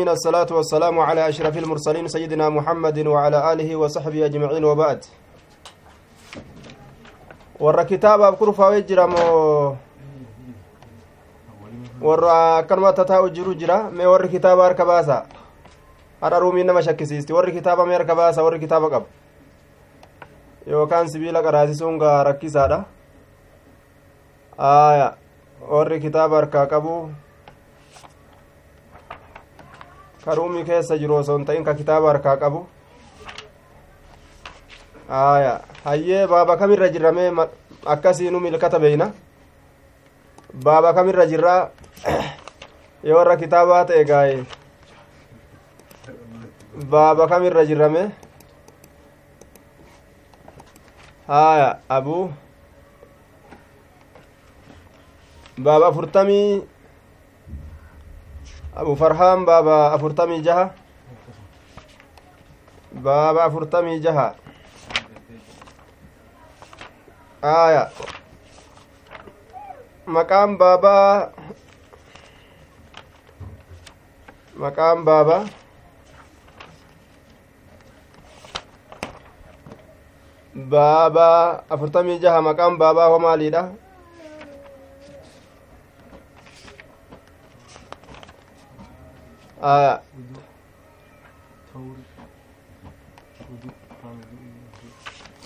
من 0.00 0.08
الصلاة 0.08 0.46
والسلام 0.52 0.98
على 1.00 1.28
أشرف 1.28 1.56
المرسلين 1.58 2.08
سيدنا 2.08 2.48
محمد 2.48 3.06
وعلى 3.06 3.52
آله 3.52 3.76
وصحبه 3.76 4.26
أجمعين 4.26 4.64
وبعد 4.64 5.04
warra 7.60 7.84
kitaaba 7.84 8.32
kurfaa 8.32 8.80
jiramoo 8.80 9.76
warra 12.02 12.56
akkanuma 12.60 12.92
tataa'u 12.92 13.30
jiru 13.30 13.54
jira 13.54 13.90
mee 13.90 14.04
warri 14.04 14.28
kitaaba 14.28 14.68
harka 14.68 14.84
baasa 14.84 15.24
har'a 16.20 16.40
ruumiin 16.44 16.66
nama 16.66 16.82
shakkisiisti 16.82 17.32
warri 17.32 17.52
kitaaba 17.52 17.86
mee 17.86 17.96
harka 17.96 18.14
baasa 18.14 18.44
warri 18.44 18.60
kitaaba 18.60 18.90
qabu 18.90 19.06
yookaan 20.66 21.08
sibiila 21.08 21.42
qaraasisuun 21.42 21.96
gaa 21.98 22.24
rakkisaadha 22.24 22.84
aya 24.58 25.14
warri 25.72 26.00
kitaaba 26.00 26.36
harkaa 26.36 26.66
qabu 26.66 27.08
ka 30.26 30.34
ruumii 30.34 30.64
keessa 30.68 30.98
jiru 30.98 31.14
osoo 31.22 31.36
hin 31.38 31.46
ta'in 31.46 31.64
ka 31.64 31.74
kitaaba 31.78 32.08
harkaa 32.12 32.36
qabu 32.42 32.66
aya 35.08 35.54
hayyee 35.84 36.26
baaba 36.26 36.56
kamirra 36.62 36.88
jirrame 36.90 37.30
akkasiinu 37.94 38.40
milkata 38.40 38.78
beeyna 38.84 39.06
baaba 40.68 40.92
kamirra 40.98 41.26
jirraa 41.32 41.70
yoo 43.06 43.18
warra 43.18 43.36
kitaabaa 43.42 43.84
ta'e 43.90 44.04
gaaye 44.10 44.38
baaba 46.94 47.28
kamirra 47.34 47.64
jirrame 47.70 48.02
haya 51.28 51.68
abuu 51.98 52.24
baaba 55.58 55.86
afurtamii 55.94 56.62
abu 58.80 58.92
farhaan 59.00 59.44
baaba 59.48 59.76
afurtamii 59.96 60.42
jaha 60.46 60.64
baaba 63.06 63.40
afurtamii 63.48 64.00
jaha 64.04 64.26
aya 67.42 67.82
maqaan 70.16 70.50
baabaa 70.60 71.32
maqaan 74.64 74.98
baaba 75.08 75.38
baaba 80.54 81.28
afurtamii 81.70 82.18
jaha 82.22 82.40
maqaan 82.48 82.78
baabaa 82.80 83.08
hoo 83.12 83.20
aya 89.62 90.02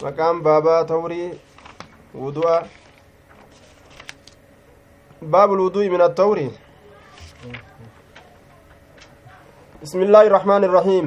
maqaan 0.03 0.42
baabaa 0.42 0.84
tawrii 0.84 1.39
wudu'a 2.14 2.66
باب 5.20 5.53
الوضوء 5.53 5.88
من 5.92 6.00
الطور 6.00 6.38
بسم 9.84 10.00
الله 10.00 10.22
الرحمن 10.33 10.64
الرحيم. 10.64 11.06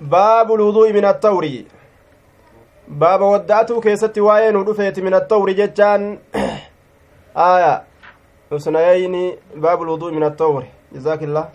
باب 0.00 0.48
الوضوء 0.52 0.92
من 0.92 1.04
الطور 1.04 1.44
باب 2.88 3.20
ودعته 3.20 3.80
كيست 3.80 4.18
واين 4.18 4.56
ودفيت 4.56 5.00
من 5.04 5.14
الطور 5.14 5.52
ججان 5.52 6.18
آية. 7.36 7.87
حسنيين 8.52 9.14
باب 9.56 9.82
الوضوء 9.82 10.12
من 10.12 10.24
الطور 10.24 10.64
جزاك 10.92 11.22
الله 11.22 11.46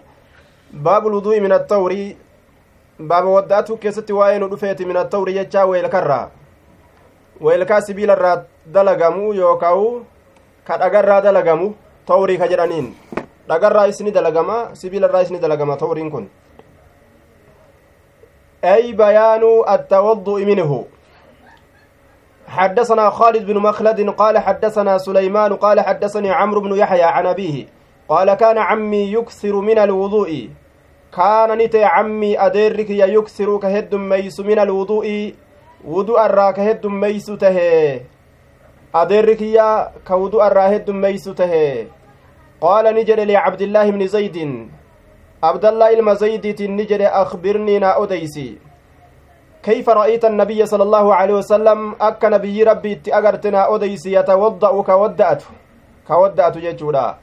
باب 0.73 1.03
الوضوء 1.07 1.39
من 1.39 1.53
الطور 1.53 1.93
باب 2.99 3.25
ودعته 3.25 3.77
كيست 3.77 4.11
واين 4.11 4.43
ودفيت 4.43 4.81
من 4.81 4.97
الطور 4.97 5.27
ججان 5.31 5.65
ويلكرا 5.69 6.21
irraa 7.43 8.45
dalagamu 8.73 9.33
yookaan 9.33 10.05
ka 10.67 10.77
dhagarraa 10.77 11.21
dalagamu 11.25 11.75
tawrii 12.05 12.37
ka 12.37 12.47
jedhaniin 12.47 12.93
dhagarraa 13.49 13.89
isni 13.91 14.11
dalagama 14.11 14.57
sibiila 14.79 15.09
irraa 15.09 15.25
isni 15.25 15.41
dalagama 15.43 15.75
tawriin 15.75 16.11
kun 16.13 16.29
أي 18.63 18.95
بيان 18.95 19.43
التوضؤ 19.69 20.39
منه 20.39 20.71
حدثنا 22.53 23.09
خالد 23.09 23.45
بن 23.45 23.57
مخلد 23.57 24.09
قال 24.09 24.37
حدثنا 24.37 24.97
سليمان 24.97 25.53
قال 25.53 25.81
حدثني 25.81 26.31
عمرو 26.31 26.61
بن 26.61 26.77
يحيى 26.77 27.03
عن 27.03 27.25
أبيه 27.25 27.65
قال 28.09 28.33
كان 28.33 28.57
عمي 28.57 29.13
يكثر 29.13 29.55
من 29.55 29.77
الوضوء 29.79 30.49
كان 31.17 31.57
نتي 31.57 31.83
عمي 31.83 32.39
أديرك 32.39 32.89
يكثر 32.89 33.57
كهد 33.57 33.95
ميس 33.95 34.39
من 34.39 34.59
الوضوء 34.59 35.33
wudu'a 35.83 36.27
irraa 36.29 36.53
ka 36.55 36.63
heddummeeysu 36.63 37.35
tahe 37.37 38.05
adeerri 38.95 39.35
kiyya 39.35 39.91
ka 40.07 40.15
wudu'a 40.15 40.47
irraa 40.47 40.69
heddummeeysu 40.73 41.33
tahe 41.35 41.87
qaala 42.63 42.93
ni 42.95 43.03
jedhe 43.09 43.25
licabdillaahi 43.27 43.91
ibni 43.91 44.07
zaydin 44.07 44.53
abdallaa 45.41 45.91
ilma 45.91 46.15
zaydiitiin 46.15 46.77
ni 46.79 46.85
jedhe 46.91 47.11
akbirnii 47.21 47.79
naa 47.83 47.99
nabiyyi 52.29 52.63
rabbi 52.65 52.91
itti 52.91 53.11
agarte 53.11 53.51
naa 53.51 53.67
odeysi 53.67 54.13
yatawadda'u 54.13 54.83
ka 54.83 54.97
wadda'atu 54.97 55.47
ka 56.07 56.17
wadda'atu 56.17 56.59
jechuudha 56.61 57.17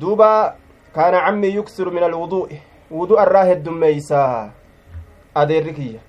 duuba 0.00 0.54
kaana 0.94 1.20
cammii 1.26 1.54
yuksiru 1.54 1.90
min 1.92 2.02
alwudu'i 2.02 2.62
wudu'a 2.90 3.26
irraa 3.26 3.44
heddummeeysa 3.44 4.22
adeerri 5.34 5.74
kiyya 5.74 6.00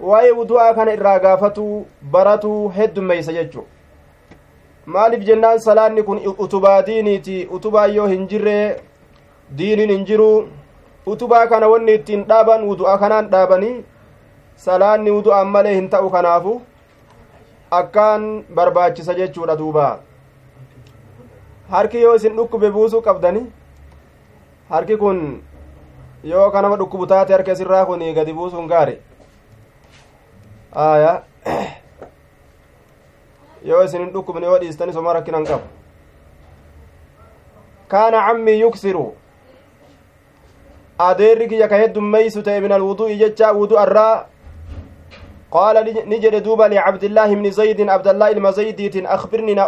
waa'ee 0.00 0.32
wudu'aa 0.40 0.74
kana 0.74 0.92
irraa 0.98 1.18
gaafatu 1.18 1.86
baratu 2.16 2.68
heddummeeysa 2.76 3.32
jechu 3.32 3.66
maaliif 4.86 5.24
jennaan 5.24 5.58
salaanni 5.60 6.02
kun 6.02 6.20
utubaa 6.38 6.82
diiniiti 6.86 7.48
utubaa 7.58 7.86
yoo 7.86 8.06
hin 8.06 8.28
jirre 8.28 8.58
diiniin 9.58 9.90
hin 9.90 10.04
jiru 10.10 10.48
utubaa 11.06 11.46
kana 11.46 11.68
wanni 11.68 11.94
ittiin 11.94 12.24
dhaaban 12.28 12.64
wudu'a 12.68 12.98
kanaan 12.98 13.30
dhaabanii 13.30 13.74
salaanni 14.56 15.10
wudu'aan 15.10 15.48
malee 15.56 15.74
hin 15.74 15.88
ta'u 15.90 16.10
kanaafu 16.10 16.54
akkaan 17.70 18.44
barbaachisa 18.54 19.14
jechuudha 19.14 19.56
duuba 19.58 19.86
harki 21.70 22.02
yoo 22.02 22.14
isin 22.14 22.36
dhukkube 22.36 22.70
buusuu 22.70 23.02
qabdani 23.02 23.42
harki 24.70 24.96
kun 24.96 25.20
yoo 26.24 26.50
kanama 26.50 26.76
dhukkubu 26.82 27.06
taate 27.06 27.32
harka 27.32 27.52
isirraa 27.52 27.86
kun 27.86 28.04
gadi 28.14 28.32
buusuun 28.32 28.68
gaare 28.68 28.98
aya 30.74 31.22
yoo 33.64 33.84
isin 33.84 34.00
hin 34.00 34.12
dhukkubne 34.14 34.46
yoo 34.46 34.58
dhiistani 34.60 34.92
soma 34.92 35.12
rakkinan 35.18 35.44
qabu 35.44 35.66
kaana 37.88 38.26
cammii 38.26 38.60
yuksiru 38.60 39.04
adeerri 40.98 41.48
kiyya 41.48 41.68
ka 41.68 41.76
heddummeeysu 41.76 42.42
ta'e 42.42 42.60
min 42.60 42.72
alwudu'i 42.72 43.18
jecha 43.18 43.52
wudu 43.52 43.78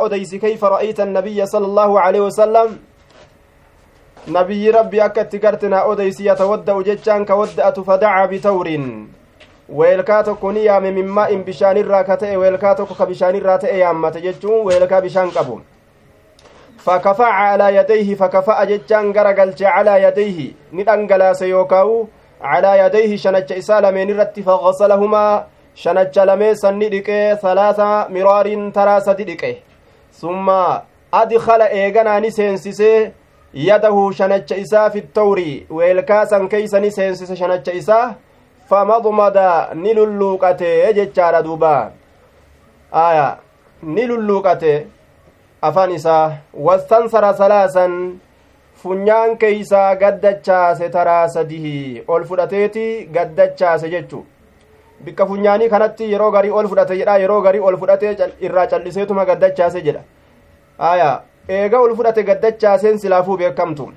odeysi 0.07 0.41
kayfa 0.41 0.71
ra'ayta 0.71 1.03
annabiyya 1.03 1.47
sala 1.47 1.67
allaahu 1.67 1.99
aleyhi 1.99 2.25
wasalam 2.27 2.79
nabiyyi 4.27 4.73
rabbi 4.73 5.01
akka 5.01 5.23
itti 5.23 5.39
garte 5.39 5.69
na 5.69 5.85
odeysi 5.85 6.27
yatawadda'u 6.27 6.83
jechaan 6.91 7.25
ka 7.25 7.39
wadda'atu 7.39 7.85
fadacaa 7.87 8.27
bitawrin 8.27 9.07
weelkaa 9.69 10.23
tokko 10.25 10.53
ni 10.53 10.67
yaame 10.67 10.91
mimmaa 10.91 11.29
in 11.31 11.45
bishaanirraa 11.45 12.03
ka 12.05 12.17
ta'e 12.17 12.37
weelkaa 12.37 12.75
tokko 12.75 12.95
ka 12.95 13.07
bishaanirraa 13.07 13.59
ta'e 13.59 13.79
yaammate 13.79 14.21
jechuun 14.27 14.67
weelkaa 14.67 15.01
bishaan 15.01 15.31
qabu 15.31 15.63
fakafaca 16.87 17.33
calaa 17.39 17.71
yadayhi 17.71 18.17
fakafa'a 18.17 18.67
jechaan 18.67 19.13
gara 19.13 19.35
galche 19.35 19.65
calaa 19.65 19.99
yadayhi 19.99 20.55
ni 20.73 20.85
dhangalaase 20.85 21.49
yookaawu 21.49 22.09
calaa 22.43 22.77
yadayhi 22.83 23.19
shanacha 23.19 23.55
isaa 23.63 23.81
lameen 23.81 24.11
irratti 24.11 24.43
fagasalahumaa 24.43 25.47
shanacha 25.85 26.25
lameessan 26.31 26.79
ni 26.81 26.89
dhiqee 26.95 27.23
halaasa 27.43 27.87
miraarin 28.17 28.67
taraa 28.77 29.01
sadi 29.07 29.25
dhiqe 29.31 29.51
summa 30.21 30.61
adkala 31.21 31.67
eeganaa 31.81 32.21
ni 32.25 32.31
seensisee 32.37 32.99
yadahu 33.69 34.13
shanacha 34.21 34.57
isaa 34.65 34.91
fi 34.91 35.03
tawri 35.19 35.51
weelkaa 35.79 36.27
san 36.33 36.49
keeysa 36.53 36.81
ni 36.85 36.91
seensise 36.99 37.37
shanacha 37.41 37.73
isaa 37.81 38.15
famadmada 38.71 39.49
ni 39.83 39.95
lulluuqate 39.99 40.71
jechaadha 40.99 41.43
duuba 41.49 41.73
aya 43.07 43.27
ni 43.83 44.07
lulluuqate 44.13 44.73
afaan 45.69 45.93
isaa 45.99 46.25
wastansara 46.69 47.35
salaasan 47.43 47.99
funyaan 48.83 49.37
keeysaa 49.43 49.91
gaddachaase 50.05 50.89
taraa 50.97 51.29
sadihi 51.37 51.77
ol 52.09 52.25
fudhateeti 52.31 52.87
gaddachaase 53.19 53.91
jechu 53.97 54.23
bikka 55.05 55.27
funyaanii 55.27 55.69
kanatti 55.69 56.11
yeroo 56.13 56.31
garii 56.31 56.51
ol 56.51 56.69
fudhate 56.69 56.99
jedha 56.99 57.19
yeroo 57.19 57.41
garii 57.43 57.61
ol 57.61 57.77
fudhatee 57.77 58.17
irraa 58.41 58.67
calliseetuma 58.67 59.25
gaddachaase 59.31 59.83
jedha 59.87 60.03
aya 60.91 61.11
eega 61.49 61.81
ol 61.81 61.97
fudhate 61.97 62.23
gaddachaaseen 62.31 62.99
silaafuu 62.99 63.37
beekamtu 63.43 63.91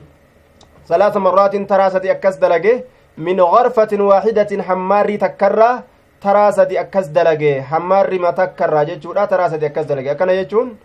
salaasa 0.89 1.19
marraatin 1.19 1.67
taraa 1.67 1.89
sadi 1.95 2.11
akkas 2.15 2.39
dalage 2.41 2.73
min 3.17 3.37
garfatin 3.53 4.01
waaxidatin 4.01 4.61
hammaarrii 4.71 5.17
takkarraa 5.17 5.83
taraa 6.19 6.51
sadi 6.51 6.77
akkas 6.83 7.11
dalage 7.15 7.59
hammaarri 7.71 8.19
matakkarraa 8.19 8.85
jechuudha 8.91 9.27
taraa 9.27 9.49
sadi 9.49 9.65
akkas 9.65 9.87
dalage 9.87 10.11
akkana 10.11 10.35
jechuun 10.41 10.77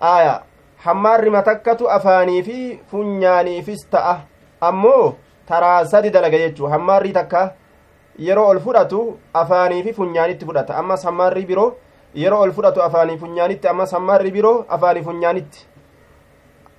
aya 0.00 0.34
hammaarri 0.84 1.30
matakkatu 1.30 1.90
afaanii 1.96 2.42
fi 2.42 2.58
funyaaniifis 2.90 3.86
ta'a 3.90 4.14
ammoo 4.60 5.14
taraa 5.46 5.84
dalage 6.12 6.38
jechuu 6.38 6.66
hammaarrii 6.66 7.12
takka 7.12 7.50
yeroo 8.18 8.48
ol 8.48 8.60
fudhatu 8.60 9.18
afaanii 9.34 9.82
fi 9.82 9.92
funyaanitti 9.92 10.46
fudhata 10.46 10.76
ammas 10.76 11.04
hammaarri 11.04 11.46
biroo 11.46 11.72
yeroo 12.14 12.40
ol 12.40 12.52
fudhatu 12.52 12.82
afaanii 12.82 13.18
funyaanitti 13.18 13.68
ammas 13.68 13.92
hammaarri 13.92 14.30
biroo 14.30 14.64
afaanii 14.68 15.02
funyaanitti 15.02 15.66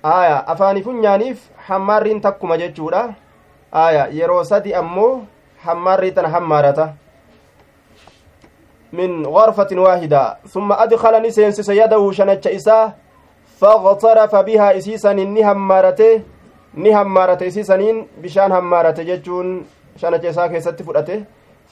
aya 0.02 0.46
afaanii 0.46 0.82
funyaaniif 0.82 1.38
hammaarriin 1.68 2.20
takkuma 2.20 2.58
jechuudha 2.58 3.14
aya 3.72 4.08
yeroo 4.18 4.44
sadi 4.44 4.74
ammoo 4.74 5.22
hammaarrii 5.64 6.12
tana 6.12 6.28
hammaarata 6.28 6.92
min 8.92 9.22
garfatin 9.22 9.78
waahida 9.78 10.36
summa 10.46 10.78
adkala 10.78 11.20
ni 11.20 11.32
seensise 11.32 11.76
yadahu 11.76 12.12
shanacha 12.12 12.50
isaa 12.50 12.92
faqtarafa 13.60 14.42
bihaa 14.42 14.72
isiisanin 14.72 15.32
ni 15.34 15.42
hammaarate 15.42 16.22
ni 16.74 16.90
hammaarate 16.90 17.46
isiisaniin 17.46 18.08
bishaan 18.22 18.52
hammaarate 18.52 19.04
jechuun 19.04 19.66
shanacha 19.96 20.28
isaa 20.28 20.48
keessatti 20.48 20.84
fudhate. 20.84 21.24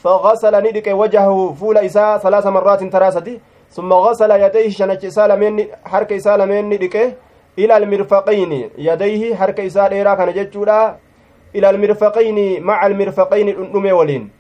فغسل 0.03 0.55
ندك 0.67 0.87
وجهه 0.87 1.55
فول 1.61 1.79
إساء 1.79 2.19
ثلاث 2.19 2.47
مرات 2.47 2.83
تراسة 2.85 3.39
ثم 3.71 3.93
غسل 3.93 4.31
يديه 4.31 4.69
شنك 4.69 5.05
إساء 5.05 5.27
لمن 5.27 5.65
حرك 5.85 6.13
إساء 6.13 6.37
لمن 6.37 6.69
ندك 6.69 6.97
إلى 7.59 7.77
المرفقين 7.77 8.71
يديه 8.79 9.35
حرك 9.35 9.61
إساء 9.61 9.93
إيرا 9.93 10.15
كان 10.15 10.33
جتشولا 10.33 10.97
إلى 11.55 11.71
المرفقين 11.71 12.63
مع 12.63 12.87
المرفقين 12.87 13.47
نمي 13.75 13.93
ولين 13.93 14.31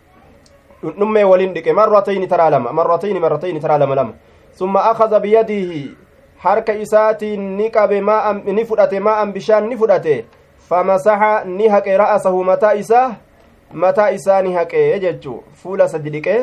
نمي 0.84 1.24
ولين 1.24 1.52
دك 1.52 1.68
مرتين 1.68 2.28
ترى 2.28 2.50
لما 2.50 2.72
مرتين 2.72 3.20
مرتين 3.20 3.60
ترى 3.60 3.78
لما 3.78 3.94
لما 3.94 4.14
ثم 4.54 4.76
أخذ 4.76 5.20
بيده 5.20 5.70
حرك 6.38 6.70
إساء 6.70 7.24
نكب 7.38 7.92
ماء 7.92 8.54
نفرته 8.58 8.98
ماء 8.98 9.24
بشان 9.30 9.68
نفرته 9.68 10.24
فمسح 10.68 11.20
نهك 11.46 11.88
رأسه 11.88 12.42
متى 12.42 12.80
إساء 12.80 13.10
mataa 13.72 14.10
isaa 14.10 14.42
ni 14.42 14.54
haqee 14.54 14.98
jechuu 15.00 15.42
fuula 15.62 15.88
sadi 15.88 16.10
dhiqee 16.14 16.40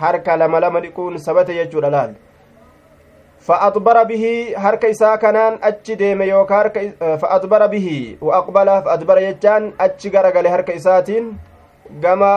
harka 0.00 0.36
lama 0.36 0.60
lama 0.60 0.80
dhiquun 0.80 1.18
sabate 1.18 1.54
jechuudha 1.54 1.90
laal 1.90 2.14
bihii 4.08 4.54
harka 4.64 4.88
isaa 4.88 5.16
kanaan 5.18 5.58
achi 5.70 5.96
deeme 5.96 6.28
yookaan 6.28 6.62
harka 6.62 7.16
fa'adbara 7.24 7.68
bihii 7.68 8.18
wa'aqbala 8.28 8.82
fa'adbara 8.84 9.20
jechaan 9.26 9.72
achi 9.86 10.10
garagale 10.10 10.48
harka 10.48 10.72
isaatiin 10.80 11.32
gama 12.00 12.32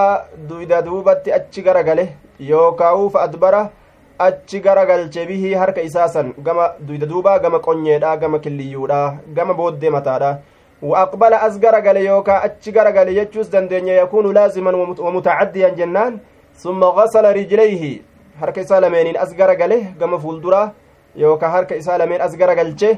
duyda 0.50 0.81
duubatti 0.81 1.35
achi 1.39 1.62
garagale 1.62 2.06
yookaan 2.39 3.09
fa'adbara 3.18 3.62
achi 4.19 4.59
garagalche 4.59 5.25
bihii 5.27 5.53
harka 5.53 5.81
isaa 5.81 6.07
san 6.07 6.33
gama 6.47 6.71
duyda 6.88 7.06
duubaa 7.06 7.39
gama 7.39 7.59
qonyeedha 7.59 8.18
gama 8.18 8.39
killiyyuudha 8.39 9.00
gama 9.35 9.53
booddee 9.53 9.89
mataadha 9.97 10.31
وأقبل 10.83 11.33
أزجر 11.47 11.75
قال 11.85 11.97
يوكا 11.97 12.45
أتشجر 12.45 12.88
قال 12.97 13.07
يجوز 13.19 13.47
دندن 13.53 13.88
يكون 13.88 14.25
لازما 14.38 14.71
ومتعديا 15.06 15.69
جنان. 15.80 16.13
ثم 16.63 16.81
غسل 16.97 17.25
رجليه. 17.39 17.83
حركة 18.41 18.63
سالمين 18.71 19.18
أزجر 19.24 19.50
قاله 19.59 19.81
قام 20.00 20.13
فولدرا. 20.24 20.63
يوكا 21.15 21.47
حركة 21.53 21.80
سالمين 21.88 22.19
أزجر 22.27 22.50
قالشه 22.59 22.94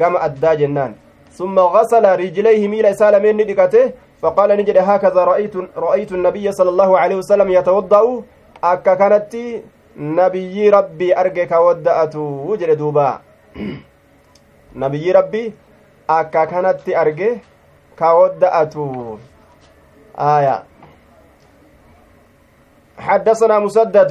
قام 0.00 0.14
أدى 0.26 0.52
جنان. 0.60 0.92
ثم 1.38 1.56
غسل 1.58 2.04
رجليه 2.22 2.62
ميل 2.72 2.86
سالمين 3.00 3.36
ندقته. 3.40 3.84
فقال 4.22 4.50
نجد 4.58 4.76
هكذا 4.88 5.22
رأيت 5.30 5.54
رأيت 5.86 6.10
النبي 6.18 6.46
صلى 6.58 6.70
الله 6.74 6.90
عليه 6.98 7.16
وسلم 7.22 7.48
يتوضأ. 7.58 8.02
أكا 8.64 8.94
كانت 9.00 9.32
نبي 9.96 10.70
ربي 10.70 11.08
أرجك 11.20 11.52
ودأته. 11.52 12.26
وجد 12.50 12.70
دوبا. 12.80 13.10
نبي 14.82 15.12
ربي 15.12 15.44
akka 16.08 16.46
kanatti 16.46 16.94
arge 16.94 17.30
ka 17.96 18.14
wadda'atu 18.14 19.18
aya 20.16 20.64
حدثنا 22.98 23.58
مسدد 23.58 24.10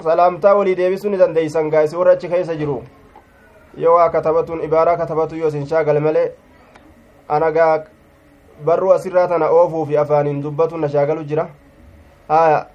سلامتا 0.00 0.52
ولي 0.52 0.74
ديبسون 0.74 1.18
دنديسان 1.18 1.68
غايس 1.68 1.94
ورچ 1.94 2.26
كيس 2.26 2.50
جرو 2.50 2.82
yoo 3.78 4.10
katabatun 4.10 4.64
ibaaraa 4.64 4.96
katabatu 4.96 5.36
yoo 5.36 5.48
isin 5.48 5.66
shaagale 5.66 6.00
malee 6.00 6.32
anagaa 7.28 7.84
barruu 8.64 8.92
asirraa 8.92 9.28
tana 9.28 9.50
oofuu 9.50 9.86
fi 9.86 9.96
afaaniin 9.96 10.42
dubbatu 10.42 10.78
na 10.78 10.88
shaagalu 10.88 11.24
jira 11.24 11.48
haya 12.28 12.66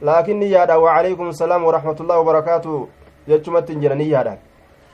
laakin 0.00 0.38
niyyaadha 0.38 0.78
wacalaykum 0.78 1.32
salaam 1.32 1.64
waraxmatullahi 1.64 2.18
wabarakaatu 2.18 2.88
jechumatti 3.28 3.72
hin 3.72 3.80
jira 3.80 3.94
niyyaadhaan 3.94 4.38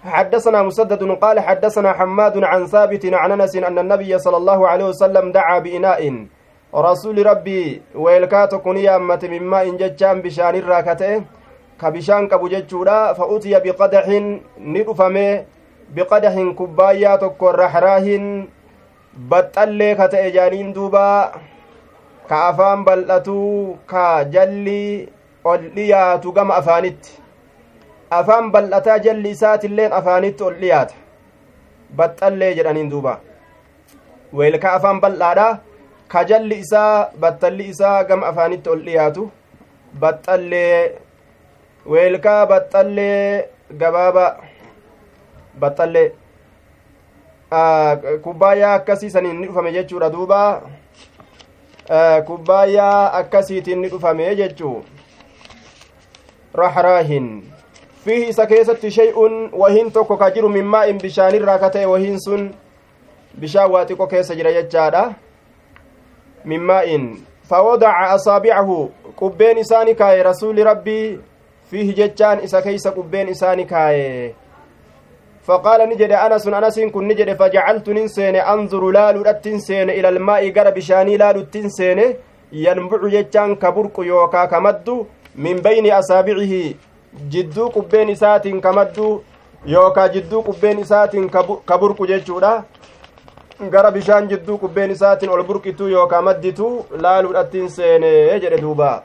حدثنا 0.04 0.62
مسدد 0.62 1.02
قال 1.22 1.40
حدثنا 1.40 1.92
حماد 1.92 2.44
عن 2.44 2.66
ثابت 2.66 3.14
عن 3.14 3.32
أنس 3.32 3.56
أن 3.56 3.78
النبي 3.78 4.18
صلى 4.18 4.36
الله 4.36 4.68
عليه 4.68 4.84
وسلم 4.84 5.32
دعا 5.32 5.58
بإناء. 5.58 6.26
رسول 6.74 7.26
ربي 7.26 7.82
ويلكات 7.94 8.54
كنيا 8.54 8.96
أمت 8.96 9.24
من 9.24 9.42
ماء 9.42 9.70
ججان 9.76 10.22
بشان 10.22 10.54
الراكته 10.54 11.22
كبشان 11.80 12.28
كبو 12.28 12.48
ججودا 12.48 13.12
فأتي 13.12 13.60
بقدح 13.60 14.06
ندفمه 14.58 15.44
بقدح 15.96 16.34
كبايا 16.58 17.16
تكو 17.16 17.50
رحراه 17.50 18.08
بطلي 19.30 19.94
كتئ 19.94 20.30
جانين 20.30 20.72
دوبا 20.72 21.32
كأفان 22.30 22.84
بلأتو 22.84 23.74
كجلي 23.90 25.08
أولياتو 25.46 26.30
قم 26.32 26.52
أفانت 26.52 27.02
afaan 28.18 28.50
bal'ataa 28.54 28.98
jalli 29.06 29.30
isaatiilleen 29.36 29.92
afaanitti 29.98 30.42
ol 30.48 30.54
dhiyaata 30.62 30.94
baxxallee 32.00 32.50
jedhaniin 32.58 32.90
duuba 32.94 33.14
weelka 34.40 34.72
afaan 34.78 35.00
bal'aadha 35.04 35.46
ka 36.14 36.24
jalli 36.30 36.58
isaa 36.64 37.10
battalli 37.24 37.68
isaa 37.74 38.04
gama 38.10 38.26
afaanitti 38.32 38.70
ol 38.74 38.82
dhiyaatu 38.88 39.30
baxxallee 40.04 40.76
weelkaa 41.94 42.40
baxxallee 42.52 43.48
gabaaba 43.84 44.26
baxxallee 45.64 46.08
kubbaayyaa 48.24 48.74
akkasiisaniin 48.80 49.40
ni 49.40 49.46
dhufame 49.48 49.72
jechuudha 49.78 50.10
duuba 50.16 50.40
kubbaayyaa 52.26 53.12
akkasiitiin 53.20 53.80
ni 53.82 53.88
dhufame 53.94 54.34
jechuu 54.42 54.76
rahraahin 56.62 57.26
maa'in 60.74 60.98
bishaanirraa 61.02 61.58
ka 61.58 61.70
ta'e 61.70 61.86
wahiin 61.86 62.18
sun 62.18 62.50
bishaan 63.40 63.70
waa 63.70 63.84
xiqqo 63.86 64.06
keessa 64.06 64.34
jira 64.34 64.52
jechaadha 64.52 65.02
min 66.44 66.60
maa'in 66.70 67.04
fawadaca 67.50 68.10
asaabicahu 68.18 68.90
qubbeen 69.16 69.58
isaani 69.64 69.94
kaaye 69.94 70.22
rasuuli 70.22 70.64
rabbii 70.70 71.18
fiihi 71.70 71.94
jechaan 71.94 72.44
isa 72.44 72.62
keeysa 72.62 72.90
qubbeen 73.00 73.28
isaani 73.28 73.66
kaaye 73.66 74.34
فقال 75.42 75.88
نجد 75.90 76.12
أنس 76.12 76.46
أنس 76.46 76.80
كن 76.94 77.08
نجد 77.08 77.34
فجعلت 77.34 77.88
ننسين 77.88 78.36
أنظر 78.36 78.90
لالو 78.90 79.22
التنسين 79.26 79.90
إلى 79.90 80.08
الماء 80.08 80.50
قر 80.54 80.70
بشاني 80.70 81.16
لالو 81.16 81.40
التنسين 81.40 82.14
ينبع 82.52 83.00
يجان 83.16 83.54
كبرك 83.62 83.98
يوكا 83.98 84.44
كمد 84.44 84.88
من 85.34 85.56
بين 85.66 85.92
أصابعه 85.92 86.54
jidduu 87.32 87.70
qubbeen 87.70 88.08
isaatiin 88.08 88.60
kamadduu 88.60 89.24
yookaa 89.66 90.08
jidduu 90.08 90.42
qubbeen 90.42 90.78
isaatiin 90.78 91.30
ka 91.66 91.78
burqu 91.78 92.06
jechuudha. 92.06 92.64
Gara 93.70 93.90
bishaan 93.90 94.28
jidduu 94.28 94.58
qubbeen 94.58 94.90
isaatiin 94.90 95.30
ol 95.30 95.42
burqitu 95.44 95.88
yookaa 95.88 96.22
madditu 96.22 96.86
laaluudhattiin 96.90 97.70
seenee 97.70 98.40
jedhe 98.40 98.60
duuba. 98.62 99.02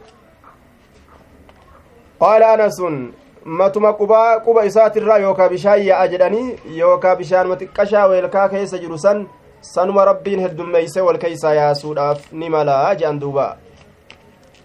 Qaala 2.20 2.52
anasun 2.54 3.14
matuma 3.46 3.94
qubaa 3.94 4.40
quba 4.46 4.64
isaatirraa 4.66 5.18
yookaa 5.18 5.50
bishaan 5.50 5.84
yaa'a 5.88 6.08
jedhanii 6.14 6.78
yookaa 6.78 7.16
bishaanuma 7.16 7.56
xiqqashaa 7.60 8.08
weelkaa 8.10 8.50
keessa 8.50 8.78
jiru 8.78 8.98
san 8.98 9.28
sanuma 9.62 10.06
rabbiin 10.06 10.40
heddummeeyse 10.40 11.02
wal 11.02 11.18
keeysaa 11.18 11.54
yaasuudhaaf 11.54 12.32
ni 12.32 12.50
malaa 12.50 12.96
jedhan 12.96 13.20
duuba. 13.22 13.58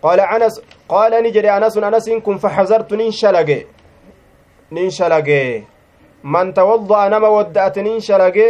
Qaala 0.02 0.30
anas 0.30 0.60
qaala 0.92 1.22
ni 1.26 1.32
jedhe 1.36 1.50
anasun 1.58 1.84
anasin 1.90 2.22
kun 2.26 2.38
faxazartu 2.44 2.96
nin 3.02 3.12
shalage 3.20 3.58
nin 4.78 4.90
shalage 4.98 5.40
man 6.34 6.52
tawadda'a 6.58 7.10
nama 7.14 7.28
wadda'ate 7.36 7.82
nin 7.88 8.00
shalage 8.08 8.48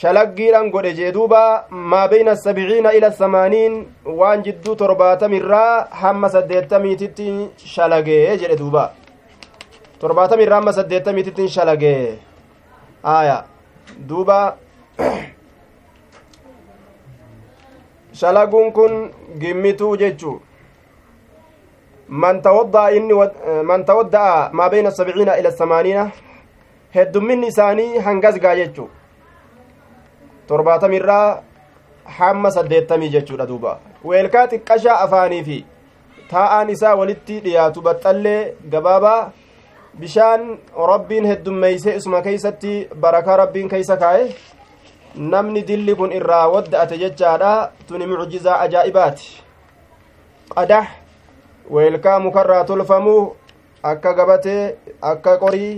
shalaggiidhan 0.00 0.70
godhe 0.74 0.92
jee 0.98 1.12
duuba 1.18 1.42
maa 1.92 2.06
beyna 2.14 2.36
sabciina 2.46 2.96
ila 2.98 3.12
samaaniin 3.22 3.78
waan 4.20 4.42
jidduu 4.48 4.74
torbaatamirraa 4.82 5.86
hamma 6.02 6.34
saddeettamiititti 6.36 7.28
shalage 7.74 8.18
jedhe 8.42 8.58
duuba 8.64 8.84
torbaatamii 10.02 10.44
irraa 10.46 10.58
amma 10.58 10.72
saddeettamiitittiin 10.76 11.48
shalage 11.56 11.90
aya 13.10 13.36
duuba 14.08 14.38
shalaguun 18.20 18.72
kun 18.78 18.96
gimmituu 19.42 19.90
jechuu 20.00 20.34
man 22.12 22.42
tawadda'a 22.42 22.90
inni 22.96 23.14
man 23.64 23.84
tawadda'a 23.84 24.50
maa 24.52 24.68
bayna 24.70 24.90
sabciina 24.90 25.38
ila 25.40 25.52
samaaniina 25.52 26.10
heddumminni 26.94 27.46
isaanii 27.52 27.98
hangas 28.06 28.38
gaa 28.40 28.54
jechuu 28.56 28.88
torbaatamirraa 30.46 31.42
hamma 32.18 32.50
saddeettamii 32.50 33.08
jechuudha 33.16 33.46
duuba 33.46 33.78
weelkaa 34.04 34.46
xiqqashaa 34.54 34.98
afaanii 35.06 35.42
fi 35.48 35.58
taa'aan 36.30 36.70
isaa 36.76 36.94
walitti 37.00 37.40
dhiyaatu 37.44 37.82
baxxallee 37.88 38.54
gabaabaa 38.76 39.32
bishaan 40.00 40.48
rabbiin 40.92 41.26
heddummeeyse 41.32 41.96
isuma 41.96 42.22
keeysatti 42.22 42.88
barakaa 43.00 43.36
rabbiin 43.42 43.68
keeysa 43.74 43.96
kaa'e 43.96 44.24
namni 45.34 45.62
dilli 45.68 45.94
kun 45.94 46.12
irraa 46.18 46.46
wadda'ate 46.56 46.98
jechaadha 47.04 47.52
tuni 47.88 48.06
mucjizaa 48.12 48.58
ajaa'ibaati 48.66 49.28
qadax 50.54 51.01
weelkaa 51.70 52.18
mukarraa 52.20 52.64
tolfamuu 52.64 53.36
akka 53.82 54.14
gabatee 54.14 54.74
akka 55.00 55.36
qorii 55.38 55.74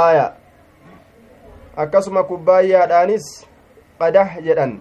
aaya 0.00 0.32
akkasuma 1.76 2.22
kubbaayyaadhaanis 2.24 3.46
qadax 3.98 4.42
jedhan 4.48 4.74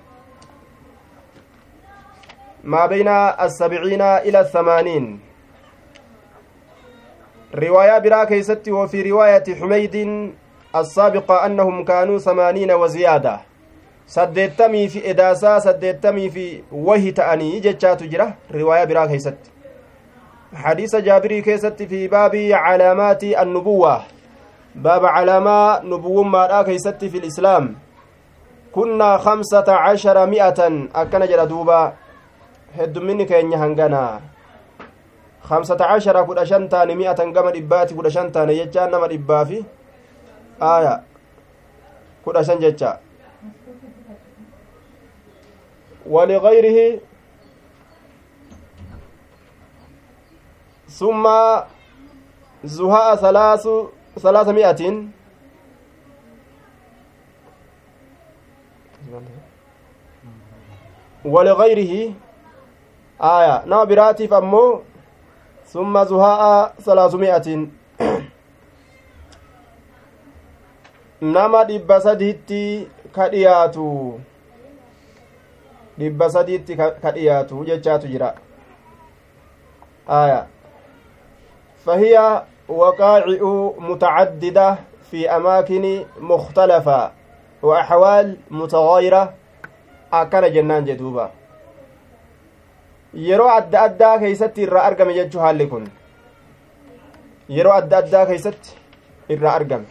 maa 2.64 2.88
bayna 2.88 3.38
assabciina 3.46 4.10
ila 4.24 4.40
athamaaniin 4.40 5.08
riwaayaa 7.54 8.00
biraa 8.00 8.26
keeysatti 8.26 8.72
وفي 8.72 9.02
رواية 9.12 9.44
حميد 9.60 9.96
السابقة 10.76 11.46
أنهم 11.46 11.84
كانوا 11.86 12.18
ثمانين 12.20 12.72
وزيادة 12.72 13.40
saddeettamii 14.06 14.88
fi 14.90 15.02
edaasaa 15.10 15.60
saddeettamii 15.62 16.30
fi 16.30 16.64
wahi 16.72 17.12
ta'anii 17.14 17.60
jechaatu 17.66 18.08
jira 18.08 18.26
riwaayaa 18.52 18.86
biraa 18.86 19.08
keeysatti 19.08 19.53
jaabirii 21.06 21.42
keessatti 21.42 21.88
fi 21.88 22.08
baabii 22.08 22.52
calaamaati 22.52 23.36
annubuwaa 23.36 24.04
baaba 24.76 25.14
calaamaa 25.14 25.82
nubuwummaadhaa 25.84 26.64
keeysatti 26.64 27.10
fi 27.10 27.20
lislaam 27.20 27.76
kunnaa 28.72 29.20
kamsata 29.20 29.78
cashara 29.78 30.28
mi'atan 30.28 30.90
akkana 30.94 31.28
jedha 31.28 31.46
duuba 31.46 31.94
heddumminni 32.78 33.26
keenya 33.26 33.58
hangana 33.58 34.22
kamsata 35.50 35.88
cashara 35.88 36.24
kudha 36.24 36.46
shan 36.46 36.70
taane 36.70 36.96
mi'atan 36.96 37.34
gama 37.34 37.52
dhibbaati 37.52 37.94
kudha 37.94 38.12
shan 38.12 38.32
taane 38.32 38.56
jechaan 38.56 38.92
nama 38.92 39.08
dhibbaa 39.08 39.46
fi 39.46 39.66
aaya 40.62 41.02
kudha 42.26 42.44
shan 42.44 42.60
jecha 42.60 43.00
ولغيره 46.04 47.00
ثم 50.94 51.24
زهاء 52.64 53.16
ثلاث 53.16 53.68
ثلاثمائة 54.20 54.82
ولغيره 61.26 62.14
آية 63.22 63.66
نوع 63.66 63.84
براتي 63.84 64.28
فمو 64.28 64.82
ثم 65.66 66.04
زهاء 66.04 66.74
ثلاثمائة 66.82 67.68
nama 71.24 71.64
dhibba 71.64 72.02
sadiitti 72.04 72.88
ka 73.16 73.30
dhiyaatu 73.32 74.20
dhibba 76.00 76.28
sadiitti 76.30 76.76
ka 76.76 77.12
dhiyaatu 77.16 77.64
jechaatu 77.66 78.08
jira 78.12 78.36
aya 80.08 80.48
fi 85.14 85.28
amaakini 85.28 86.06
mukhtalafa 86.32 87.12
wa 87.62 87.80
axwaal 87.82 88.30
mutagayira 88.50 89.22
akkana 90.12 90.50
jennaan 90.56 90.86
jedhuuba 90.86 91.26
yeroo 93.28 93.50
adda 93.58 93.82
addaa 93.88 94.16
keeysatti 94.24 94.62
irraa 94.68 94.86
argame 94.90 95.14
jechuu 95.18 95.42
haalli 95.46 95.68
kun 95.74 95.86
yeroo 97.58 97.74
adda 97.82 97.98
addaa 97.98 98.26
keeysatti 98.32 98.76
irraa 99.36 99.54
argame 99.60 99.86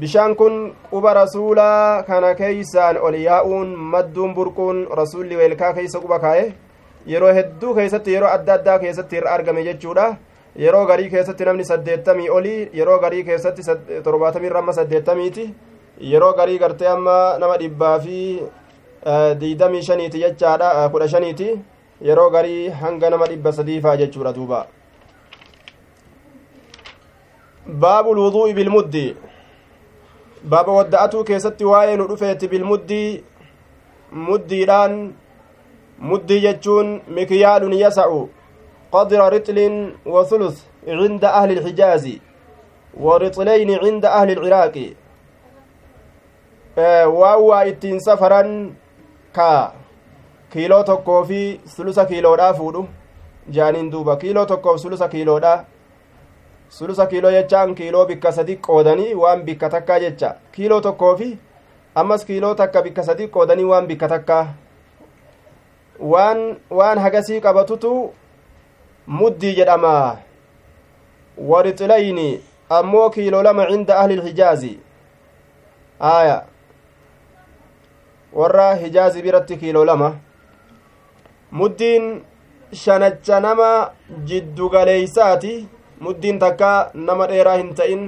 bishaan 0.00 0.34
kun 0.40 0.56
quba 0.90 1.14
rasuulaa 1.20 2.02
kana 2.10 2.34
keeysaan 2.40 2.96
ol 3.08 3.14
yaa'uun 3.28 3.68
madduun 3.94 4.34
burquun 4.34 4.86
rasuulli 5.02 5.36
weelkaa 5.42 5.72
keeysa 5.78 6.00
quba 6.00 6.18
kaa'e 6.24 6.46
yeroo 7.06 7.32
hedduu 7.38 7.74
keessatti 7.74 8.12
yeroo 8.14 8.30
adda 8.36 8.54
addaa 8.54 8.78
keessatti 8.78 9.16
irra 9.16 9.34
argame 9.38 9.64
jechuudha. 9.64 10.06
Yeroo 10.64 10.86
garii 10.86 11.10
keessatti 11.10 11.44
namni 11.44 11.64
saddeettamii 11.64 12.28
olii 12.30 12.68
yeroo 12.74 12.98
garii 12.98 13.24
keessatti 13.24 13.62
torbaatamii 14.04 14.48
irra 14.50 14.58
amma 14.58 14.72
saddeettamiiti. 14.72 15.44
Yeroo 16.12 16.32
garii 16.34 16.58
gartee 16.58 16.88
amma 16.88 17.16
nama 17.38 17.56
dhibbaa 17.58 17.98
fi 18.00 18.20
diidamii 19.40 19.82
shaniiti 19.82 20.22
jechaadha 20.24 20.88
kudha 20.88 21.08
shaniiti. 21.08 21.50
Yeroo 22.08 22.30
garii 22.30 22.68
hanga 22.68 23.10
nama 23.10 23.26
dhibba 23.26 23.52
sadiifaa 23.52 23.96
jechuudha 23.96 24.32
duuba. 24.32 24.66
Baabul 27.66 28.18
wuduu'i 28.18 28.54
bilmuddi. 28.54 29.16
Baaba 30.48 30.72
wadda'atuu 30.72 31.24
keessatti 31.24 31.64
waa'ee 31.64 31.96
nu 31.96 32.08
dhufeeti 32.08 32.48
bilmuddii 32.48 33.24
muddiidhaan 34.12 34.92
muddii 35.98 36.40
jechuun 36.40 37.00
mikyaalun 37.08 37.72
yasacu 37.72 38.28
qadra 38.92 39.30
rixlin 39.30 39.92
wa 40.04 40.24
thuluth 40.24 40.58
cinda 40.84 41.34
ahli 41.34 41.52
ilxijaazi 41.54 42.20
wa 43.04 43.18
rixlayni 43.18 43.78
cinda 43.84 44.12
ahli 44.18 44.32
ilciraaqi 44.32 44.86
waan 47.20 47.40
waa 47.48 47.62
ittiin 47.64 48.00
safaran 48.00 48.50
ka 49.32 49.72
kiiloo 50.52 50.82
tokkoo 50.84 51.24
fi 51.24 51.60
sulusa 51.76 52.04
kiiloodhaa 52.04 52.52
fuudhu 52.54 52.88
jaaniin 53.50 53.90
duuba 53.92 54.16
kiiloo 54.16 54.46
tokkoof 54.46 54.80
sulusa 54.80 55.08
kiiloodhaa 55.08 55.64
sulusa 56.68 57.06
kiiloo 57.06 57.30
jechaan 57.30 57.74
kiiloo 57.74 58.04
bikka 58.06 58.32
sadi 58.32 58.56
qoodanii 58.56 59.14
waan 59.14 59.42
bikka 59.42 59.68
takkaa 59.70 59.98
jecha 60.00 60.34
kiiloo 60.52 60.80
tokkoo 60.80 61.16
fi 61.16 61.38
ammas 61.94 62.24
kiiloo 62.24 62.54
takka 62.54 62.82
bikka 62.82 63.02
sadi 63.02 63.28
qoodanii 63.28 63.64
waan 63.64 63.86
bikka 63.86 64.08
takkaa 64.08 64.46
waan 66.00 66.56
waan 66.70 66.98
hagasii 66.98 67.40
qabatutu 67.40 67.92
muddii 69.06 69.54
jedhama 69.54 70.18
warixlayni 71.38 72.42
ammoo 72.78 73.10
kiiloo 73.10 73.42
lama 73.42 73.66
cinda 73.70 73.98
ahli 74.00 74.14
ilhijaazi 74.14 74.78
aya 76.00 76.44
warra 78.32 78.74
hijaazi 78.74 79.22
biratti 79.22 79.56
kiiloo 79.56 79.84
lama 79.84 80.14
muddiin 81.52 82.22
shanacha 82.72 83.40
nama 83.40 83.90
jiddugaleeysaati 84.24 85.68
muddiin 86.00 86.38
takka 86.38 86.90
nama 86.94 87.26
dheeraa 87.26 87.56
hin 87.56 87.74
ta'in 87.74 88.02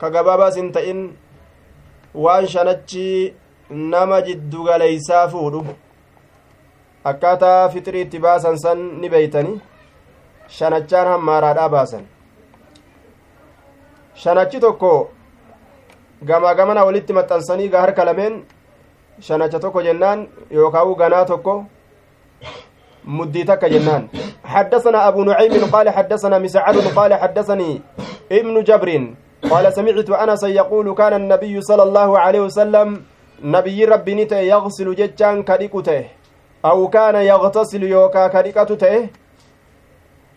ka 0.00 0.10
gabaabaas 0.10 0.56
hin 0.56 0.72
ta'in 0.72 1.02
waan 2.14 2.46
shanachi 2.54 3.34
nama 3.70 4.20
jiddugaleeysaa 4.30 5.28
fuudhu 5.28 5.66
akkaataa 7.10 7.68
fixrii 7.74 8.04
itti 8.06 8.18
baasan 8.26 8.58
san 8.64 8.84
ni 9.00 9.08
beeytani 9.14 9.54
shanachaan 10.58 11.10
hammaaraadhaa 11.12 11.68
baasan 11.76 12.04
shanachi 14.22 14.60
tokko 14.66 14.92
gamaa 16.30 16.54
gamana 16.60 16.86
walitti 16.90 17.18
maxxansanii 17.18 17.72
gaa 17.74 17.82
harka 17.86 18.08
lameen 18.10 18.38
shanacha 19.26 19.64
tokko 19.64 19.82
jennaan 19.88 20.28
yookaan 20.60 20.94
ganaa 21.02 21.24
tokko 21.32 21.54
مدي 23.08 23.44
تك 23.44 23.64
جنان 23.64 24.08
حدثنا 24.44 25.08
أبو 25.08 25.24
نعيم 25.24 25.64
قال 25.72 25.86
حدثنا 25.90 26.36
مسعد 26.38 26.76
قال 26.98 27.14
حدثني 27.14 27.70
ابن 28.32 28.54
جبر 28.68 28.88
قال 29.50 29.64
سمعت 29.72 30.10
أنس 30.10 30.42
يقول 30.60 30.86
كان 30.94 31.12
النبي 31.22 31.54
صلى 31.60 31.82
الله 31.82 32.10
عليه 32.18 32.40
وسلم 32.40 32.88
نبي 33.44 33.78
ربي 33.84 34.14
نته 34.14 34.40
يغسل 34.52 34.88
ججان 35.00 35.42
كريكته 35.48 36.04
أو 36.64 36.88
كان 36.88 37.14
يغتسل 37.14 37.82
يوكا 37.82 38.28
كريكته 38.28 39.08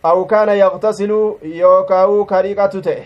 أو 0.06 0.26
كان 0.26 0.50
يغتسل 0.50 1.12
يوكاو 1.44 2.26
كريكته 2.26 2.98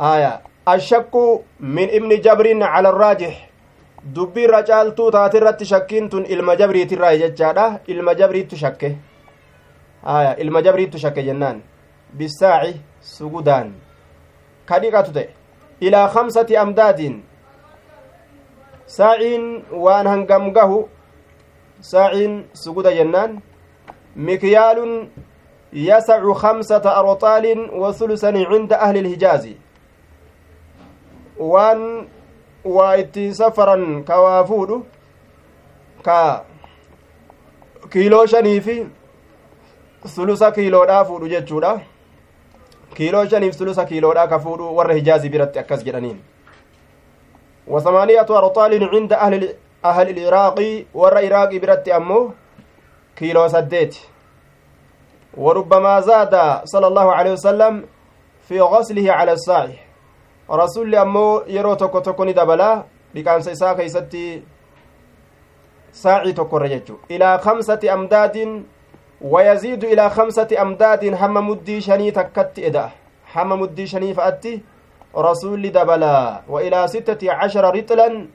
آية 0.00 0.40
الشك 0.68 1.14
من 1.60 1.88
ابن 1.90 2.20
جبر 2.20 2.64
على 2.64 2.88
الراجح 2.88 3.48
dubbii 4.14 4.44
irra 4.46 4.62
caaltuu 4.62 5.10
taate 5.10 5.36
irratti 5.38 5.66
shakkiin 5.66 6.08
tun 6.10 6.24
ilma 6.24 6.54
jabriitirraa 6.56 7.16
jechaadha 7.22 7.80
ilma 7.86 8.14
jabriittu 8.14 8.56
shakke 8.56 8.90
haya 10.02 10.36
ilma 10.44 10.62
jabriittu 10.62 10.98
shakke 10.98 11.24
jennaan 11.28 11.62
bisaaci 12.18 12.80
sugudaan 13.00 13.72
ka 14.68 14.78
dhiqatu 14.82 15.12
ta'e 15.16 15.28
ilaa 15.80 16.08
kamsati 16.14 16.56
amdaadin 16.56 17.16
saaciin 18.86 19.44
waan 19.84 20.06
hangam 20.06 20.52
gahu 20.52 20.88
kamsata 26.34 26.96
arxaalin 26.96 27.70
wa 27.70 27.94
sulusani 27.94 28.46
cinda 28.46 28.80
ahli 28.80 28.98
ilhijaazi 28.98 29.56
waan 31.38 32.08
waa 32.64 32.96
itti 32.96 33.34
safaran 33.34 34.04
ka 34.04 34.20
waa 34.20 34.44
fuudhu 34.44 34.86
ka 36.02 36.44
kiiloo 37.90 38.26
shanii 38.26 38.60
fi 38.60 38.86
sulusa 40.14 40.50
kiiloodhaa 40.52 41.04
fuudhu 41.04 41.28
jechuudha 41.28 41.80
kiiloo 42.94 43.26
shaniif 43.26 43.54
sulusa 43.54 43.84
kiiloodhaa 43.84 44.26
ka 44.26 44.38
fuudhu 44.38 44.76
warra 44.76 44.94
hijaazii 44.94 45.28
biratti 45.28 45.58
akkas 45.58 45.84
jedhaniin 45.84 46.18
وثمانية 47.68 48.26
أرطال 48.30 48.84
عند 48.84 49.12
أهل 49.84 50.08
أهل 50.08 50.18
العراق 50.18 50.84
ور 50.94 51.18
عراق 51.18 51.56
برت 51.56 51.88
أمه 51.88 52.30
كيلو 53.16 53.48
سديت. 53.48 53.96
وربما 55.36 56.00
زاد 56.00 56.34
صلى 56.64 56.86
الله 56.86 57.12
عليه 57.12 57.32
وسلم 57.32 57.84
في 58.48 58.60
غسله 58.60 59.12
على 59.12 59.32
الصاع. 59.32 59.68
رسول 60.50 60.94
أمه 60.94 61.42
يرو 61.46 61.74
توكو 61.74 61.98
توكو 61.98 62.24
ندبلا 62.24 62.84
لكان 63.14 63.40
سيسا 63.42 63.72
كيستي 63.72 64.42
ساعي 65.92 66.34
رججو. 66.52 66.96
إلى 67.10 67.38
خمسة 67.38 67.80
أمداد 67.92 68.62
ويزيد 69.20 69.84
إلى 69.84 70.10
خمسة 70.10 70.48
أمداد 70.62 71.04
هم 71.14 71.48
مدي 71.48 71.80
شني 71.80 72.10
تكت 72.10 72.58
إدا. 72.58 72.90
هم 73.34 73.60
مدي 73.60 73.86
شني 73.86 74.14
فأتي 74.14 74.62
dabalaa 75.70 76.42
wa 76.48 76.62
ilaa 76.62 76.88
sittati 76.88 77.26
cashara 77.26 77.70
rixlan 77.70 78.28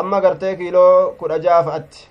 amma 0.00 0.20
gartee 0.24 0.56
kiiloo 0.56 1.14
kudha 1.18 1.38
ja'a 1.44 1.62
fa'atti 1.66 2.08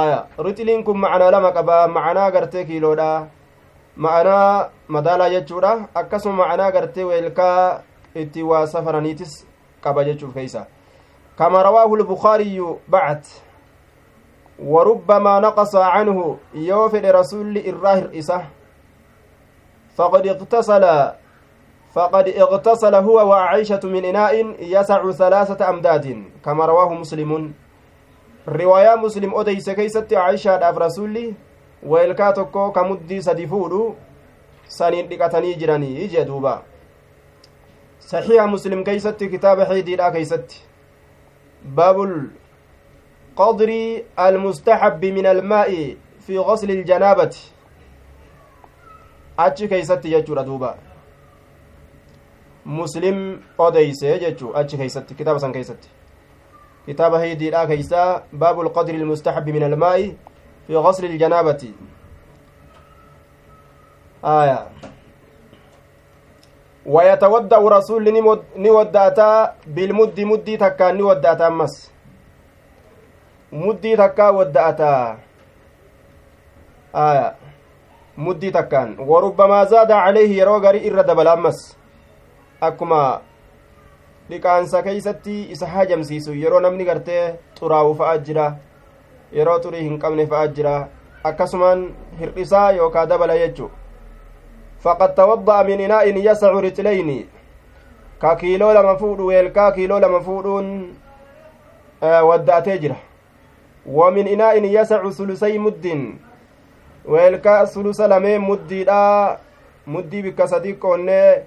aya 0.00 0.18
rixliin 0.46 0.84
kun 0.84 0.98
macanaa 1.04 1.30
lama 1.34 1.52
qaba 1.52 1.76
macanaa 1.96 2.30
gartee 2.30 2.64
kiiloodha 2.64 3.10
ma'anaa 3.96 4.70
madaalaa 4.88 5.30
jechuudha 5.34 5.72
akkasuma 5.94 6.36
macanaa 6.42 6.70
gartee 6.76 7.04
weelkaa 7.04 7.82
itti 8.14 8.42
waa 8.42 8.66
safaraniitis 8.66 9.32
qaba 9.84 10.04
jechuuf 10.08 10.34
keeysa 10.34 10.66
kama 11.36 11.62
rawaahu 11.62 11.96
lbukaariyyu 12.02 12.80
bacd 12.88 13.24
وربما 14.60 15.40
نقص 15.40 15.76
عنه 15.76 16.36
يوفد 16.54 17.06
رسول 17.06 17.58
الراهر 17.58 18.10
إسه 18.18 18.40
فقد 19.96 20.26
اغتسل 20.26 20.84
فقد 21.94 22.28
اغتسل 22.28 22.94
هو 22.94 23.28
وعائشة 23.28 23.80
من 23.84 24.04
إناء 24.04 24.34
يسع 24.60 25.10
ثلاثة 25.10 25.70
أمداد 25.70 26.24
كما 26.44 26.66
رواه 26.66 26.94
مسلم 26.94 27.52
رواية 28.48 28.94
مسلم 28.96 29.34
أديس 29.34 29.70
كيست 29.70 30.12
عائشة 30.12 30.70
أف 30.70 30.78
رسولي 30.78 31.34
ويلكا 31.82 32.34
muddii 32.88 33.22
sadi 33.22 33.46
fuudhu 33.46 33.96
saniin 34.68 35.08
dhiqatanii 35.08 35.54
jiranii 35.54 36.04
ije 36.04 36.24
duuba 36.26 36.62
saxiiha 37.98 38.46
muslim 38.46 38.84
keeysatti 38.84 39.30
kitaaba 39.30 39.64
xiidiidha 39.64 40.10
keeysatti 40.12 40.62
baabul 41.76 42.14
qadri 43.40 44.04
almustaxabbi 44.16 45.12
min 45.12 45.26
almaa'i 45.26 45.96
fi 46.26 46.34
gasli 46.48 46.72
iljanaabati 46.80 47.42
achi 49.36 49.68
keeysatti 49.68 50.10
jechuudha 50.14 50.44
duuba 50.44 50.76
muslim 52.78 53.18
odeyse 53.58 54.18
jechuu 54.22 54.54
achi 54.62 54.76
keeysatti 54.80 55.14
kitaaba 55.14 55.40
san 55.40 55.52
keeysatti 55.52 55.88
kitaaba 56.86 57.18
haydiidha 57.18 57.66
keeysaa 57.66 58.22
baabu 58.32 58.64
lqadri 58.68 58.96
ilmustaxabi 59.00 59.52
min 59.52 59.62
almaa'i 59.70 60.06
fi 60.66 60.72
gasli 60.86 61.06
iljanaabati 61.14 61.74
aya 64.22 64.58
ويتودأ 66.86 67.60
رسول 67.76 68.04
نودأتا 68.56 69.54
بالمد 69.66 70.20
مدي 70.20 70.56
تكا 70.56 70.92
نودأتا 70.92 71.46
أمس 71.46 71.92
مدي 73.52 73.96
تكا 73.96 74.28
ودأتا 74.28 75.18
آية 76.94 77.34
مدي 78.16 78.50
تكان 78.50 78.96
وربما 78.98 79.64
زاد 79.64 79.92
عليه 79.92 80.30
يرو 80.40 80.56
غري 80.56 80.88
إر 80.88 81.00
دبل 81.00 81.28
أمس 81.28 81.79
akkuma 82.60 83.20
dhiqaansa 84.30 84.82
keeysatti 84.82 85.50
isa 85.50 85.66
hajamsiisu 85.66 86.34
yeroo 86.34 86.60
namni 86.60 86.84
gartee 86.84 87.24
xuraa'u 87.58 87.94
fa'a 88.00 88.18
jira 88.28 88.46
yeroo 89.38 89.58
xurii 89.64 89.82
hin 89.82 89.98
qabne 89.98 90.26
fa'a 90.26 90.48
jira 90.58 90.74
akkasumaan 91.30 91.84
hir'isaa 92.20 92.70
yookaa 92.78 93.06
dabala 93.06 93.38
jechu 93.42 93.70
faqad 94.84 95.14
tawadda'a 95.20 95.64
min 95.64 95.80
inaa'in 95.80 96.22
yasacu 96.24 96.60
rijlayni 96.60 97.18
ka 98.18 98.36
kiiloo 98.36 98.72
lama 98.74 98.96
fuudhu 99.02 99.26
weelkaa 99.26 99.72
kiiloo 99.72 100.00
lama 100.00 100.20
fuudhuun 100.20 100.72
wadda'atee 102.30 102.78
jira 102.78 102.96
min 104.14 104.28
inaa'in 104.28 104.72
yasacu 104.72 105.12
sulusay 105.12 105.58
muddin 105.58 106.02
weelkaa 107.08 107.66
sulusa 107.66 108.08
lamee 108.08 108.38
muddiidha 108.38 109.38
muddii 109.86 110.22
bikka 110.22 110.48
sadi 110.48 110.74
qoonnee 110.74 111.42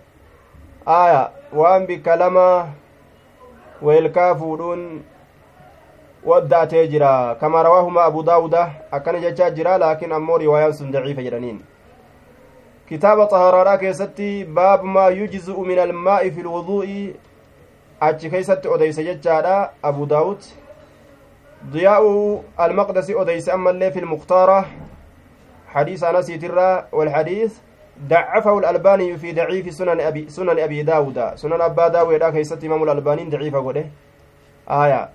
aya 0.86 1.32
waan 1.54 1.88
bikka 1.88 2.15
lama 2.15 2.67
weelkaa 3.82 4.36
fuudhuun 4.36 5.04
wadda'atee 6.26 6.88
jira 6.88 7.36
kama 7.39 7.63
rawaahuma 7.63 8.04
abu 8.04 8.24
daawuda 8.24 8.72
akkana 8.91 9.19
jechaa 9.19 9.50
jira 9.50 9.78
laakiin 9.78 10.12
ammoo 10.12 10.38
riwaayaan 10.38 10.74
sun 10.74 10.91
daciifa 10.91 11.22
jedhaniin 11.22 11.60
kitaaba 12.89 13.28
xaharaadhaa 13.28 13.78
keessatti 13.78 14.46
baabu 14.46 14.88
maa 14.88 15.10
yujzi'u 15.10 15.65
min 15.65 15.80
almaa'i 15.80 16.32
fi 16.32 16.43
lwuduu'i 16.43 17.15
achi 18.00 18.30
keeysatti 18.30 18.67
odeyse 18.67 19.04
jechaadha 19.04 19.74
abu 19.84 20.06
daawud 20.06 20.41
diyaa'u 21.74 22.43
almaqdasi 22.58 23.15
odeyse 23.15 23.52
ammallee 23.52 23.91
fi 23.91 24.02
lmukhtaara 24.02 24.63
xadiisa 25.74 26.10
anasiitirra 26.10 26.88
walxadiis 26.91 27.62
ضعفه 27.99 28.60
الألباني 28.60 29.17
في 29.17 29.32
ضعيف 29.34 29.73
سنن 29.73 29.99
أبي 30.01 30.29
سنن 30.29 30.60
أبي 30.60 30.84
داود. 30.84 31.36
سنن 31.36 31.62
أبا 31.62 31.88
داود 31.88 32.23
كيست 32.23 32.63
إمام 32.63 32.84
الألباني 32.84 33.23
ضعيف 33.29 33.56
قوله 33.56 33.86
آية؟ 34.69 35.10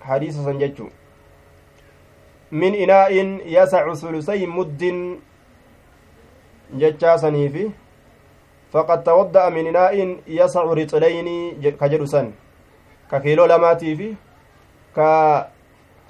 حديث 0.00 0.34
سنجتشو 0.46 0.86
من 2.52 2.74
إناء 2.74 3.12
يسع 3.46 3.94
ثلثي 3.94 4.46
مد. 4.46 4.82
جتشا 6.74 7.16
سنيفي. 7.16 7.70
فقد 8.72 9.02
تودأ 9.02 9.48
من 9.48 9.66
إناء 9.66 10.16
يسع 10.26 10.62
رطلين 10.62 11.28
كجر 11.60 12.04
سن. 12.04 12.30
ككيلو 13.10 13.44
لماتي 13.46 13.96
في 13.96 14.14
ك 14.96 14.98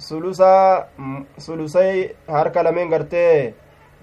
sulusaa 0.01 0.89
sulusay 1.37 2.09
harka 2.25 2.63
lameen 2.65 2.89
gartee 2.89 3.53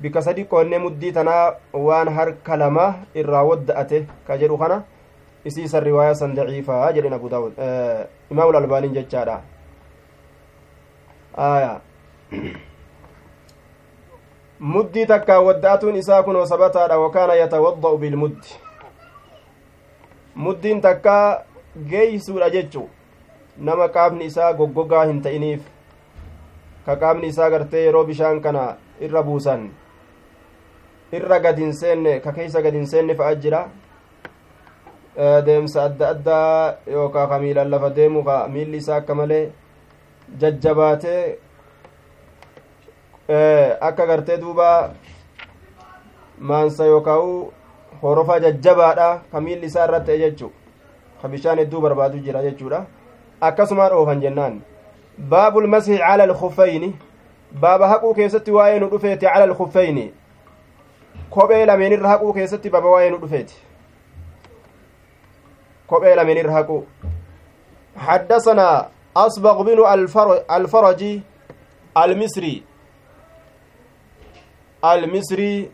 bika 0.02 0.22
sadi 0.22 0.44
qoonnee 0.44 0.78
muddii 0.84 1.12
tanaa 1.12 1.54
waan 1.72 2.08
harka 2.18 2.56
lama 2.56 2.86
irraa 3.14 3.42
wadda'ate 3.50 4.06
ka 4.26 4.36
jedhu 4.42 4.58
kana 4.58 4.82
isiisan 5.44 5.84
riwaayaa 5.84 6.14
san 6.20 6.34
daciifaa 6.36 6.92
jedhen 6.92 7.12
abu 7.18 7.28
daawud 7.28 7.52
imaamul 8.30 8.56
albaaniin 8.60 8.94
jechaadha 8.98 9.40
aya 11.48 11.72
muddii 14.74 15.06
takkaa 15.06 15.40
wadda'atuun 15.48 15.96
isaa 15.96 16.22
kunoo 16.28 16.46
sabataadha 16.52 16.98
wakaana 16.98 17.34
yatawadda'u 17.40 17.98
bilmuddi 17.98 18.54
muddiin 20.46 20.80
takkaa 20.80 21.42
geeysuudha 21.90 22.50
jechu 22.50 22.88
nama 23.58 23.88
qaamni 23.98 24.24
isaa 24.30 24.52
goggogaa 24.62 25.04
hin 25.10 25.20
ta'iniif 25.22 25.62
ka 26.86 26.96
qaamni 26.96 27.26
isaa 27.34 27.50
gartee 27.50 27.84
yeroo 27.84 28.04
bishaan 28.10 28.40
kana 28.40 28.64
irra 29.00 29.22
buusan 29.22 29.70
irra 31.12 31.38
gad 31.40 31.58
hin 31.58 31.72
seenne 31.72 32.20
ka 32.20 32.32
keeysa 32.32 32.62
gad 32.62 32.74
hin 32.74 32.86
seenne 32.86 33.14
fa'a 33.20 33.34
jira 33.44 33.60
deemsa 35.46 35.84
adda 35.84 36.08
addaa 36.14 36.74
yookaa 36.92 37.26
ka 37.28 37.38
miilan 37.38 37.70
lafa 37.70 37.90
deemu 37.90 38.24
ka 38.24 38.36
miilli 38.48 38.76
isaa 38.82 38.96
akka 39.02 39.14
malee 39.14 39.44
jajjabaatee 40.40 41.38
akka 43.80 44.06
gartee 44.06 44.36
duuba 44.44 44.68
maansa 46.52 46.86
yookaa'u 46.92 47.32
horofa 48.02 48.40
jajjabaadha 48.40 49.08
ka 49.32 49.40
miilli 49.40 49.66
isaa 49.66 49.88
irra 49.88 50.00
ta'e 50.00 50.18
jechuu 50.18 50.52
ka 51.22 51.28
bishaan 51.28 51.58
hedduu 51.58 51.80
barbaadu 51.80 52.18
jira 52.28 52.42
jechuudha 52.42 52.84
akkasumaan 53.40 53.92
oofan 53.92 54.20
jennaan 54.20 54.60
baabul 55.18 55.66
masihi 55.66 55.98
cala 55.98 56.24
alkufayni 56.30 56.94
baaba 57.60 57.88
haquu 57.88 58.14
keessatti 58.14 58.50
waa'ee 58.60 58.78
nu 58.80 58.88
dhufeeti 58.94 59.26
cala 59.26 59.44
alkufayni 59.50 60.12
kophee 61.38 61.64
lameenirra 61.70 62.08
haquu 62.12 62.32
keessatti 62.38 62.70
baba 62.76 62.94
waa'ee 62.94 63.10
nu 63.10 63.18
dhufeeti. 63.22 63.56
Kophee 65.86 66.14
lameenirra 66.20 66.52
haquu. 66.60 66.78
حدثنا 67.98 68.88
أصبغ 69.16 69.56
بن 69.62 69.78
الفرج 70.50 71.02
المصري 71.96 72.62
المصري 74.84 75.70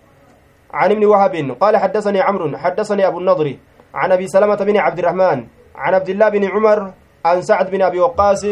عن 0.72 0.90
ابن 0.90 1.04
وهب 1.04 1.34
قال 1.60 1.76
حدثني 1.76 2.20
عمرو 2.20 2.58
حدثني 2.58 3.06
أبو 3.06 3.18
النضر 3.18 3.56
عن 3.94 4.12
أبي 4.12 4.26
سلمة 4.26 4.56
بن 4.56 4.76
عبد 4.76 4.98
الرحمن 4.98 5.38
عن 5.76 5.94
عبد 5.94 6.08
الله 6.08 6.28
بن 6.28 6.44
عمر 6.44 6.92
عن 7.24 7.42
سعد 7.42 7.70
بن 7.70 7.82
أبي 7.82 8.00
وقاص 8.00 8.44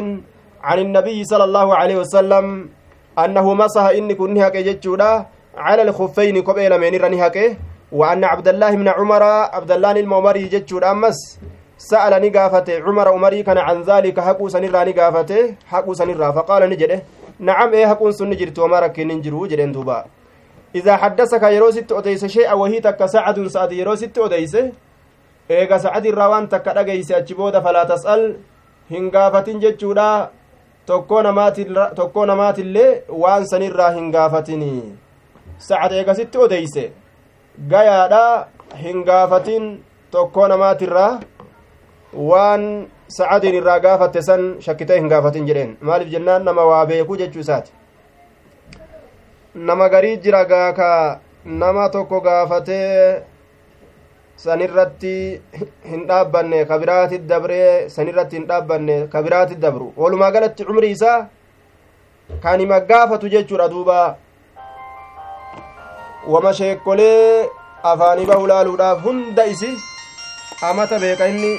عن 0.62 0.78
النبي 0.78 1.24
صلى 1.24 1.44
الله 1.44 1.76
عليه 1.76 1.96
وسلم 1.96 2.68
أنه 3.18 3.54
مسح 3.54 3.82
إني 3.82 4.14
كن 4.14 4.38
هكا 4.38 4.60
جتشودا 4.60 5.26
على 5.56 5.82
الخفين 5.82 6.42
قبيل 6.42 6.78
من 6.80 6.94
رني 7.04 7.26
هكا 7.26 7.56
وأن 7.92 8.24
عبد 8.24 8.48
الله 8.48 8.70
بن 8.70 8.88
عمر 8.88 9.22
عبد 9.22 9.70
الله 9.72 9.90
المؤمري 9.90 10.44
جتشودا 10.48 10.90
أمس. 10.90 11.38
سأل 11.78 12.12
نقافة 12.22 12.68
عمر 12.86 13.08
عمري 13.08 13.42
كان 13.42 13.58
عن 13.58 13.82
ذلك. 13.82 14.20
حقو 14.20 14.48
سنرى 14.48 14.92
نقافته 14.92 15.54
حقو 15.66 15.94
سنرى. 15.94 16.32
فقال 16.32 16.70
نجده 16.70 17.02
نعم 17.40 17.72
إيه 17.74 17.86
حقو 17.86 18.10
سنجرت 18.10 18.58
وما 18.58 18.80
ركن 18.80 19.20
جدين 19.20 19.72
دوبا. 19.72 20.04
إذا 20.74 20.96
حدثك 20.96 21.42
يروست 21.42 21.92
أديس 21.92 22.24
شيئا 22.24 22.52
وهي 22.52 22.80
تك 22.80 23.06
سعد 23.06 23.46
سعد 23.46 23.72
eega 25.50 25.78
sa'adirraa 25.84 26.28
waan 26.32 26.46
takka 26.48 26.72
dhageyse 26.74 27.12
achi 27.14 27.34
booda 27.34 27.60
falaa 27.62 27.84
tas'al 27.84 28.22
hin 28.90 29.10
gaafatin 29.10 29.58
jechuudha 29.60 30.30
tokkoo 30.86 31.22
namaatillee 32.30 32.90
waan 33.22 33.46
sanirraa 33.52 33.90
hin 33.96 34.06
gaafatin 34.14 34.62
sa'ad 35.68 35.92
eegasitti 35.98 36.38
odeyse 36.44 36.84
gayaadha 37.72 38.24
hin 38.84 39.02
gaafatin 39.08 39.64
tokkoo 40.14 40.46
namaatirraa 40.52 41.20
waan 42.30 42.64
sa'adiin 43.16 43.54
irraa 43.60 43.78
gaafatte 43.86 44.22
san 44.28 44.42
shakkitee 44.66 44.98
hin 45.00 45.08
gaafatin 45.12 45.46
jedheen. 45.48 45.76
Maaliif 45.80 46.10
jennaan 46.14 46.44
nama 46.44 46.64
waa 46.70 46.86
beekuu 46.86 47.16
jechuu 47.22 47.40
isaati? 47.44 47.72
Nama 49.54 49.88
garii 49.88 50.16
jira 50.24 50.44
gaaka 50.44 50.88
nama 51.44 51.88
tokko 51.94 52.20
gaafatee 52.20 53.22
sanirratti 54.44 55.14
hin 55.90 56.06
dhaabbanne 56.08 56.64
ka 56.68 56.78
biraati 56.82 57.18
dabree 57.32 57.88
sanirratti 57.96 58.36
hin 58.36 58.46
dhaabbanne 58.50 58.96
ka 59.12 59.22
biraati 59.22 59.54
dabru. 59.64 59.92
Walumaa 59.96 60.30
galatti 60.36 60.64
cumri 60.64 60.90
isaa 60.90 61.28
kan 62.42 62.60
hima 62.60 62.80
gaafatu 62.80 63.28
jechuudha 63.34 63.68
duuba 63.68 63.98
wama 66.26 66.54
sheekkolee 66.54 67.48
afaanii 67.82 68.26
bahu 68.26 68.46
laaluudhaaf 68.46 69.02
hunda 69.04 69.46
isi 69.46 69.70
amata 70.62 70.98
beeka 70.98 71.28
inni 71.28 71.54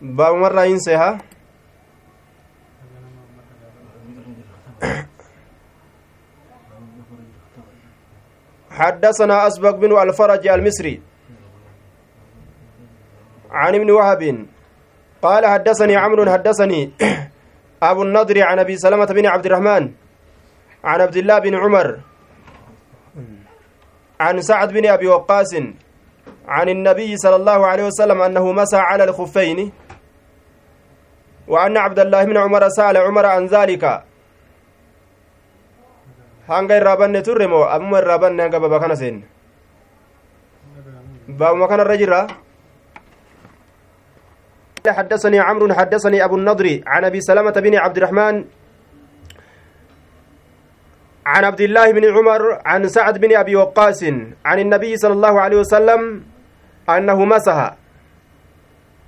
baabumarraa 0.00 0.64
hin 0.70 0.80
seha 0.88 1.10
حدثنا 8.72 9.46
أسبق 9.46 9.70
بن 9.70 9.92
الفرج 10.02 10.48
المصري 10.48 11.02
عن 13.50 13.74
ابن 13.74 13.90
وهب 13.90 14.46
قال 15.22 15.46
حدثني 15.46 15.96
عمرو 15.96 16.32
حدثني 16.32 16.90
أبو 17.82 18.02
النضر 18.02 18.42
عن 18.42 18.58
أبي 18.58 18.76
سلمة 18.76 19.04
بن 19.04 19.26
عبد 19.26 19.46
الرحمن 19.46 19.92
عن 20.84 21.00
عبد 21.00 21.16
الله 21.16 21.38
بن 21.38 21.54
عمر 21.54 21.88
عن 24.20 24.40
سعد 24.42 24.72
بن 24.72 24.86
أبي 24.86 25.06
وقاص 25.06 25.54
عن 26.48 26.68
النبي 26.68 27.16
صلى 27.16 27.36
الله 27.36 27.66
عليه 27.66 27.84
وسلم 27.86 28.18
أنه 28.22 28.52
مسى 28.52 28.76
على 28.76 29.04
الخفين 29.04 29.72
وأن 31.48 31.76
عبد 31.76 31.98
الله 31.98 32.24
بن 32.24 32.36
عمر 32.36 32.68
سأل 32.68 32.96
عمر 32.96 33.26
عن 33.26 33.46
ذلك. 33.46 33.84
hanga 36.48 36.74
irraa 36.80 36.98
banne 36.98 37.20
turre 37.22 37.46
moo 37.46 37.64
ammuma 37.74 38.02
irraa 38.02 38.18
banne 38.18 38.40
hanga 38.44 38.58
baba 38.60 38.80
kana 38.82 38.96
seenne 38.98 39.22
حدثني 44.82 45.38
عمرو 45.38 45.74
حدثني 45.74 46.18
أبو 46.24 46.36
النضر 46.42 46.82
عن 46.86 47.02
أبي 47.04 47.20
سلمة 47.22 47.54
بن 47.54 47.74
عبد 47.78 47.96
الرحمن 47.96 48.34
عن 51.26 51.44
عبد 51.44 51.60
الله 51.60 51.92
بن 51.92 52.04
عمر 52.16 52.58
عن 52.66 52.88
سعد 52.88 53.18
بن 53.18 53.36
أبي 53.36 53.56
وقاص 53.56 54.04
عن 54.44 54.58
النبي 54.58 54.96
صلى 54.96 55.12
الله 55.12 55.40
عليه 55.40 55.56
وسلم 55.56 56.22
أنه 56.90 57.24
مسح 57.24 57.74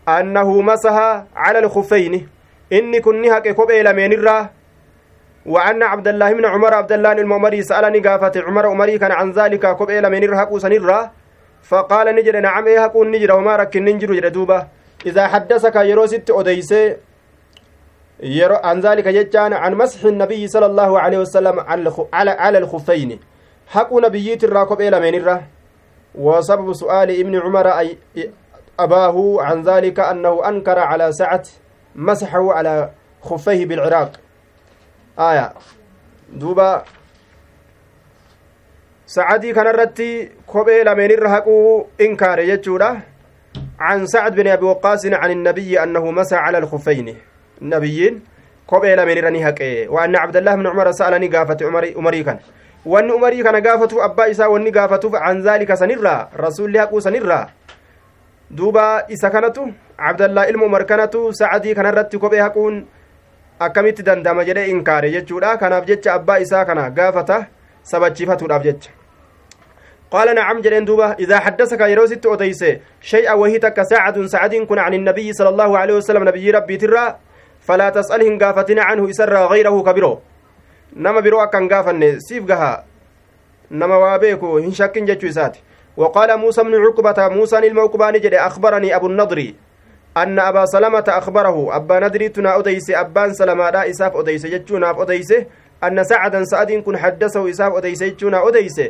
أنه 0.08 0.62
مسح 0.62 1.24
على 1.36 1.58
الخفين. 1.58 2.28
إني 2.72 3.00
كنها 3.00 3.38
كوبي 3.38 3.82
لمن 3.82 4.12
الرّ 4.12 4.48
وأن 5.46 5.82
عبد 5.82 6.08
الله 6.08 6.32
بن 6.32 6.44
عمر 6.44 6.74
عبد 6.74 6.92
الله 6.92 7.12
الممري 7.12 7.62
سألني 7.62 7.98
قافة 7.98 8.32
عمر 8.46 8.66
عمري 8.66 8.98
كان 8.98 9.12
عن 9.12 9.30
ذلك 9.32 9.76
كبئ 9.76 10.00
من 10.08 10.22
الرهق 10.24 10.58
سنرة. 10.58 11.10
فقال 11.64 12.06
نجر 12.14 12.40
نعم 12.40 12.66
إيه 12.66 12.84
هكون 12.84 13.10
نجر 13.10 13.32
وما 13.32 13.56
رك 13.56 13.76
ننجر 13.76 14.14
جردوبة 14.14 14.66
إذا 15.06 15.26
حدثك 15.26 15.76
يرو 15.76 16.06
ست 16.06 16.30
يجان 18.24 19.52
عن 19.52 19.74
مسح 19.74 20.04
النبي 20.04 20.48
صلى 20.48 20.66
الله 20.66 21.00
عليه 21.00 21.18
وسلم 21.18 21.60
على 22.12 22.30
على 22.30 22.58
الخفين. 22.58 23.20
حق 23.68 23.94
نبيت 23.94 24.44
الراكب 24.44 24.80
إلى 24.80 25.00
من 25.00 25.14
الره 25.14 25.42
وسبب 26.14 26.72
سؤال 26.72 27.10
ابن 27.20 27.40
عمر 27.40 27.68
أي 27.78 27.98
أباه 28.80 29.42
عن 29.42 29.62
ذلك 29.62 30.00
أنه 30.00 30.48
أنكر 30.48 30.78
على 30.78 31.12
سعة 31.12 31.42
مسحه 31.94 32.52
على 32.52 32.90
خفيه 33.22 33.66
بالعراق. 33.66 34.12
aya 35.16 35.52
duuba 36.28 36.84
sacadii 39.06 39.52
kanarratti 39.54 40.30
kophee 40.46 40.84
lameenirra 40.84 41.28
haquu 41.30 41.86
inkaare 41.98 42.46
jechuudha 42.46 43.00
عن 43.78 44.06
سعد 44.06 44.34
بن 44.34 44.48
أبي 44.48 44.64
وقاص 44.66 45.06
عن 45.06 45.30
النبي 45.30 45.82
أنه 45.82 46.10
مسى 46.10 46.36
على 46.36 46.58
الخفين. 46.58 47.16
النبيين 47.62 48.20
kophee 48.66 48.96
lameen 48.96 49.18
irra 49.18 49.30
ni 49.30 49.40
haqe 49.44 49.88
waan 49.88 50.16
abdallah 50.16 50.56
bni 50.56 50.68
cumara 50.72 50.92
sa'alanii 50.92 51.28
gaafate 51.28 51.64
umarii 52.00 52.24
kana 52.24 52.40
wanni 52.84 53.12
umarii 53.12 53.42
kana 53.44 53.60
gaafatu 53.60 54.02
abbaa 54.02 54.28
isaa 54.32 54.48
wanni 54.48 54.70
gaafatuuf 54.70 55.14
an 55.20 55.42
zaalika 55.42 55.76
sanirraa 55.76 56.28
rasulli 56.44 56.78
haquu 56.78 57.00
sanirraa 57.00 57.48
duuba 58.50 59.04
isa 59.08 59.30
kanatu 59.30 59.68
abdallah 59.98 60.48
ilma 60.48 60.64
umar 60.66 60.86
kanatu 60.86 61.32
sacadii 61.32 61.74
kanarratti 61.74 62.18
kophee 62.18 62.40
haquun 62.40 62.84
akkamitti 63.60 64.02
dandama 64.02 64.44
jedhe 64.48 64.68
inkaare 64.72 65.12
jechuudha 65.12 65.56
kanaaf 65.62 65.86
jecha 65.86 66.14
abbaa 66.14 66.38
isaa 66.46 66.64
kana 66.64 66.90
gaafata 66.90 67.46
sabachiifatuudhaaf 67.82 68.62
jecha 68.64 68.90
قال 70.14 70.34
نعم 70.34 70.60
جرين 70.60 70.84
دوبا 70.84 71.16
إذا 71.18 71.38
حدثك 71.38 71.80
يروسيت 71.80 72.26
أتيس 72.26 72.62
شيئا 73.00 73.32
وهي 73.32 73.58
تك 73.58 73.82
ساعد 73.82 74.26
سعد 74.26 74.54
كن 74.54 74.78
عن 74.78 74.94
النبي 74.94 75.32
صلى 75.32 75.48
الله 75.48 75.78
عليه 75.78 75.94
وسلم 75.94 76.22
نبي 76.28 76.50
ربي 76.50 76.76
ترى 76.76 77.18
فلا 77.64 77.88
تسألهم 77.90 78.38
قافتنا 78.38 78.82
عنه 78.82 79.10
إسر 79.10 79.34
غيره 79.46 79.82
كبيرو. 79.82 80.20
نما 80.96 81.20
برو 81.20 81.40
أكن 81.42 81.68
قافن 81.68 82.18
سيف 82.18 82.52
قها 82.52 82.84
نما 83.70 83.96
وابيكو 83.96 84.58
هن 84.58 84.72
شكين 84.72 85.04
جتشو 85.04 85.26
إسات 85.28 85.56
وقال 85.96 86.36
موسى 86.36 86.62
بن 86.62 86.74
عقبة 86.74 87.28
موسى 87.28 87.58
الموقبان 87.58 88.20
جري 88.20 88.38
أخبرني 88.38 88.96
أبو 88.96 89.06
النضر 89.06 89.52
أن 90.16 90.38
أبا 90.38 90.64
سلمة 90.66 91.04
أخبره. 91.08 91.76
أبا 91.76 92.00
ندريتنا 92.00 92.58
أديس 92.58 92.90
أبان 92.90 93.34
سلمة 93.34 93.70
لا 93.70 93.90
إساف 93.90 94.16
أديس 94.16 94.46
جتشونا 94.46 95.02
أديس 95.02 95.30
أن 95.84 96.04
سعدا 96.04 96.44
سعد 96.44 96.72
كن 96.72 96.96
حدثه 96.98 97.50
إساف 97.50 97.72
أديس 97.74 98.02
جتشونا 98.02 98.48
أديس 98.48 98.80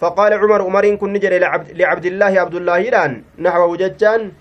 فقال 0.00 0.32
عمر 0.32 0.62
عمر 0.62 0.94
كن 0.94 1.12
نجري 1.12 1.38
لعبد, 1.38 1.70
لعبد 1.72 2.06
الله 2.06 2.40
عبد 2.40 2.54
الله 2.54 2.80
إلآن 2.88 3.22
نحوه 3.38 3.76
جتشان. 3.76 4.32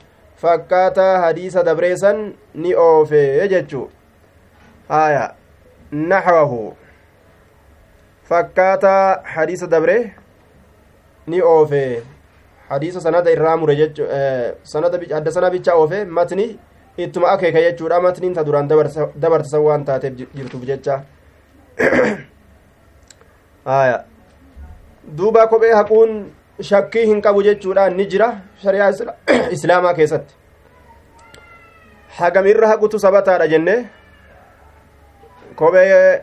fakkaataa 0.42 1.18
hadiisa 1.26 1.64
dabreessan 1.64 2.34
ni 2.54 2.76
oofee 2.76 3.48
jechuu 3.48 3.90
haya 4.92 5.36
naxwahu. 5.92 6.76
Fakkaataa 8.28 9.22
hadiisa 9.24 9.68
dabre 9.68 10.14
ni 11.28 11.42
oofee. 11.42 12.04
Hadiisa 12.70 13.02
sanada 13.02 13.32
irraa 13.32 13.58
mure 13.58 13.76
jechu 13.76 14.08
sanada 14.64 15.00
adda 15.18 15.32
sana 15.32 15.50
bicha 15.50 15.76
oofe 15.76 16.06
matni 16.06 16.60
ittuma 16.98 17.32
akeeka 17.32 17.62
jechuudha. 17.62 18.02
Matniin 18.02 18.34
ta 18.34 18.44
duraan 18.44 18.68
dabarta 18.68 19.50
san 19.50 19.62
waan 19.62 19.86
taateef 19.86 20.14
jirtuuf 20.36 20.64
jecha. 20.64 21.02
Haya 23.66 24.06
duuba 25.18 25.48
kophee 25.48 25.74
haquun 25.74 26.32
shakkii 26.70 27.06
hin 27.06 27.22
qabu 27.22 27.44
jechuudha 27.44 27.90
ni 27.90 28.06
jira 28.14 28.28
shari'aa 28.64 28.92
islaamaa 29.58 29.94
keessatti 29.94 30.36
hagamirra 32.20 32.68
haqutu 32.74 33.00
sabataadha 33.06 33.48
jenne 33.54 33.76
kophee 35.56 36.22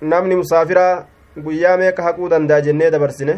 namni 0.00 0.36
musaafiraa 0.36 1.04
guyyaa 1.48 1.76
meeqa 1.82 2.02
haquu 2.08 2.28
danda'a 2.34 2.60
jennee 2.68 2.90
dabarsine 2.96 3.36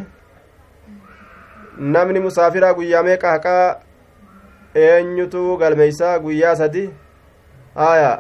namni 1.97 2.21
musaafiraa 2.27 2.73
guyyaa 2.81 3.03
meeqa 3.09 3.31
haqaa 3.35 3.81
eenyutu 4.87 5.57
galmeeysaa 5.57 6.19
guyyaa 6.25 6.55
sadi 6.63 6.85
aya 7.89 8.13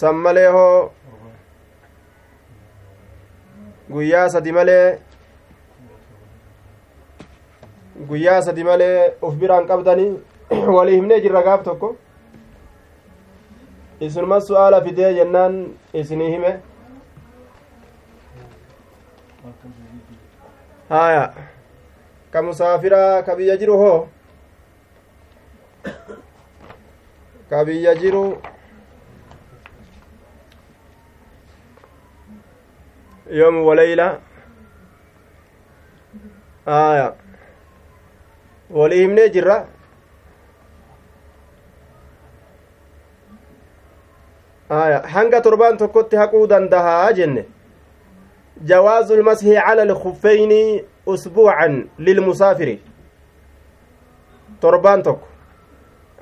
san 0.00 0.16
malee 0.26 0.46
hoo 0.56 0.92
guyyaa 3.90 4.28
sadi 4.36 4.52
malee 4.58 4.98
guyyaa 8.08 8.42
sadi 8.42 8.64
malee 8.64 9.14
uf 9.22 9.34
biraan 9.40 9.66
qabdanii 9.66 10.12
walii 10.76 10.96
himnee 10.96 11.20
jirra 11.24 11.42
gaaf 11.48 11.64
tokko 11.64 11.96
isunuma 14.00 14.40
su'aala 14.40 14.80
fidee 14.84 15.14
jennaan 15.14 15.58
isinii 15.94 16.30
hime 16.34 16.52
haya 20.88 21.34
ka 22.32 22.42
musaafiraa 22.42 23.22
ka 23.26 23.36
biyya 23.36 23.56
jiru 23.56 23.76
hoo 23.82 24.08
ka 27.50 27.64
biyya 27.66 27.94
jiru 27.94 28.24
yoomu 33.40 33.66
waleyla 33.68 34.06
haya 36.66 37.14
walii 38.72 39.00
himnee 39.00 39.28
jirra 39.28 39.66
hanga 45.14 45.40
torbaan 45.40 45.76
tokkotti 45.76 46.16
haquu 46.16 46.46
dandahaa 46.46 47.12
jenne 47.12 47.44
lmasxi 49.16 49.54
cala 49.54 49.82
alkuffeyni 49.82 50.84
usbuucan 51.06 51.88
lilmusaafiri 51.98 52.80
torbaan 54.60 55.02
tokko 55.02 55.32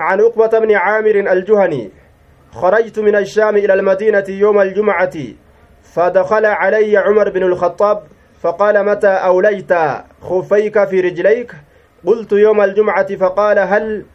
عن 0.01 0.21
عقبة 0.21 0.59
بن 0.59 0.73
عامر 0.77 1.33
الجهني 1.33 1.91
خرجت 2.53 2.99
من 2.99 3.17
الشام 3.17 3.57
إلى 3.57 3.75
المدينة 3.75 4.25
يوم 4.29 4.61
الجمعة 4.61 5.17
فدخل 5.83 6.47
علي 6.47 6.97
عمر 6.97 7.31
بن 7.31 7.43
الخطاب 7.43 8.03
فقال 8.41 8.85
متى 8.87 9.09
أوليت 9.09 9.73
خفيك 10.21 10.85
في 10.85 11.01
رجليك 11.01 11.53
قلت 12.07 12.33
يوم 12.33 12.61
الجمعة 12.61 13.17
فقال 13.17 13.59
هل 13.59 14.07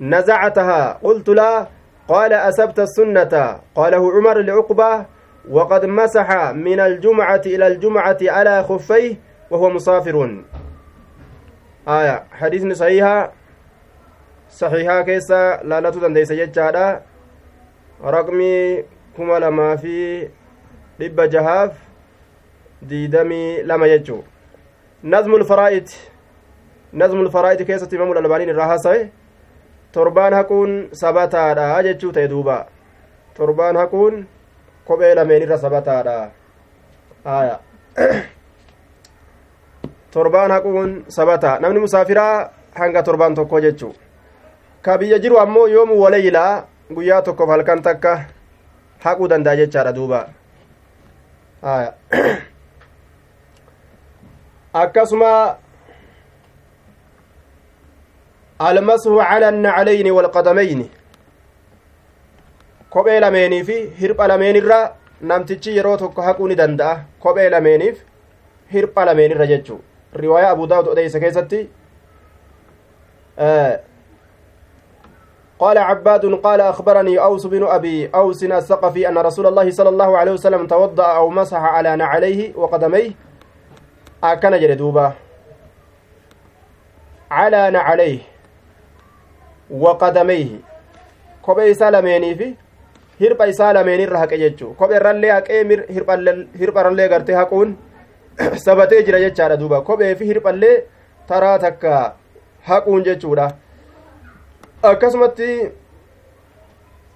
نزعتها؟ 0.00 0.98
قلت 1.02 1.28
لا. 1.28 1.66
قال 2.08 2.32
أسبت 2.32 2.78
السنة. 2.78 3.60
قاله 3.74 4.12
عمر 4.12 4.38
لعقبة. 4.38 5.06
وقد 5.50 5.84
مسح 5.84 6.50
من 6.54 6.80
الجمعة 6.80 7.42
إلى 7.46 7.66
الجمعة 7.66 8.18
على 8.22 8.62
خفيه 8.64 9.16
وهو 9.50 9.70
مسافر. 9.70 10.44
آية. 11.88 12.24
حديث 12.32 12.66
صحيحة. 12.78 13.32
صحيحة 14.50 15.02
كيسا 15.02 15.62
لا 15.64 15.80
لا 15.80 15.90
تدنديس 15.90 16.32
ججادا 16.32 17.02
رقمي 18.04 18.84
كما 19.16 19.38
لما 19.38 19.76
في 19.76 20.28
لب 21.00 21.20
جهاف. 21.20 21.72
ديدمي 22.82 23.62
لما 23.62 23.86
يجو. 23.86 24.22
نظم 25.04 25.34
الفرائد 25.34 25.88
نظم 26.94 27.20
الفرائد 27.20 27.62
كيسة 27.62 27.88
إمام 27.96 28.12
الألباني 28.12 28.50
الرهاسة 28.50 29.08
torbaan 29.96 30.36
haquun 30.36 30.92
sabataadha 30.92 31.80
jechuu 31.86 32.12
ta'e 32.12 32.28
duuba 32.28 32.68
torbaan 33.32 33.76
haquun 33.80 34.28
kophee 34.84 35.14
lameenirra 35.16 35.56
sabataadha 35.56 36.16
haya 37.24 37.56
torbaan 40.12 40.52
haquun 40.52 40.90
sabata 41.08 41.56
namni 41.64 41.80
musaafiraa 41.80 42.50
hanga 42.76 43.02
torbaan 43.08 43.34
tokko 43.38 43.60
jechuu 43.64 43.94
ka 44.84 44.98
biyya 45.00 45.18
jiru 45.18 45.40
ammoo 45.40 45.66
yoomu 45.76 45.96
waleeylaa 46.02 46.68
guyyaa 46.92 47.22
tokkoof 47.24 47.50
halkan 47.56 47.80
takka 47.88 48.12
haquu 49.04 49.28
danda'a 49.32 49.56
jechaadha 49.64 49.96
duuba 49.96 50.20
haya 51.64 51.90
akkasuma 54.84 55.32
almashu 58.58 59.18
cala 59.18 59.48
annaclayni 59.48 60.10
waalqadamayni 60.10 60.90
kophee 62.90 63.20
lameenii 63.20 63.64
fi 63.64 63.76
hirpha 64.00 64.28
lameenirra 64.28 64.96
namtichi 65.20 65.76
yeroo 65.76 65.96
tokko 65.96 66.22
haquu 66.22 66.48
ni 66.48 66.56
danda'a 66.56 67.00
kophee 67.20 67.50
lameeniif 67.50 67.98
hirpha 68.72 69.04
lameenirra 69.04 69.46
jechuu 69.46 69.80
riwaayaa 70.14 70.50
abu 70.50 70.66
daawud 70.66 70.88
odeyse 70.88 71.20
keessatti 71.20 71.68
قال 75.58 75.78
عباد 75.78 76.34
قال 76.44 76.60
أخبرني 76.60 77.18
أوس 77.18 77.46
بن 77.46 77.64
أبي 77.64 78.10
أوس 78.14 78.44
الثقفي 78.44 79.08
أن 79.08 79.18
رسول 79.18 79.46
الله 79.46 79.70
صلى 79.70 79.88
الله 79.88 80.18
عليه 80.18 80.32
وسلم 80.32 80.66
توضأ 80.66 81.04
أو 81.16 81.30
مسح 81.30 81.58
على 81.58 81.96
نعليه 81.96 82.52
وقدميه 82.56 83.10
أكن 84.24 84.60
جلدوبا 84.60 85.12
على 87.30 87.70
نعليه 87.70 88.18
waqadameeyhi 89.70 90.64
kophee 91.42 91.70
isaa 91.70 91.90
lameenii 91.90 92.34
fi 92.34 92.48
hirpha 93.20 93.46
isaa 93.46 93.72
lameenirra 93.72 94.18
haqe 94.18 94.38
jechuu 94.38 94.74
kopheerrallee 94.74 95.30
haqee 95.30 95.62
hirpharallee 96.60 97.08
gartee 97.08 97.34
haquun 97.34 97.76
sabatee 98.64 99.02
jira 99.06 99.20
jechaadha 99.20 99.56
duuba 99.62 99.80
kophee 99.80 100.14
fi 100.14 100.26
hirphallee 100.32 100.74
taraa 101.28 101.58
takka 101.58 101.94
haquun 102.68 103.04
jechuudha 103.04 103.46
akkasumatti 104.82 105.50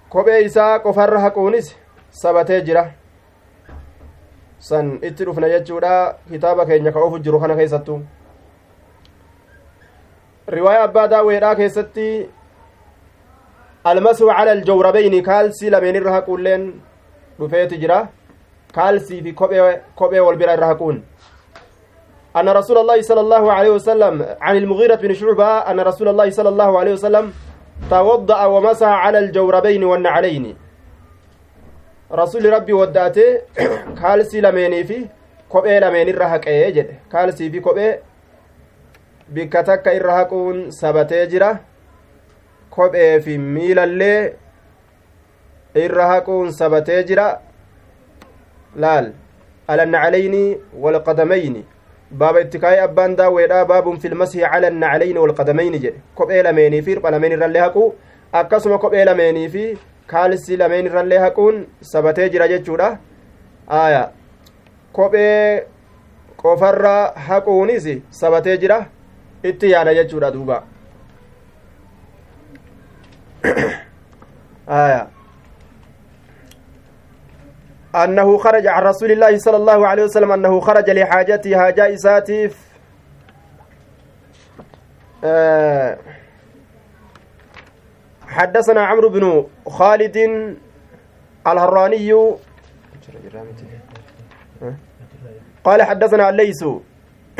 kophee 0.09 0.41
isaa 0.45 0.79
qofarra 0.79 1.19
haquunis 1.27 1.75
sabatee 2.23 2.61
jira 2.69 2.85
san 4.69 4.89
itti 5.01 5.25
dhufna 5.25 5.49
jechuudha 5.49 5.93
kitaaba 6.31 6.65
keenya 6.65 6.91
ka 6.91 6.99
ofu 6.99 7.19
jiru 7.19 7.39
kana 7.39 7.55
keessattu 7.55 8.01
riwaaya 10.47 10.83
abbaa 10.83 11.07
daawweedhaa 11.07 11.55
keessatti 11.55 12.07
almasu 13.83 14.27
cala 14.27 14.51
aljawrabayni 14.51 15.21
kaalsii 15.23 15.69
lameen 15.69 15.95
irra 15.95 16.11
haquulleen 16.17 16.73
dhufeeti 17.39 17.77
jira 17.83 18.07
kaalsii 18.73 19.21
fi 19.23 19.33
kophee 19.95 20.19
wal 20.19 20.35
bira 20.35 20.53
irra 20.57 20.67
haquun 20.73 21.03
أن 22.39 22.49
رسول 22.49 22.77
الله 22.77 23.01
صلى 23.01 23.21
الله 23.21 23.53
عليه 23.53 23.69
وسلم 23.69 24.25
عن 24.41 24.57
المغيرة 24.57 24.95
بن 24.95 25.13
شعبة 25.13 25.57
أن 25.57 25.79
رسول 25.79 26.07
الله 26.07 26.29
صلى 26.29 26.49
الله 26.49 26.79
عليه 26.79 26.93
وسلم 26.93 27.33
توضأ 27.89 28.45
ومسح 28.45 28.87
على 28.87 29.19
الجوربين 29.19 29.83
والنعلين 29.83 30.55
رسول 32.11 32.53
ربي 32.53 32.73
ودأته 32.73 33.41
كالسي 34.01 34.41
لميني 34.41 34.83
في 34.83 35.07
haqee 35.51 36.71
jedhe 36.71 36.99
kaalsii 37.11 37.51
fi 37.51 37.61
kophee 37.61 37.99
bikka 39.27 39.63
takka 39.63 39.93
irra 39.93 40.13
haquun 40.17 40.71
sabatee 40.71 41.27
jira 41.27 41.59
kophee 42.75 43.19
fi 43.25 43.37
miilallee 43.37 44.33
irra 45.83 46.07
haquun 46.11 46.51
sabatee 46.51 47.03
jira 47.09 47.27
laal 48.75 49.11
alannaclayni 49.67 50.43
walqadamayni 50.83 51.65
baaba 52.11 52.41
itti 52.45 52.59
kaa'ee 52.63 52.81
abbaan 52.87 53.15
daawweedha 53.19 53.65
baabun 53.71 53.99
filmasihi 53.99 54.43
cala 54.53 54.67
annaclayni 54.73 55.19
walqadamayni 55.23 55.79
jedhe 55.85 56.01
kophee 56.15 56.43
lameenii 56.47 56.81
fi 56.81 56.91
hirpha 56.91 57.11
lameen 57.15 57.37
irrallee 57.37 57.61
haquu 57.65 57.85
akkasuma 58.41 58.77
kophee 58.85 59.05
lameenii 59.11 59.49
fi 59.53 59.65
kaalsii 60.13 60.57
lameen 60.63 60.85
irrallee 60.91 61.21
haquun 61.25 61.61
sabatee 61.93 62.29
jira 62.33 62.47
jechuudha 62.53 62.89
aya 63.83 64.03
kophee 64.93 65.63
qofarra 66.43 66.95
haquunis 67.27 67.87
sabatee 68.09 68.57
jira 68.57 68.85
itti 69.43 69.71
yaada 69.71 69.93
jechuudha 69.99 70.31
duuba 70.31 70.63
آية. 74.69 75.07
أنه 77.95 78.37
خرج 78.37 78.67
عن 78.67 78.83
رسول 78.83 79.11
الله 79.11 79.37
صلى 79.37 79.57
الله 79.57 79.87
عليه 79.87 80.03
وسلم 80.03 80.31
أنه 80.31 80.59
خرج 80.59 80.89
لحاجته 80.89 81.95
ساتف 81.95 82.71
آه. 85.23 85.97
حدثنا 88.27 88.81
عمرو 88.85 89.09
بن 89.09 89.45
خالد 89.67 90.17
الهراني. 91.47 92.35
قال 95.63 95.81
حدثنا 95.83 96.29
الليث. 96.29 96.63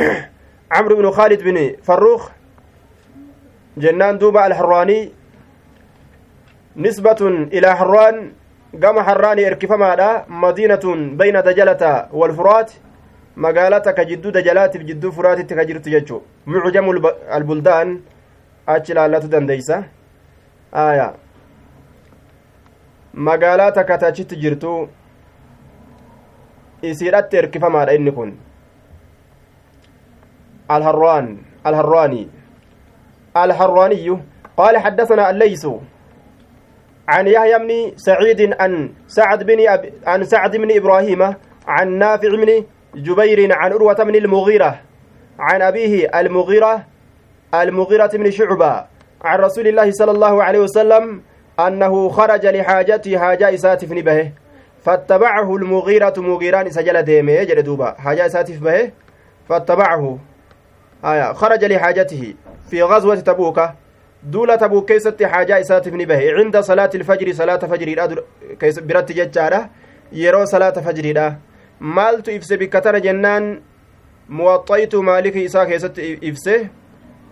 عمرو 0.75 0.95
بن 0.95 1.11
خالد 1.11 1.43
بن 1.43 1.75
فروخ. 1.83 2.29
جنان 3.77 4.17
دوبا 4.17 4.47
الحراني 4.47 5.11
نسبة 6.75 7.21
إلى 7.53 7.75
حران 7.75 8.33
gama 8.73 9.03
harraanii 9.03 9.43
erkifamaadha 9.43 10.25
madiinatun 10.41 11.17
bayna 11.17 11.41
dajalata 11.41 12.07
walfuraat 12.19 12.69
magaalaa 13.35 13.79
takka 13.87 14.05
jidduu 14.05 14.31
dajalaatiif 14.31 14.85
jidduu 14.89 15.11
furaatitti 15.17 15.55
ka 15.55 15.65
jirtu 15.65 15.89
jechuu 15.89 16.21
mucjamu 16.45 16.93
albuldaan 17.37 17.91
achi 18.75 18.91
ilaallatu 18.93 19.27
dandeeysa 19.33 19.83
aya 20.83 21.13
magaalaa 23.13 23.71
takka 23.71 23.97
tachitti 24.05 24.35
jirtu 24.45 24.71
isiidhatti 26.81 27.37
erkifamaadha 27.43 27.97
inni 27.99 28.11
kun 28.11 28.31
الهروان 30.71 31.37
الهرواني 31.67 32.27
الهرواني 33.37 34.17
قال 34.57 34.77
حدثنا 34.77 35.29
الليث 35.29 35.67
عن 37.11 37.27
يحيى 37.27 37.57
بن 37.59 37.71
سعيد 37.97 38.55
عن 38.59 38.71
سعد 39.07 39.43
بن 39.43 39.69
أب... 39.69 39.93
عن 40.07 40.23
سعد 40.23 40.57
بن 40.57 40.69
إبراهيم 40.77 41.21
عن 41.67 41.87
نافع 41.97 42.29
بن 42.29 42.65
جبير 42.95 43.53
عن 43.53 43.71
عروة 43.73 43.93
بن 43.93 44.15
المغيرة 44.15 44.79
عن 45.39 45.61
أبيه 45.61 46.19
المغيرة 46.19 46.85
المغيرة 47.53 48.11
بن 48.13 48.31
شعبة 48.31 48.85
عن 49.21 49.39
رسول 49.39 49.67
الله 49.67 49.91
صلى 49.91 50.11
الله 50.11 50.43
عليه 50.43 50.59
وسلم 50.59 51.21
أنه 51.59 52.09
خرج 52.09 52.45
لحاجته 52.45 53.17
حاجة 53.17 53.53
إساتف 53.53 53.89
به 53.93 54.31
فاتبعه 54.83 55.55
المغيرة 55.55 56.13
مغيران 56.17 56.69
سجل 56.69 57.03
ديمه 57.03 57.31
يجد 57.31 57.59
دوبا. 57.63 57.95
حاجة 57.99 58.25
إساتف 58.25 58.59
به 58.59 58.91
فاتبعه. 59.49 60.17
آية 61.05 61.33
خرج 61.33 61.65
لحاجته 61.65 62.33
في 62.69 62.83
غزوة 62.83 63.15
تبوك. 63.15 63.59
دولة 64.23 64.55
تبوك 64.55 64.87
كيست 64.87 65.23
حاجة 65.23 65.59
إساتف 65.59 65.93
به 65.93 66.33
عند 66.33 66.59
صلاة 66.59 66.89
الفجر 66.95 67.33
صلاة 67.33 67.57
فجر 67.57 67.89
برت 68.61 69.11
ججارة 69.11 69.69
يرو 70.11 70.45
صلاة 70.45 70.71
فجر 70.71 71.35
maaltu 71.81 72.31
ibse 72.31 72.57
bikka 72.57 72.81
tana 72.81 72.99
jennaan 73.01 73.61
muwaxayitu 74.29 75.03
maaliki 75.03 75.43
isaa 75.43 75.65
keessatti 75.65 76.13
ibse 76.21 76.69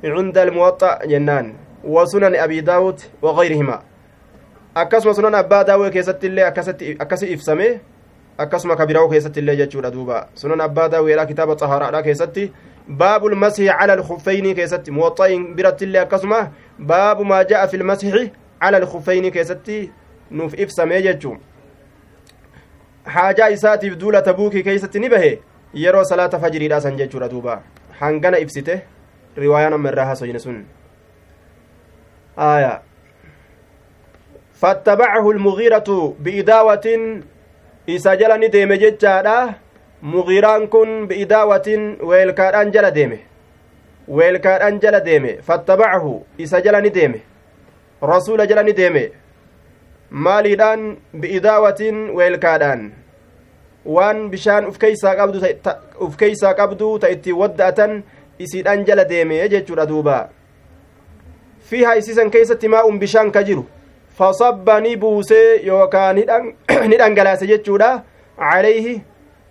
cunda 0.02 0.42
almuwaxa 0.42 1.06
jennaan 1.08 1.54
wasunan 1.84 2.36
abi 2.36 2.62
daawud 2.62 2.98
wagayrihima 3.22 3.78
akkasuma 4.76 5.14
sunan 5.14 5.36
abbaa 5.36 5.64
daawud 5.64 5.94
keessatti 5.94 6.28
illee 6.28 6.50
akkasi 7.00 7.30
ibsame 7.30 7.80
akkasuma 8.38 8.76
kabiraa'u 8.76 9.10
keessatti 9.10 9.40
illee 9.40 9.56
jechuudha 9.62 9.92
duuba 9.94 10.28
sunan 10.34 10.62
abbaa 10.62 10.90
daawudhaa 10.90 11.26
kitaaba 11.30 11.56
xahaaraadhaa 11.56 12.04
keessatti 12.04 12.50
lmasihi 12.90 13.70
cala 13.80 13.94
alkufeyni 13.94 14.56
keessatti 14.56 14.92
muwaxayin 14.92 15.56
biratti 15.56 15.86
illee 15.86 16.02
akkasuma 16.02 16.52
baabu 16.80 17.26
maa 17.26 17.44
ja'a 17.44 17.68
fi 17.68 17.78
lmasihi 17.78 18.32
cala 18.60 18.78
alkufeyni 18.78 19.32
keessatti 19.32 19.92
nuuf 20.32 20.54
ibsame 20.60 21.02
jechuu 21.02 21.38
haajaa 23.04 23.50
isaatiif 23.50 23.98
duula 23.98 24.22
tabuukii 24.22 24.64
keeysatti 24.64 25.00
ni 25.00 25.10
bahe 25.10 25.40
yeroo 25.74 26.04
salaata 26.04 26.40
fajriidha 26.40 26.82
san 26.82 26.98
jechuudha 26.98 27.30
duuba 27.30 27.62
hangana 28.00 28.40
ibsite 28.40 28.82
riwaayaan 29.38 29.74
amma 29.74 29.90
irraa 29.90 30.06
hasoyne 30.06 30.40
sun 30.40 30.66
aya 32.38 32.82
fattabacahu 34.62 35.34
lmugiiratu 35.34 36.16
biidaawatin 36.20 37.24
isa 37.88 38.16
jala 38.18 38.38
ni 38.38 38.50
deeme 38.50 38.78
jechaadha 38.78 39.36
mugiiraan 40.02 40.68
kun 40.68 41.08
biidaawatin 41.08 41.98
weelkaadhaan 42.10 42.72
jala 42.74 42.92
deeme 42.96 43.20
weelkaadhaan 44.18 44.80
jala 44.82 45.06
deeme 45.06 45.38
fattabacahu 45.48 46.26
isa 46.38 46.62
jala 46.62 46.82
ni 46.82 46.90
deeme 46.94 47.22
rasuula 48.02 48.46
jala 48.48 48.64
ni 48.64 48.74
deeme 48.78 49.12
maaliidhaan 50.10 50.98
bi'idaawatiin 51.22 51.98
weelkaadhaan 52.18 52.92
waan 53.86 54.30
bishaan 54.32 54.68
uf 54.70 54.78
keeysaa 54.80 55.16
qabdu 55.16 55.42
uf 56.06 56.16
keeysaa 56.18 56.54
qabdu 56.54 57.00
ta 57.00 57.08
ittiin 57.16 57.38
wadda'atan 57.42 58.04
isiidhaan 58.40 58.86
jala 58.88 59.10
deeme 59.10 59.50
jechuudha 59.50 59.86
duuba 59.92 60.30
fiiha 61.70 61.94
isiisan 62.02 62.32
keessatti 62.32 62.68
maa'un 62.76 63.00
bishaan 63.00 63.32
ka 63.32 63.44
jiru 63.44 63.68
fasabba 64.18 64.80
ni 64.82 64.98
buusee 64.98 65.62
yookaan 65.68 66.16
ni 66.90 66.98
dhangalaase 66.98 67.48
jechuudha 67.48 67.92
calayhi 68.40 69.02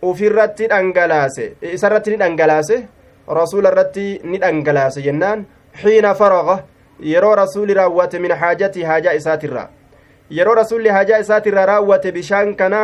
ufirratti 0.02 0.68
dhangalaase 0.68 1.56
isarratti 1.62 2.10
ni 2.10 2.16
dhangalaase 2.16 2.76
rasuula 3.40 3.72
irratti 3.72 4.20
ni 4.24 4.38
dhangalaase 4.38 5.02
jennaan 5.02 5.46
xiina 5.82 6.14
faraqa 6.14 6.62
yeroo 7.12 7.34
rasuuli 7.42 7.74
raawwate 7.74 8.18
min 8.18 8.34
xaajatii 8.42 8.86
haajaa 8.90 9.18
isaatirraa 9.20 9.68
yeroo 10.30 10.54
rasuulli 10.54 10.88
hajaa 10.98 11.18
isaatirra 11.24 11.66
raawwate 11.72 12.12
bishaan 12.12 12.54
kana 12.54 12.80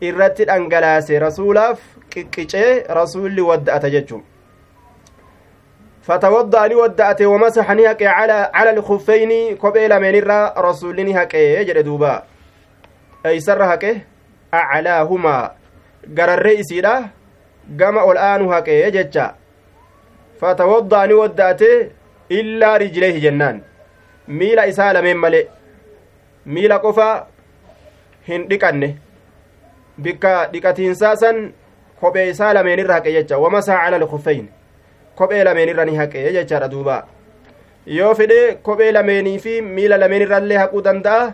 irratti 0.00 0.44
dhangalaase 0.52 1.18
rasuulaaf 1.26 1.80
qiqqicee 2.14 2.70
rasuulli 3.00 3.50
wadda'ata 3.50 3.90
jechuun 3.96 4.24
فتوضأ 6.04 6.66
ني 6.66 6.74
ودأته 6.74 7.26
ومسح 7.26 7.70
ني 7.70 7.90
هقي 7.90 8.06
على 8.06 8.50
على 8.54 8.70
الخفين 8.70 9.56
كوبي 9.56 9.88
لمن 9.88 10.14
الرا 10.14 10.52
رسول 10.60 11.00
ني 11.00 11.16
هقي 11.16 11.64
جد 11.64 11.78
دوبا 11.78 12.22
أعلاهما 14.54 15.50
غرر 16.18 16.46
إسيدا 16.60 16.94
gama 17.80 18.04
ol 18.04 18.18
aanu 18.20 18.48
haqee 18.52 18.90
jecha 18.96 19.26
fatawoddaa 20.40 21.06
ni 21.10 21.14
waddaate 21.20 21.70
illaa 22.38 22.78
rijleehi 22.82 23.20
jennaan 23.24 23.62
miila 24.40 24.66
isaa 24.72 24.92
lameen 24.96 25.18
malee 25.24 25.46
miila 26.56 26.78
qofa 26.84 27.08
hin 28.28 28.44
dhiqanne 28.50 28.88
bikka 30.04 30.34
dhiqatiinsaa 30.52 31.14
san 31.22 31.40
kophee 32.00 32.28
isaa 32.34 32.52
lameenirra 32.58 32.94
haqe 32.98 33.16
jecha 33.16 33.38
wamasaa 33.44 33.80
cala 33.84 33.98
lkufeyn 34.04 34.46
kophee 35.18 35.44
lameenirra 35.48 35.84
ni 35.88 35.96
haqe 36.00 36.28
jechaadha 36.36 36.68
duuba 36.74 36.96
yoo 37.98 38.14
fedhe 38.18 38.40
kophee 38.68 38.92
lameenii 38.98 39.38
fi 39.44 39.54
miila 39.76 39.96
lameenirrallee 40.02 40.58
haquu 40.62 40.82
danda'a 40.88 41.32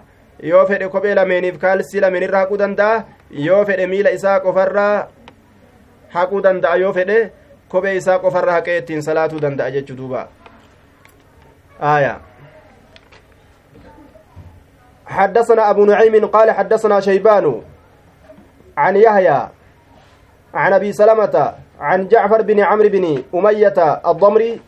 yoo 0.50 0.66
fedhe 0.70 0.88
kophee 0.94 1.14
lameeniif 1.20 1.58
kaalsii 1.64 2.00
lameenirra 2.06 2.38
haquu 2.44 2.58
danda'a 2.62 3.04
yoo 3.30 3.64
fedhe 3.64 3.86
miila 3.86 4.10
isaa 4.10 4.40
qofarraa 4.40 5.08
haquu 6.14 6.40
danda'a 6.42 6.76
yoo 6.76 6.92
fedhe 6.92 7.32
kophee 7.68 7.96
isaa 7.96 8.18
qofarra 8.18 8.52
haqee 8.52 8.78
ittiin 8.78 9.02
salaatuu 9.02 9.40
danda'a 9.40 9.70
jechuu 9.70 9.96
duuba. 9.96 10.28
Aayaa 11.80 12.20
حدثنا 15.10 15.70
أبو 15.70 15.84
نعيم 15.84 16.26
قال 16.26 16.50
حدثنا 16.50 17.00
شيبان 17.00 17.62
عن 18.76 18.96
يحيى 18.96 19.48
عن 20.54 20.72
أبي 20.72 20.92
سلمة 20.92 21.54
عن 21.80 22.08
جعفر 22.08 22.42
بن 22.42 22.60
عمرو 22.60 22.88
بن 22.88 23.22
أمية 23.34 23.78
الضمري 24.06 24.60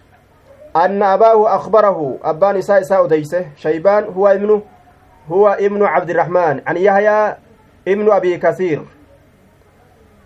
أن 0.76 1.02
أباه 1.02 1.56
أخبره 1.56 2.18
أبان 2.24 2.56
إساء 2.56 2.80
إساء 2.80 3.48
شيبان 3.56 4.04
هو 4.04 4.28
ابنه 4.28 4.62
هو 5.30 5.48
ابن 5.48 5.82
عبد 5.82 6.10
الرحمن 6.10 6.60
عن 6.66 6.76
يحيى 6.76 7.36
ابن 7.88 8.12
أبي 8.12 8.36
كثير. 8.38 8.80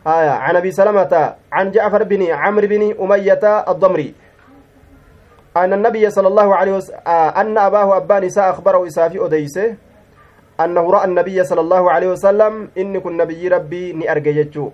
آية. 0.07 0.31
عن 0.31 0.57
أبي 0.57 0.71
سلمة 0.71 1.35
عن 1.53 1.71
جعفر 1.71 2.03
بن 2.03 2.23
عمرو 2.31 2.67
بن 2.67 2.83
أمية 3.01 3.45
الضمري. 3.69 4.15
أن 5.57 5.73
النبي 5.73 6.11
صلى 6.11 6.29
الله 6.29 6.57
عليه 6.57 6.73
وسلم 6.73 6.99
أن 7.09 7.59
أباه 7.59 7.97
أبان 7.97 8.25
إساء 8.25 8.51
أخبره 8.51 8.87
إساء 8.87 9.09
في 9.09 9.25
أديسه 9.25 9.75
أنه 10.61 10.91
رأى 10.91 11.05
النبي 11.05 11.45
صلى 11.45 11.61
الله 11.61 11.91
عليه 11.91 12.09
وسلم 12.09 12.69
إن 12.79 13.01
كن 13.01 13.17
نبي 13.17 13.49
ربي 13.49 13.93
ني 13.93 14.13
أرججتشو 14.13 14.71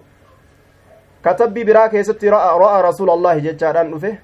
كتبي 1.25 1.65
براك 1.65 1.95
يستي 1.95 2.29
رأى, 2.29 2.59
رأى 2.59 2.83
رسول 2.83 3.11
الله 3.11 3.39
جتشاران 3.39 3.91
نفه 3.91 4.15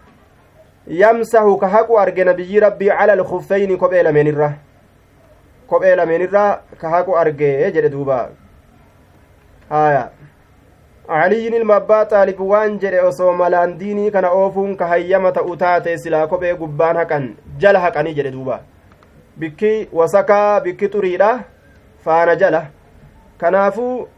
يمسح 0.87 1.43
كهكو 1.61 1.99
أرجى 1.99 2.25
نبي 2.25 2.59
ربي 2.59 2.91
على 2.91 3.13
الخفين 3.13 3.77
كبيل 3.79 4.13
من 4.13 4.27
الره 4.29 4.53
كبيل 5.71 6.07
من 6.07 6.21
الره 6.23 6.61
كهكو 6.83 7.17
أرجى 7.17 7.53
يجد 7.63 7.95
آية 9.73 10.11
علي 11.09 11.49
ilma 11.49 11.77
abbaa 11.77 12.05
xaalib 12.05 12.41
waan 12.41 12.79
jedhe 12.81 13.01
osoo 13.11 13.33
malaan 13.33 13.79
diinii 13.81 14.11
kana 14.11 14.31
oofuun 14.31 14.77
ka 14.77 14.87
hayyama 14.87 15.33
ta'u 15.33 15.57
taate 15.57 15.99
silaa 15.99 16.27
kophee 16.27 16.55
gubbaan 16.55 16.97
haqan 17.01 17.25
jala 17.63 17.81
haqanii 17.85 18.15
jedhe 18.19 18.33
duuba 18.33 18.61
bikki 19.41 19.89
wasakaa 19.99 20.61
bikki 20.61 20.91
xuriidha 20.95 21.31
faana 22.05 22.37
jala 22.43 22.61
kanaafuu 23.41 24.09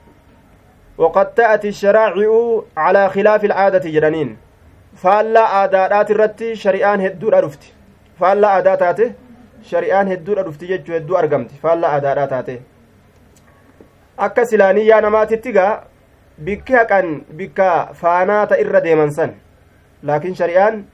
waqad 0.99 1.35
ta'ati 1.41 1.73
sharaaci'u 1.83 2.41
calaa 2.81 3.09
khilaafi 3.15 3.47
ilcaadati 3.51 3.93
jedhaniin 3.97 4.33
faallaa 5.03 5.49
aadaadhaati 5.61 6.13
irratti 6.17 6.49
shari'aan 6.65 7.01
hedduudha 7.07 7.43
dhufti 7.45 7.73
faallaa 8.21 8.53
aadaa 8.57 8.77
taate 8.83 9.07
shari'aan 9.71 10.13
hedduudha 10.13 10.47
dhufti 10.49 10.71
jechuu 10.73 10.95
hedduu 10.99 11.17
argamti 11.23 11.61
faallaa 11.63 11.93
aadaadhaa 11.97 12.29
taate 12.35 12.59
akka 14.27 14.47
silaaniyyaa 14.47 15.01
namaatitti 15.01 15.53
gaa 15.53 15.73
bikki 16.49 16.73
haqan 16.79 17.13
bikka 17.37 17.69
faanaata 18.01 18.59
irra 18.65 18.81
deeman 18.87 19.13
san. 19.19 19.35
Laakiin 20.03 20.35
shari'aan 20.41 20.85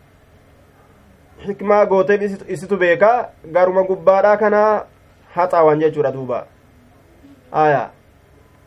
xikmaa 1.46 1.86
gooteef 1.86 2.48
isitu 2.48 2.76
beeka 2.76 3.10
garuma 3.58 3.82
gubbaadhaa 3.90 4.36
kana 4.36 4.62
haxaawan 5.34 5.80
jechuudha 5.80 6.12
duuba. 6.12 6.46
Aya 7.52 7.82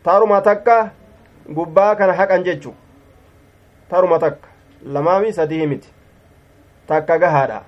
taruma 0.04 0.42
takka 0.42 0.78
gubbaa 1.60 1.96
kana 1.96 2.14
haqan 2.14 2.44
jechu. 2.44 2.76
Taruma 3.90 4.20
takka. 4.20 4.48
Lamaami 4.86 5.34
sadii 5.34 5.68
miti. 5.68 5.90
Takka 6.88 7.18
gahaadha 7.20 7.62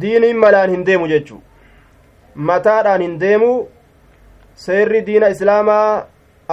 diiniin 0.00 0.36
malaan 0.36 0.70
hin 0.70 0.84
deemu 0.86 1.08
jechu. 1.08 1.42
Mataadhaan 2.34 3.02
hin 3.02 3.20
deemu 3.20 3.68
seerri 4.64 5.02
diina 5.06 5.28
islaamaa 5.34 6.06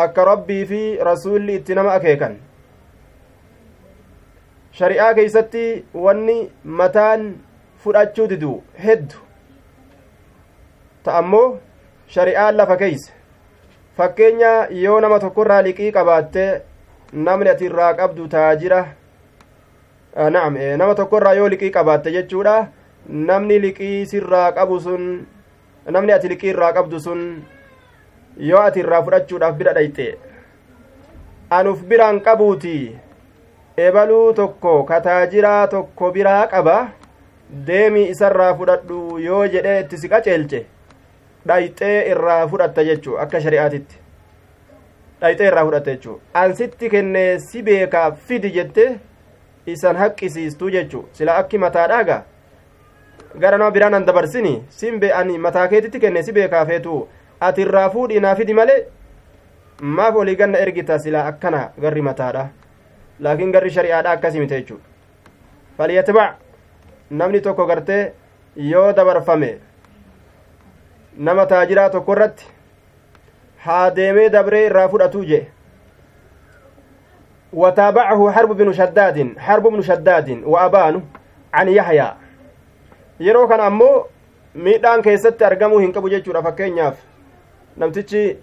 akka 0.03 0.25
rabbii 0.31 0.65
fi 0.71 0.81
rasuulli 1.09 1.55
itti 1.59 1.75
nama 1.75 1.93
akeekan. 1.99 2.35
Shari'aa 4.77 5.13
keeysatti 5.17 5.85
wanni 6.05 6.35
mataan 6.81 7.23
fudhachuu 7.83 8.27
didu 8.31 8.51
heddu. 8.85 9.15
Ta 11.03 11.17
ammoo 11.21 11.59
shari'aan 12.17 12.55
lafa 12.57 12.77
keeyse. 12.77 13.11
Fakkeenya 13.97 14.51
yoo 14.83 14.99
nama 15.01 15.19
tokkorraa 15.19 15.61
liqii 15.69 15.91
qabaatte 15.97 16.45
namni 17.13 17.49
ati 17.49 17.65
irraa 17.71 17.93
qabdu 18.01 18.27
taajira. 18.27 18.85
Na'am 20.37 20.57
nama 20.77 20.95
tokkorraa 20.95 21.33
yoo 21.39 21.49
liqii 21.49 21.71
qabaatte 21.79 22.11
jechuudha. 22.17 22.67
Namni 23.09 23.59
liqii 23.61 24.05
sirraa 24.05 24.51
qabu 24.51 24.79
sun 24.79 25.25
namni 25.97 26.11
ati 26.13 26.29
liqii 26.29 26.49
irraa 26.53 26.73
qabdu 26.73 26.99
sun 26.99 27.21
yoo 28.37 28.59
ati 28.67 28.79
irraa 28.79 29.01
fudhachuudhaaf 29.03 29.55
bira 29.57 29.73
dhayxe 29.73 30.17
anuf 31.49 31.81
biraan 31.89 32.19
qabuuti. 32.21 32.95
Ebaluu 33.77 34.33
tokko 34.33 34.83
ka 34.83 35.01
taajiraa 35.01 35.67
tokko 35.67 36.11
biraa 36.11 36.47
qaba. 36.47 36.75
Deemii 37.67 38.09
isarraa 38.11 38.53
fudhadhu 38.57 39.17
yoo 39.19 39.45
jedhee 39.47 39.79
itti 39.81 39.97
si 39.97 40.09
qaceelche 40.09 40.65
dhayxee 41.47 41.97
irraa 42.11 42.47
fudhatta 42.47 42.83
jechuu 42.87 43.17
akka 43.23 43.41
shari'aatitti. 43.41 43.95
Dhayxee 45.21 45.47
irraa 45.47 45.65
fudhatta 45.65 45.91
jechuu. 45.91 46.19
Ansitti 46.33 46.89
kennee 46.89 47.39
si 47.39 47.61
beekaa 47.63 48.11
fidi 48.11 48.51
jette 48.55 48.87
isan 49.67 49.95
haqqisiistuu 50.03 50.69
jechuu. 50.77 51.05
Sila 51.11 51.35
akki 51.43 51.57
mataadhaaga 51.57 52.23
gara 53.39 53.57
nama 53.57 53.71
biraan 53.71 53.93
an 53.93 54.05
dabarsini 54.05 54.63
sin 54.69 54.99
be 54.99 55.11
ani 55.13 55.37
mataa 55.37 55.67
keetitti 55.67 55.99
kenne 55.99 56.23
si 56.23 56.31
beekaa 56.31 56.65
feetu 56.65 57.07
ati 57.47 57.61
irraa 57.61 57.89
fuudhii 57.89 58.19
naa 58.19 58.35
fidi 58.35 58.53
malee 58.53 58.79
maaf 59.81 60.15
olii 60.15 60.35
ganna 60.35 60.57
ergita 60.65 60.99
silaa 60.99 61.25
akkana 61.27 61.69
garri 61.81 62.01
mataadha. 62.01 62.47
Laakiin 63.19 63.51
garri 63.51 63.69
shari'aadha 63.71 64.11
akkasi 64.11 64.39
mite 64.39 64.55
jechuudha. 64.59 64.83
Falyatbac 65.77 66.35
namni 67.09 67.41
tokko 67.41 67.65
gartee 67.67 68.13
yoo 68.55 68.91
dabarfame 68.93 69.49
nama 71.17 71.45
taajiraa 71.45 71.89
tokko 71.89 72.13
irratti 72.13 72.45
haa 73.65 73.89
deemee 73.95 74.29
dabree 74.29 74.65
irraa 74.65 74.87
fudhatu 74.89 75.23
jee. 75.25 75.47
Wataabacahu 77.53 78.25
harbu 78.35 78.53
binu 78.55 78.73
shaddaadin 78.73 79.35
harbu 79.39 79.71
bnu 79.71 79.83
shaddaadin 79.83 80.43
wa 80.45 80.61
abaanu 80.61 81.01
can 81.51 81.67
yahyaa 81.69 82.15
yeroo 83.19 83.47
kana 83.47 83.65
ammoo 83.71 84.07
miidhaan 84.53 85.01
keessatti 85.01 85.43
argamuu 85.45 85.79
hin 85.79 85.93
qabu 85.93 86.09
jechuudha 86.09 86.41
fakkeenyaaf. 86.43 86.95
Namtichi 87.77 88.37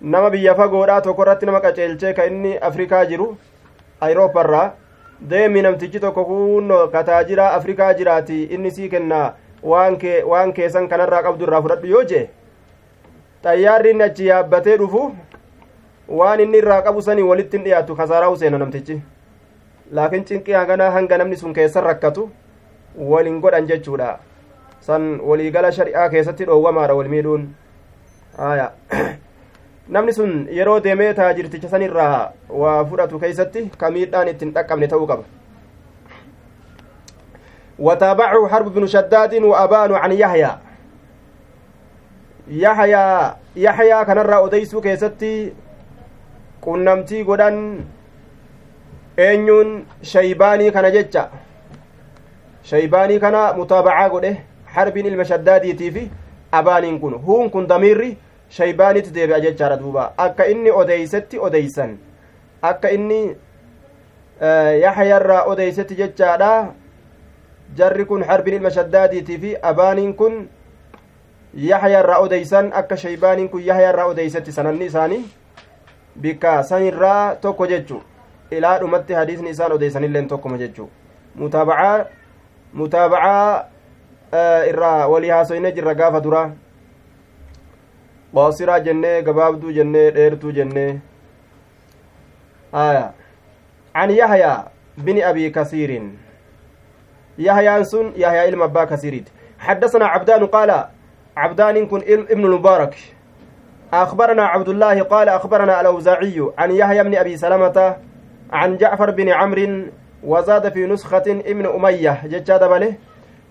nama 0.00 0.30
biyya 0.30 0.54
fagoodhaa 0.54 1.00
tokko 1.00 1.22
irratti 1.22 1.46
nama 1.46 1.60
qaceelchee 1.66 2.12
ka 2.14 2.26
inni 2.30 2.56
afrikaa 2.68 3.04
jiru 3.10 3.28
ayirooparraa 4.06 4.64
deemi 5.30 5.62
namtichi 5.62 6.00
tokko 6.00 6.24
kun 6.30 6.72
kataajiraa 6.92 7.52
afrikaa 7.58 7.92
jiraati 8.00 8.42
inni 8.58 8.70
sii 8.70 8.88
kenna 8.96 9.20
waan 9.72 10.52
keessan 10.58 10.88
kanarraa 10.88 11.22
qabdu 11.28 11.48
irraa 11.48 11.62
fudhadhu 11.68 11.92
yoo 11.94 12.04
jee 12.12 12.24
xayyaarri 13.44 13.90
inni 13.96 14.04
achi 14.10 14.26
yaabbatee 14.32 14.76
dhufu 14.84 15.06
waan 16.20 16.40
inni 16.40 16.58
irraa 16.64 16.82
qabu 16.82 17.02
sanii 17.08 17.22
walitti 17.32 17.56
hin 17.56 17.64
dhiyaatu 17.70 17.96
kasaaraa 17.96 18.30
useena 18.36 18.58
namtichi 18.58 19.00
laakiin 19.98 20.24
cinqii 20.30 20.60
hangana 20.60 20.90
hanga 20.90 21.18
namni 21.22 21.36
sun 21.36 21.54
keessan 21.58 21.84
rakkatu 21.90 22.30
walin 23.10 23.40
godhan 23.40 23.66
jechuudha 23.74 24.14
san 24.80 25.12
waliigala 25.30 25.72
shari'aa 25.78 26.08
keessatti 26.14 26.44
dhoowwamaadha 26.50 26.94
wal 27.02 27.08
namni 29.88 30.12
sun 30.12 30.48
yeroo 30.50 30.80
deemee 30.80 31.14
taajirticha 31.14 31.68
san 31.68 31.82
irraa 31.82 32.32
waa 32.48 32.84
fudhatu 32.84 33.18
keeysatti 33.18 33.70
ka 33.78 33.90
miidhaan 33.90 34.28
ittiin 34.28 34.52
dhaqqabne 34.52 34.88
ta'uu 34.88 35.06
qaba 35.06 35.24
وتابعه 37.78 38.48
حرب 38.48 38.74
بن 38.74 38.86
شداد 38.86 39.34
وأبان 39.34 39.92
عن 39.94 40.12
يحيى 40.12 40.50
يحيى 42.48 43.34
يحيى 43.56 44.04
كان 44.04 44.18
الرا 44.18 44.46
أديسو 44.46 44.80
كيستي 44.80 45.52
godhan 46.64 47.84
eenyuun 49.16 49.86
shaybaanii 50.02 50.70
kana 50.72 50.90
jecha 50.90 51.28
shaybaanii 52.70 53.18
kana 53.20 53.52
mutaabacaa 53.58 54.08
godhe 54.08 54.30
harbiin 54.76 55.06
ilma 55.06 55.24
shaddaadiitii 55.24 55.90
fi 55.90 56.10
abaaniin 56.60 57.00
kun 57.00 57.14
huun 57.26 57.50
kun 57.50 57.68
damiirri 57.68 58.16
shaybaanitti 58.58 59.14
deebi'a 59.14 59.40
jechaadha 59.46 59.76
duuba 59.82 60.12
akka 60.26 60.44
inni 60.54 60.70
odeeysetti 60.70 61.38
odeeysan 61.48 61.96
akka 62.62 62.88
inni 62.96 63.20
yaxyarraa 64.82 65.42
odeeysetti 65.52 65.94
jechaadha 65.96 66.50
jarri 67.76 68.04
kun 68.04 68.22
harbiin 68.22 68.56
ilma 68.56 68.70
shaddaadiitii 68.70 69.38
fi 69.38 69.56
abaaniin 69.62 70.14
kun 70.14 70.48
yaxyarraa 71.54 72.18
odeeysan 72.18 72.72
akka 72.82 72.96
shaybaaniin 72.96 73.48
kun 73.48 73.64
yaxyarraa 73.66 74.06
odeeysetti 74.06 74.52
sananni 74.52 74.86
isaanii 74.86 75.24
bikka 76.20 76.62
sanirraa 76.62 77.36
tokko 77.36 77.66
jechu 77.66 78.02
ilaa 78.50 78.78
dhumatti 78.80 79.12
hadiisni 79.14 79.50
isaan 79.50 79.72
odeeysanilleen 79.72 80.28
tokkoma 80.28 80.58
jechu 80.58 80.90
mutaabacaa 81.34 82.04
mutaabacaa 82.72 83.64
irraa 84.68 85.08
walii 85.08 85.30
haasoyne 85.30 85.72
jirra 85.72 85.94
gaafa 85.94 86.20
dura 86.20 86.44
qoosiraa 88.34 88.80
jennee 88.80 89.22
gabaabduu 89.22 89.72
jennee 89.72 90.10
dheertuu 90.10 90.52
jennee 90.52 91.00
aya 92.72 93.12
عن 93.94 94.10
يحيى 94.10 94.64
بن 94.98 95.22
أبي 95.22 95.50
كثير. 95.50 96.02
يحيى 97.38 97.84
سن 97.84 98.12
يحيى 98.16 98.38
علم 98.38 98.62
أبا 98.62 98.84
كثير. 98.84 99.22
حدثنا 99.58 100.06
عبدان 100.06 100.46
قال 100.46 100.84
عبدان 101.36 101.86
كن 101.86 102.02
ابن 102.08 102.44
المبارك. 102.44 102.94
أخبرنا 103.92 104.44
عبد 104.46 104.68
الله 104.68 105.02
قال 105.02 105.28
أخبرنا 105.28 105.80
الأوزاعي 105.80 106.50
عن 106.58 106.70
يحيى 106.70 107.02
بن 107.04 107.14
أبي 107.14 107.36
سلمة 107.36 107.96
عن 108.52 108.76
جعفر 108.76 109.10
بن 109.10 109.28
عمرو 109.28 109.82
وزاد 110.22 110.72
في 110.72 110.86
نسخة 110.86 111.26
ابن 111.46 111.66
أمية. 111.66 112.26
ججاد 112.26 112.64
بله 112.64 112.94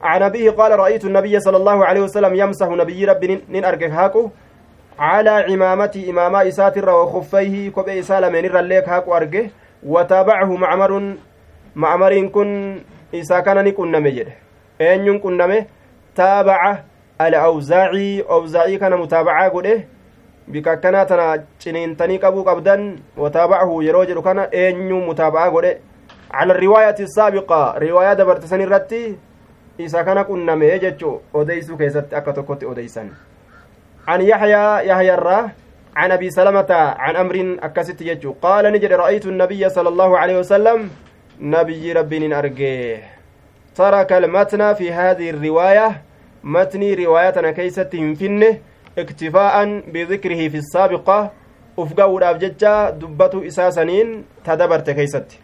عن 0.04 0.24
أبيه 0.24 0.50
قال 0.60 0.72
رأيت 0.80 1.06
النبي 1.06 1.40
صلى 1.40 1.58
الله 1.58 1.86
عليه 1.86 2.02
وسلم 2.02 2.36
يمسح 2.36 2.68
نبي 2.68 3.06
رب 3.06 3.24
نين 3.50 3.66
أرجك 3.66 3.92
هاكو 3.92 4.30
على 5.00 5.30
عمامة 5.30 6.06
إماما 6.10 6.48
إساتر 6.48 6.90
وخفيه 6.90 7.72
كبئ 7.76 8.02
سالمين 8.02 8.46
رليك 8.56 8.90
هاكو 8.90 9.16
أرجه 9.16 9.46
وتابعه 9.84 10.50
معمر 10.64 10.92
معمر 11.76 12.14
كن 12.36 12.50
إسا 13.16 13.40
كان 13.40 13.58
نكن 13.66 13.92
نمجد 13.92 14.28
أين 14.82 15.20
كن 15.20 15.38
نمه 15.38 15.66
تابع 16.16 16.62
الأوزاعي. 17.22 18.22
أوزاعي 18.22 18.78
كان 18.78 18.94
متابعة 19.00 19.50
قده. 19.50 19.78
bika 20.48 20.72
akkanaa 20.72 21.06
tana 21.06 21.38
ciniintanii 21.58 22.20
qabuu 22.20 22.44
qabdan 22.44 22.82
wataabacahu 23.18 23.82
yeroo 23.82 24.06
jedhu 24.06 24.24
kana 24.24 24.48
eenyu 24.52 24.98
mutaaba'aa 25.10 25.52
godhe 25.52 25.72
cala 26.32 26.54
riwaayati 26.54 27.08
saabiqa 27.08 27.60
riwaayaa 27.84 28.16
dabarte 28.16 28.48
san 28.48 28.62
irratti 28.62 29.00
isa 29.78 30.04
kana 30.04 30.24
qunname 30.24 30.80
jechu 30.80 31.22
odeysuu 31.34 31.78
keessatti 31.78 32.16
akka 32.16 32.34
tokkotti 32.34 32.66
odeysan. 32.66 33.12
يحيى 34.22 34.88
يحيى 34.88 35.14
الراه 35.14 35.52
عن 35.96 36.12
أبي 36.12 36.30
سلمة 36.30 36.72
عن 36.72 37.16
أمر 37.16 37.58
أكست 37.64 38.02
يجو 38.02 38.36
قال 38.42 38.66
نجد 38.74 38.94
رأيت 38.94 39.26
النبي 39.26 39.70
صلى 39.70 39.90
الله 39.90 40.18
عليه 40.18 40.40
وسلم 40.40 40.90
نبي 41.40 41.94
ربي 41.94 42.36
أرجيه 42.36 43.04
ترك 43.76 44.14
المتن 44.14 44.74
في 44.74 44.92
هذه 44.92 45.30
الرواية 45.30 46.02
متني 46.44 46.94
روايتنا 46.94 47.52
كيست 47.52 47.94
ينفنه 47.94 48.58
اكتفاء 48.98 49.56
بذكره 49.88 50.48
في 50.50 50.58
السابقة 50.58 51.32
jecha 52.40 52.92
dubbatu 52.92 53.44
isaa 53.44 53.72
saniin 53.72 54.26
tadabarte 54.44 54.94
keeysatti. 54.94 55.43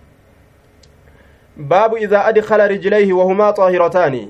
Baabu 1.68 1.97
idaa 1.97 2.24
adkala 2.26 2.68
rijlayhi 2.68 3.14
wahumaa 3.14 3.53
xaahirataani 3.53 4.22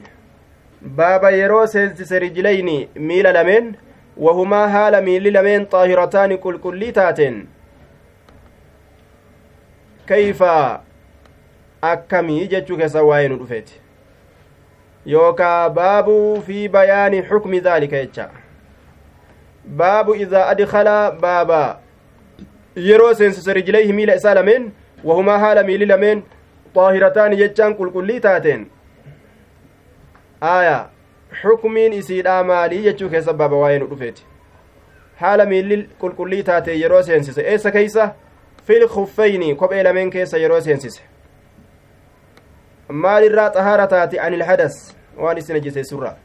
baaba 0.81 1.29
yeroo 1.31 1.67
seensise 1.67 2.19
rijlayni 2.19 2.89
miila 2.95 3.31
lameen 3.31 3.75
wahumaa 4.17 4.67
haala 4.67 5.01
miilli 5.01 5.31
lameen 5.31 5.67
xaahirataani 5.73 6.37
qulqullii 6.45 6.91
taateen 6.91 7.37
kayfa 10.05 10.55
akkamii 11.91 12.47
jechuu 12.47 12.77
keessa 12.77 13.03
waa'ee 13.09 13.27
nu 13.27 13.37
dhufeeti 13.43 13.79
yookaa 15.05 15.69
baabuu 15.69 16.41
fi 16.41 16.69
bayaani 16.69 17.21
xukmi 17.29 17.61
daalika 17.61 18.01
jecha 18.01 18.29
baabu 19.83 20.15
idaa 20.15 20.47
adkala 20.55 20.97
baaba 21.11 21.61
yeroo 22.75 23.13
seensise 23.13 23.53
rijlayhi 23.53 23.93
miila 23.93 24.15
isaa 24.15 24.33
lameen 24.33 24.71
wahumaa 25.03 25.37
haala 25.37 25.63
miili 25.63 25.85
lameen 25.85 26.23
xaahirataani 26.75 27.37
jechaan 27.41 27.75
qulqullii 27.79 28.19
taateen 28.27 28.65
aya 30.41 30.77
xukmiin 31.41 31.93
isiidhaa 31.93 32.43
maalii 32.43 32.81
jechuu 32.87 33.09
keessa 33.09 33.33
baaba 33.33 33.55
waa'ee 33.63 33.79
nu 33.79 33.87
dhufeeti 33.91 34.25
haala 35.21 35.45
miilli 35.45 35.77
qulqullii 36.01 36.43
taate 36.49 36.79
yeroo 36.81 37.03
seensise 37.09 37.41
eessa 37.41 37.71
keeysa 37.71 38.09
fil 38.67 38.87
kuffeyni 38.95 39.55
kophee 39.55 39.83
lameen 39.83 40.09
keessa 40.15 40.37
yeroo 40.45 40.61
seensise 40.61 41.01
maal 43.03 43.23
irraa 43.29 43.49
xahaara 43.57 43.87
taate 43.93 44.19
an 44.25 44.33
ilhadas 44.33 44.81
waan 45.17 45.37
isin 45.37 45.55
ejiseesurra 45.61 46.15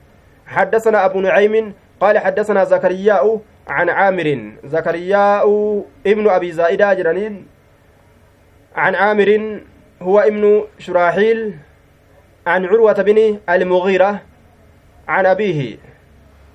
حدثنا 0.47 1.05
أبو 1.05 1.21
نعيم 1.21 1.75
قال 2.01 2.19
حدثنا 2.19 2.65
زكرياء 2.65 3.41
عن 3.69 3.89
عامر 3.91 4.53
زكرياء 4.65 5.45
ابن 6.07 6.29
أبي 6.29 6.53
زائدة 6.53 6.95
جرانين 6.95 7.47
عن 8.77 8.95
عامر 8.95 9.61
هو 10.05 10.17
ابن 10.21 10.65
شراحيل 10.79 11.39
عن 12.47 12.61
عروة 12.71 12.99
بن 13.09 13.19
المغيرة 13.49 14.13
عن 15.09 15.25
أبيه. 15.27 15.61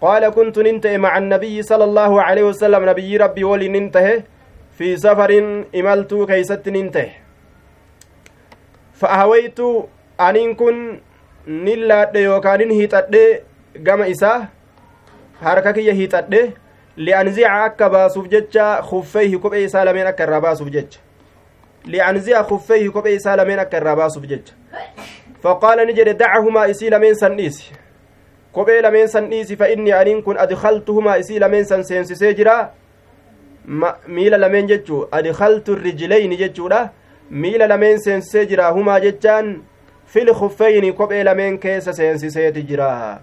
قال 0.01 0.29
كنت 0.29 0.59
ننتهي 0.59 0.97
مع 0.97 1.17
النبي 1.17 1.61
صلى 1.61 1.83
الله 1.83 2.21
عليه 2.21 2.43
وسلم. 2.43 2.81
نبي 2.89 3.17
ربي 3.17 3.43
ولي 3.43 3.67
ننتهي. 3.67 4.23
في 4.77 4.97
سفر 4.97 5.31
إملت 5.75 6.11
كيست 6.13 6.69
ننتهي. 6.69 7.11
فأهويت 8.93 9.59
أن 10.19 10.55
كن 10.55 10.99
نلا 11.47 12.17
يوكان 12.17 12.71
هيتأدي 12.71 13.49
gama 13.77 14.07
isaa 14.07 14.47
harka 15.41 15.73
kiyya 15.73 15.93
hiixadhe 15.93 16.53
li'anzica 16.97 17.51
akka 17.63 17.89
baasuuf 17.89 18.27
jecha 18.27 18.81
kuffeyhi 18.89 19.37
kophee 19.37 19.63
isaa 19.63 19.85
lameen 19.85 20.07
akka 20.07 20.23
irraa 20.23 20.41
baasuuf 20.41 20.69
jecha 20.73 20.99
akka 23.59 23.77
irraa 23.77 23.95
baasuuf 23.95 24.25
jecha 24.27 24.53
faqaala 25.43 25.85
ni 25.85 25.93
jedhe 25.93 26.13
dacahumaa 26.13 26.67
isii 26.67 26.89
lameen 26.89 27.15
san 27.15 27.37
dhiisi 27.37 27.73
kophee 28.51 28.81
lameen 28.81 29.07
san 29.07 29.29
dhiisi 29.29 29.55
fa 29.55 29.69
inni 29.69 29.91
aniin 29.91 30.23
kun 30.23 30.37
adkaltuhumaa 30.37 31.17
isii 31.17 31.39
lameen 31.39 31.65
san 31.65 31.83
seensisee 31.83 32.33
jira 32.33 32.71
miila 34.07 34.37
lameen 34.37 34.67
jechuu 34.67 35.07
adkaltu 35.11 35.75
rijlayni 35.75 36.37
jechuudha 36.37 36.89
miila 37.29 37.67
lameen 37.67 37.99
seensisee 37.99 38.45
jira 38.45 38.69
humaa 38.69 38.99
jechaan 38.99 39.55
fil 40.05 40.33
kuffeyni 40.33 40.93
kophee 40.93 41.23
lameen 41.23 41.59
keessa 41.59 41.93
seensiseeti 41.93 42.63
jira 42.63 43.19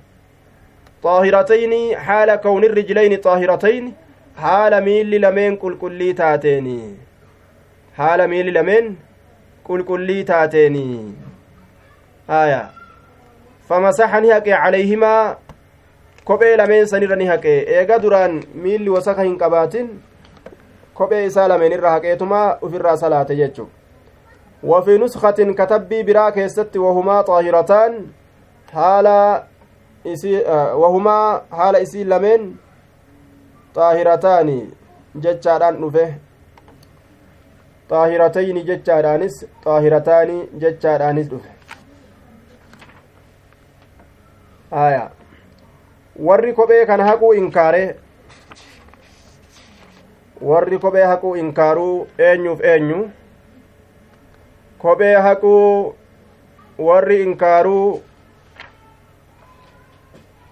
طاهرتين 1.03 1.97
حال 1.97 2.35
كون 2.35 2.65
الرجلين 2.65 3.17
طاهرتين 3.17 3.95
حال 4.37 4.85
ميل 4.85 5.21
لمن 5.21 5.57
قل 5.57 5.79
قلي 5.79 6.13
حال 7.97 8.29
ميل 8.29 8.53
لمن 8.55 8.95
قل 9.65 9.83
قلي 9.83 10.23
تاتيني 10.23 11.15
آية 12.31 12.71
فمسحني 13.69 14.37
هكي 14.37 14.53
عليهما 14.53 15.37
kophee 16.27 16.57
lameen 16.57 16.87
sanirra 16.91 17.17
ni 17.17 17.27
haqe 17.27 17.53
eega 17.79 17.99
duraan 18.03 18.33
miilli 18.63 18.91
wasaka 18.91 19.23
hin 19.23 19.37
qabaatin 19.43 19.87
kophee 20.99 21.27
isaa 21.27 21.49
lameen 21.49 21.73
irra 21.77 21.91
haqeetuma 21.97 22.59
ufirraa 22.63 22.97
salaate 22.97 23.37
jechu 23.37 23.69
وفي 24.63 24.99
نسخة 24.99 25.31
كتبي 25.31 26.03
برا 26.03 26.31
كيست 26.31 26.77
وهما 26.77 27.23
طاهرتان 27.23 28.07
حال 28.73 29.07
isii 30.07 30.43
wahumaa 30.83 31.41
haala 31.51 31.79
isii 31.81 32.05
lameen 32.05 32.57
xaahirataani 33.75 34.59
jechaadhaan 35.25 35.77
dhufe 35.83 36.05
xaahiratayni 37.91 38.63
jechaadhaanis 38.71 39.37
xaahirataani 39.65 40.39
jechaadhaanis 40.63 41.29
dhufe 41.33 41.51
aya 44.85 45.05
warri 46.29 46.53
kophee 46.59 46.87
kana 46.87 47.05
haquu 47.11 47.33
inkaare 47.43 47.85
warri 50.51 50.79
kophee 50.79 51.05
haquu 51.13 51.37
inkaaruu 51.43 51.95
eenyuuf 52.29 52.61
eenyu 52.73 53.01
kophee 54.85 55.15
haquu 55.29 55.55
warri 56.89 57.23
inkaaruu 57.23 58.03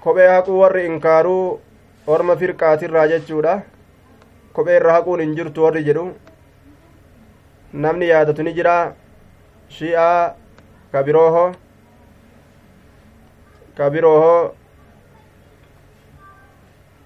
kophee 0.05 0.29
haquu 0.35 0.61
warri 0.61 0.87
inkaaruu 0.87 1.61
orma 2.07 2.37
firqaatirraa 2.37 3.07
jechuudha 3.15 3.55
kophee 4.53 4.77
irra 4.77 4.93
haquun 4.99 5.21
hin 5.25 5.35
jirtu 5.41 5.63
warri 5.67 5.85
jedhu 5.91 6.07
namni 7.83 8.09
yaadatu 8.09 8.43
ni 8.43 8.53
jira 8.57 8.75
shi'aa 9.77 10.35
kabirooho 10.93 11.45
kabirooho 13.79 14.35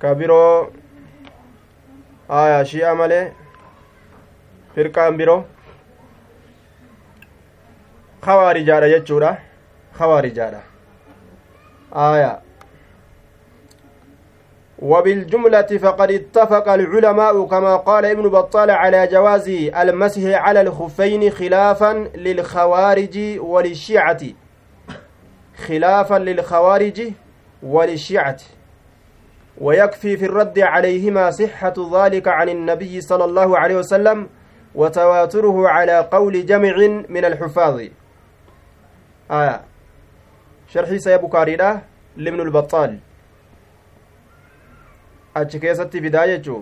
kabiroo 0.03 0.73
aya 2.41 2.65
shi'a 2.73 2.95
malee 3.01 3.23
firqaan 4.75 5.17
biroo 5.21 5.41
kawaarijaadha 8.27 8.89
jechuudha 8.95 9.31
kawaarijaadha 9.99 10.61
aya 12.09 12.31
وبالجملة 14.83 15.63
فقد 15.63 16.11
اتفق 16.11 16.69
العلماء 16.69 17.47
كما 17.47 17.77
قال 17.77 18.05
ابن 18.05 18.29
بطال 18.29 18.71
على 18.71 19.07
جواز 19.07 19.49
المسح 19.77 20.23
على 20.25 20.61
الخفين 20.61 21.31
خلافا 21.31 21.93
للخوارج 22.15 23.39
وللشيعة 23.39 24.21
خلافا 25.67 26.15
للخوارج 26.15 27.03
وللشيعة 27.63 28.37
ويكفي 29.61 30.17
في 30.17 30.25
الرد 30.27 30.59
عليهما 30.59 31.31
صحة 31.31 31.75
ذلك 31.93 32.29
عن 32.29 32.49
النبي 32.49 33.01
صلى 33.01 33.25
الله 33.25 33.59
عليه 33.59 33.77
وسلم 33.77 34.29
وتواتره 34.75 35.69
على 35.69 36.09
قول 36.13 36.47
جمع 36.47 36.77
من 37.09 37.25
الحفاظ. 37.25 37.81
آية 39.31 39.61
شرحي 40.69 40.99
سيبكاري 40.99 41.57
لابن 42.17 42.41
البطال. 42.41 42.99
Achi 45.41 45.61
keessatti 45.65 46.01
fidaa 46.07 46.27
jechuu 46.33 46.61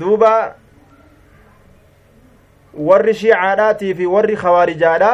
duuba 0.00 0.32
warri 2.88 3.14
shiicaadhaatii 3.20 3.94
fi 3.94 4.06
warri 4.16 4.36
kawaarijaadha 4.42 5.12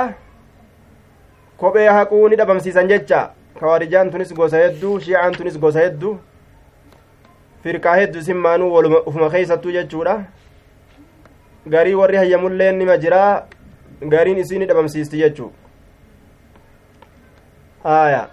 kophee 1.63 1.89
haquu 1.99 2.29
ni 2.29 2.37
dhabamsiisan 2.41 2.89
jecha 2.89 3.21
kawaarijaan 3.61 4.11
tunis 4.11 4.35
gosa 4.35 4.57
hedduu 4.65 5.01
shiicaan 5.07 5.35
tunis 5.39 5.59
gosa 5.59 5.81
hedduu 5.85 6.19
firqaa 7.63 7.97
hedduu 8.01 8.21
isin 8.21 8.37
maanuu 8.47 8.75
ufuma 9.07 9.31
keeysattuu 9.31 9.73
jechuudha 9.79 10.15
garii 11.75 11.95
warri 12.01 12.17
hayyamulleen 12.17 12.77
nima 12.79 12.97
jiraa 13.05 13.33
gariin 14.15 14.39
isii 14.45 14.59
ni 14.59 14.67
dhabamsiisti 14.67 15.19
jechuu 15.23 15.53
aya 17.85 18.29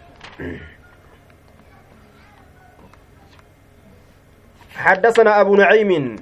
حدثنا 4.75 5.41
أبو 5.41 5.55
نعيم. 5.55 6.15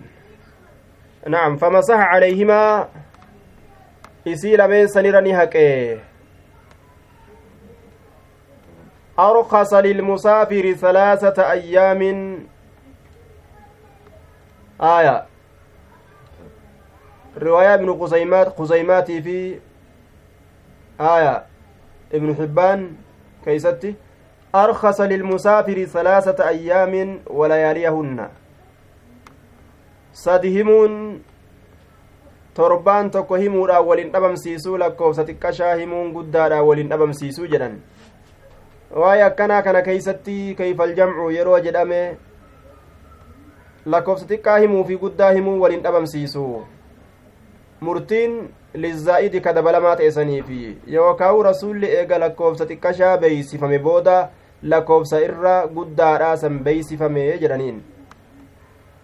نعم 1.28 1.58
فمسح 1.58 1.96
عليهما؟ 1.96 2.88
إسيل 4.28 4.68
من 4.68 4.88
سنيرني 4.88 5.44
هكيه 5.44 6.04
أرخص 9.20 9.74
للمسافر 9.74 10.74
ثلاثة 10.74 11.52
أيام. 11.52 12.02
آية. 14.82 15.26
رواية 17.38 17.74
ابن 17.74 17.94
قزيمات 17.94 18.48
قزيماتي 18.60 19.22
في 19.22 19.60
آية. 21.00 21.46
ابن 22.14 22.36
حبان 22.36 22.96
كيستي. 23.46 23.96
أرخص 24.56 25.02
للمسافر 25.02 25.86
ثلاثة 25.86 26.48
أيام 26.48 27.20
ولياليهن 27.28 28.30
sadi 30.14 30.52
himuun 30.54 31.22
torbaan 32.54 33.10
tokko 33.12 33.36
himuudhaan 33.42 33.86
waliin 33.86 34.12
dhabamsiisuu 34.14 34.78
lakkoofsa 34.80 35.24
xiqqashaa 35.30 35.76
himuun 35.80 36.12
guddaadhaan 36.18 36.66
waliin 36.68 36.90
dhabamsiisuu 36.90 37.48
jedhan 37.54 37.80
waa'ee 39.04 39.24
akkanaa 39.28 39.62
kana 39.68 39.82
keeysatti 39.88 40.36
kayfal 40.58 40.94
jamcu 41.00 41.30
yeroo 41.36 41.60
jedhame 41.68 42.02
lakkoofsa 43.96 44.26
xiqqaa 44.32 44.58
himuu 44.66 44.84
fi 44.90 44.98
guddaa 45.06 45.32
himuu 45.38 45.56
waliin 45.64 45.84
dhabamsiisu 45.88 46.44
murtiin 47.88 48.36
lizaa'idi 48.86 49.42
ka 49.48 49.54
dabalamaa 49.56 49.96
ta'esaniifi 50.02 50.60
yookaa'u 50.98 51.44
rasulli 51.50 51.90
eega 52.02 52.20
lakkoofsa 52.26 52.66
xiqqashaa 52.70 53.18
beeysifame 53.26 53.80
booda 53.88 54.20
lakkoofsa 54.76 55.20
irra 55.30 55.56
guddaadhaa 55.80 56.38
san 56.46 56.60
beeysifame 56.70 57.26
jedhaniin 57.42 57.82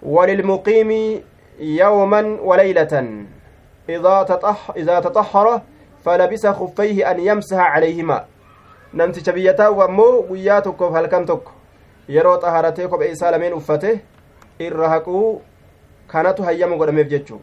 وللمقيم 0.04 1.22
يوما 1.60 2.38
وليلة 2.42 2.94
إذا 3.90 4.24
تطهر, 4.24 4.74
إذا 4.78 5.00
تطهر 5.00 5.62
فلبس 6.06 6.48
خفيه 6.48 7.12
أن 7.12 7.20
يمسح 7.20 7.58
عليهما 7.58 8.26
tokkoof 10.62 10.94
halkan 10.94 11.26
tokko 11.26 11.52
yeroo 12.10 12.40
xaharatee 12.42 12.88
kophee 12.88 13.12
isaa 13.12 13.32
lameen 13.32 13.54
uffate 13.54 14.02
irra 14.60 14.90
haquu 14.90 15.42
kanatu 16.08 16.44
hayyama 16.44 16.76
godhameef 16.76 17.08
jechuu 17.12 17.42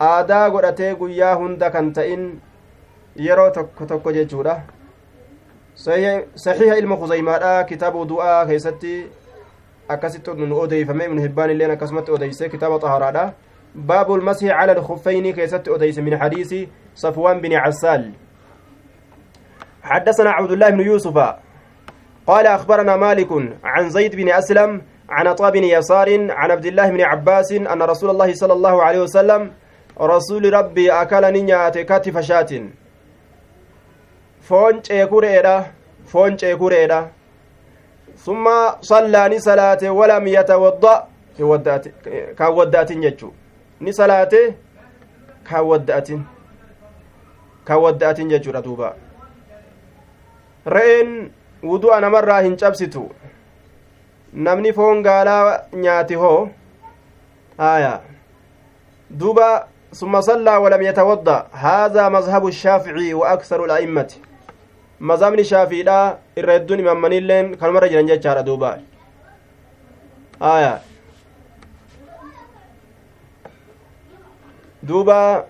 aadaa 0.00 0.48
godhatee 0.50 0.94
guyyaa 0.94 1.34
hunda 1.36 1.70
kan 1.70 1.92
ta'in 1.92 2.40
yeroo 3.26 3.50
tokko 3.50 3.86
tokko 3.86 4.12
jechuudha 4.12 4.56
saxiiha 5.74 6.78
ilma 6.78 6.96
kuzaymaadha 6.96 7.64
kitaaba 7.64 8.08
du'aa 8.14 8.46
keessatti 8.46 8.94
akkasitti 9.88 10.30
nu 10.34 10.56
odeeyfame 10.60 11.04
ibnu 11.04 11.20
hibbaan 11.22 11.50
illeen 11.50 11.70
akkasumatti 11.70 12.10
odeeyse 12.12 12.48
kitaaba 12.48 12.78
xaharaadha 12.78 13.32
باب 13.76 14.14
المسح 14.14 14.46
على 14.48 14.72
الخفين 14.72 15.32
كيست 15.32 15.68
أديس 15.68 15.98
من 15.98 16.18
حديث 16.18 16.54
صفوان 16.94 17.40
بن 17.40 17.52
عسال 17.52 18.12
حدثنا 19.82 20.30
عبد 20.30 20.50
الله 20.52 20.70
بن 20.70 20.80
يوسف 20.80 21.16
قال 22.26 22.46
أخبرنا 22.46 22.96
مالك 22.96 23.28
عن 23.64 23.90
زيد 23.90 24.16
بن 24.16 24.28
أسلم 24.32 24.82
عن 25.08 25.26
عطاء 25.26 25.50
بن 25.50 25.64
يسار 25.64 26.30
عن 26.30 26.50
عبد 26.50 26.66
الله 26.66 26.90
بن 26.90 27.00
عباس 27.00 27.52
أن 27.52 27.82
رسول 27.82 28.10
الله 28.10 28.34
صلى 28.34 28.52
الله 28.52 28.82
عليه 28.82 29.00
وسلم 29.00 29.52
رسول 30.00 30.52
ربي 30.52 30.92
أكل 30.92 31.32
نيات 31.32 31.78
كتف 31.78 32.18
شاة 32.18 32.62
فون 34.40 34.82
تشيكوريدا 34.82 35.66
فون 36.06 36.36
تشيكوريدا 36.36 37.08
ثم 38.26 38.46
صلى 38.80 39.38
صلاة 39.38 39.82
ولم 39.98 40.24
يتوضأ 40.26 40.96
كان 42.38 42.50
ودأت 42.58 42.92
جتشو 42.92 43.30
ni 43.80 43.92
salaate 43.92 44.56
kan 45.44 45.64
wadda'atin 45.64 46.24
kan 47.64 47.78
wadda'atin 47.84 48.30
jechuudha 48.32 48.62
duuba 48.64 48.96
re'een 50.76 51.30
wudu'a 51.62 52.00
namarraa 52.00 52.40
hin 52.46 52.56
cabsitu 52.56 53.04
namni 54.32 54.72
foon 54.72 55.02
gaalaa 55.04 55.68
nyaati 55.86 56.14
hoo 56.24 56.48
haya 57.58 57.94
duuba 59.10 59.68
ثم 59.96 60.20
صلى 60.20 60.56
ولم 60.56 60.82
يتوضا 60.82 61.46
هذا 61.52 62.08
مذهب 62.08 62.46
الشافعي 62.46 63.14
وأكثر 63.14 63.64
الائمه 63.64 64.10
مذهب 64.12 64.25
لا 65.82 66.18
الردون 66.38 66.80
امام 66.80 66.98
منيلين 67.02 67.54
كان 67.60 67.70
مره 67.72 67.86
جران 67.86 68.06
جچارا 68.06 68.40
دوبا 68.40 68.70
آية 70.42 70.74
duuba 74.86 75.46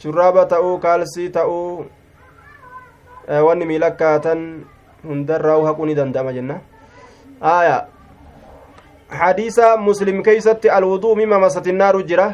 shurraaba 0.00 0.46
ta'uu 0.48 0.78
kaalsii 0.80 1.28
ta'uu 1.36 1.84
wanni 3.46 3.68
miilakkaatan 3.70 4.40
hundarraa 5.04 5.60
haquu 5.68 5.86
ni 5.86 5.98
danda'ama 5.98 6.32
jenna 6.32 6.56
aya 7.52 7.76
hadiisa 9.20 9.76
muslim 9.88 10.22
keeysatti 10.28 10.72
alwuduu 10.78 11.14
mima 11.20 11.38
masatinnaaru 11.44 12.02
jira 12.12 12.28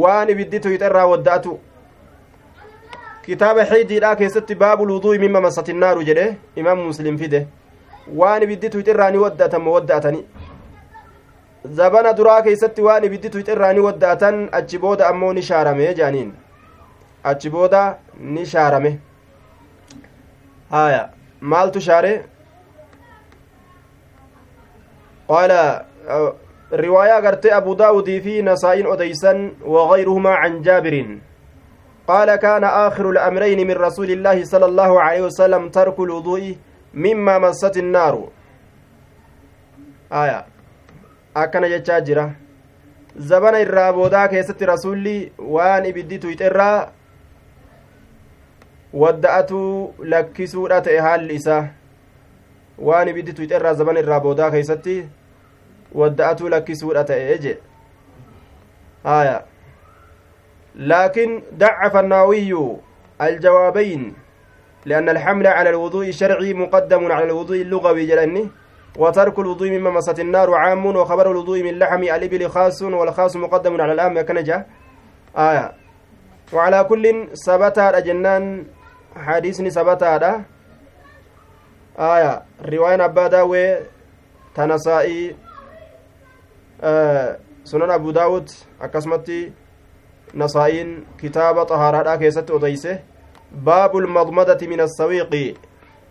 waan 0.00 0.28
ibiddi 0.34 0.60
tuyxerraa 0.66 1.06
wadda'atu 1.12 1.58
kitaaba 3.24 3.64
xiidiidha 3.70 4.14
keessatti 4.20 4.54
baabul 4.62 4.90
wuduu 4.94 5.18
mima 5.24 5.40
masatinnaaru 5.46 6.02
jedhe 6.08 6.26
imaam 6.62 6.78
muslim 6.86 7.18
fide 7.18 7.40
waan 8.20 8.42
ibiddi 8.46 8.70
tuyxirraa 8.74 9.10
ni 9.10 9.18
wadda'atan 9.24 9.66
wadda'atani 9.74 10.24
zabana 11.80 12.12
duraa 12.20 12.42
keeysatti 12.48 12.82
waan 12.88 13.04
ibiddi 13.10 13.30
tuyxirraa 13.36 13.72
ni 13.72 13.80
wadda'atan 13.86 14.40
achi 14.60 14.78
booda 14.84 15.08
ammoo 15.08 15.32
ni 15.38 15.42
shaarame 15.50 15.86
jedhaniin 15.88 16.32
achi 17.32 17.50
booda 17.56 17.82
ni 18.36 18.46
shaarame 18.54 18.92
haya 20.70 21.02
maaltu 21.54 21.80
shaare 21.88 22.12
qaala 25.28 25.60
riwaayaa 26.72 27.20
gartee 27.20 27.52
abu 27.52 27.74
daawudii 27.76 28.20
fi 28.20 28.42
nasaa'iin 28.42 28.86
odeysan 28.86 29.50
wagayruhumaa 29.64 30.40
can 30.42 30.62
jaabirin 30.62 31.20
قال 32.06 32.36
كان 32.36 32.64
آخر 32.64 33.10
الأمرين 33.10 33.66
من 33.66 33.76
رسول 33.78 34.10
الله 34.10 34.44
صلى 34.44 34.66
الله 34.66 35.00
عليه 35.00 35.22
وسلم 35.22 35.68
ترك 35.68 35.94
الوضوء 36.00 36.54
massati 36.94 37.82
naaru 37.82 38.32
aya 40.10 40.44
akkana 41.34 41.68
jechaa 41.68 42.00
jira 42.00 42.34
zabana 43.16 43.60
irraa 43.60 43.92
boodaa 43.92 44.28
keessatti 44.28 44.66
rasulli 44.66 45.32
waan 45.38 45.86
ibiddi 45.86 46.18
tuyxerraa 46.18 46.92
wadda'atuu 48.92 49.94
lakkisuudha 50.04 50.80
ta'e 50.80 50.98
haalli 50.98 51.34
isaa 51.34 51.68
waan 52.78 53.08
ibiddi 53.08 53.32
tuyxerraa 53.32 53.74
zabana 53.74 54.00
irraa 54.00 54.20
boodaa 54.20 54.50
keessatti 54.50 55.08
wadda'atuu 55.94 56.48
lakkisuudha 56.48 57.04
ta'e 57.04 57.38
je 57.38 57.58
aya 59.04 59.44
laakin 60.76 61.42
dacafa 61.52 61.98
annaawiyu 62.00 62.80
aljawaabayn 63.18 64.12
لأن 64.86 65.08
الحمل 65.08 65.46
على 65.46 65.70
الوضوء 65.70 66.08
الشرعي 66.08 66.54
مقدم 66.54 67.12
على 67.12 67.24
الوضوء 67.24 67.62
اللغوي 67.62 68.06
جلني 68.06 68.50
وترك 68.98 69.38
الوضوء 69.38 69.70
مما 69.70 69.90
مست 69.90 70.20
النار 70.20 70.54
عام 70.54 70.86
وخبر 70.86 71.30
الوضوء 71.30 71.62
من 71.62 71.78
لحم 71.78 72.02
الإبل 72.02 72.50
خاص 72.50 72.82
والخاص 72.82 73.36
مقدم 73.36 73.80
على 73.80 73.92
الأم 73.92 74.20
كنجة 74.20 74.66
آية 75.38 75.72
وعلى 76.52 76.84
كل 76.84 77.28
ثبت 77.46 77.78
أجنان 77.78 78.64
حديثني 79.16 79.70
ثبت 79.70 80.02
هذا 80.02 80.42
آية 81.98 82.42
رواية 82.64 83.04
أبا 83.04 83.26
داوي 83.26 83.78
تنسائي 84.54 85.36
سنن 87.64 87.90
أبو 87.90 88.10
داود 88.10 88.50
أكسمتي 88.82 89.52
نسائين 90.34 91.04
كتاب 91.18 91.62
طهارة 91.62 92.16
كيست 92.16 92.50
أديسه 92.50 92.98
باب 93.52 93.96
المضمضة 93.96 94.66
من 94.66 94.80
السويق 94.80 95.54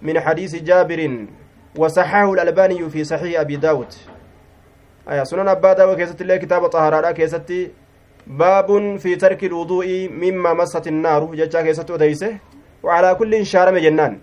من 0.02 0.20
حديث 0.20 0.56
جابر 0.56 1.26
وصححه 1.78 2.34
الألباني 2.34 2.90
في 2.90 3.04
صحيح 3.04 3.40
أبي 3.40 3.56
داود 3.56 3.94
آية 5.10 5.24
سنن 5.24 5.48
أبا 5.48 5.74
داود 5.74 5.98
كيست 5.98 6.22
الله 6.22 6.36
كتاب 6.38 6.68
طهارة 6.68 7.12
كيست 7.12 7.72
باب 8.28 8.98
في 8.98 9.16
ترك 9.16 9.44
الوضوء 9.44 10.10
مما 10.10 10.54
مست 10.54 10.88
النار 10.88 11.36
ججا 11.36 11.62
كيست 11.62 11.92
أديسه 11.92 12.38
وعلى 12.84 13.16
كل 13.16 13.46
شارم 13.46 13.78
جنان 13.78 14.20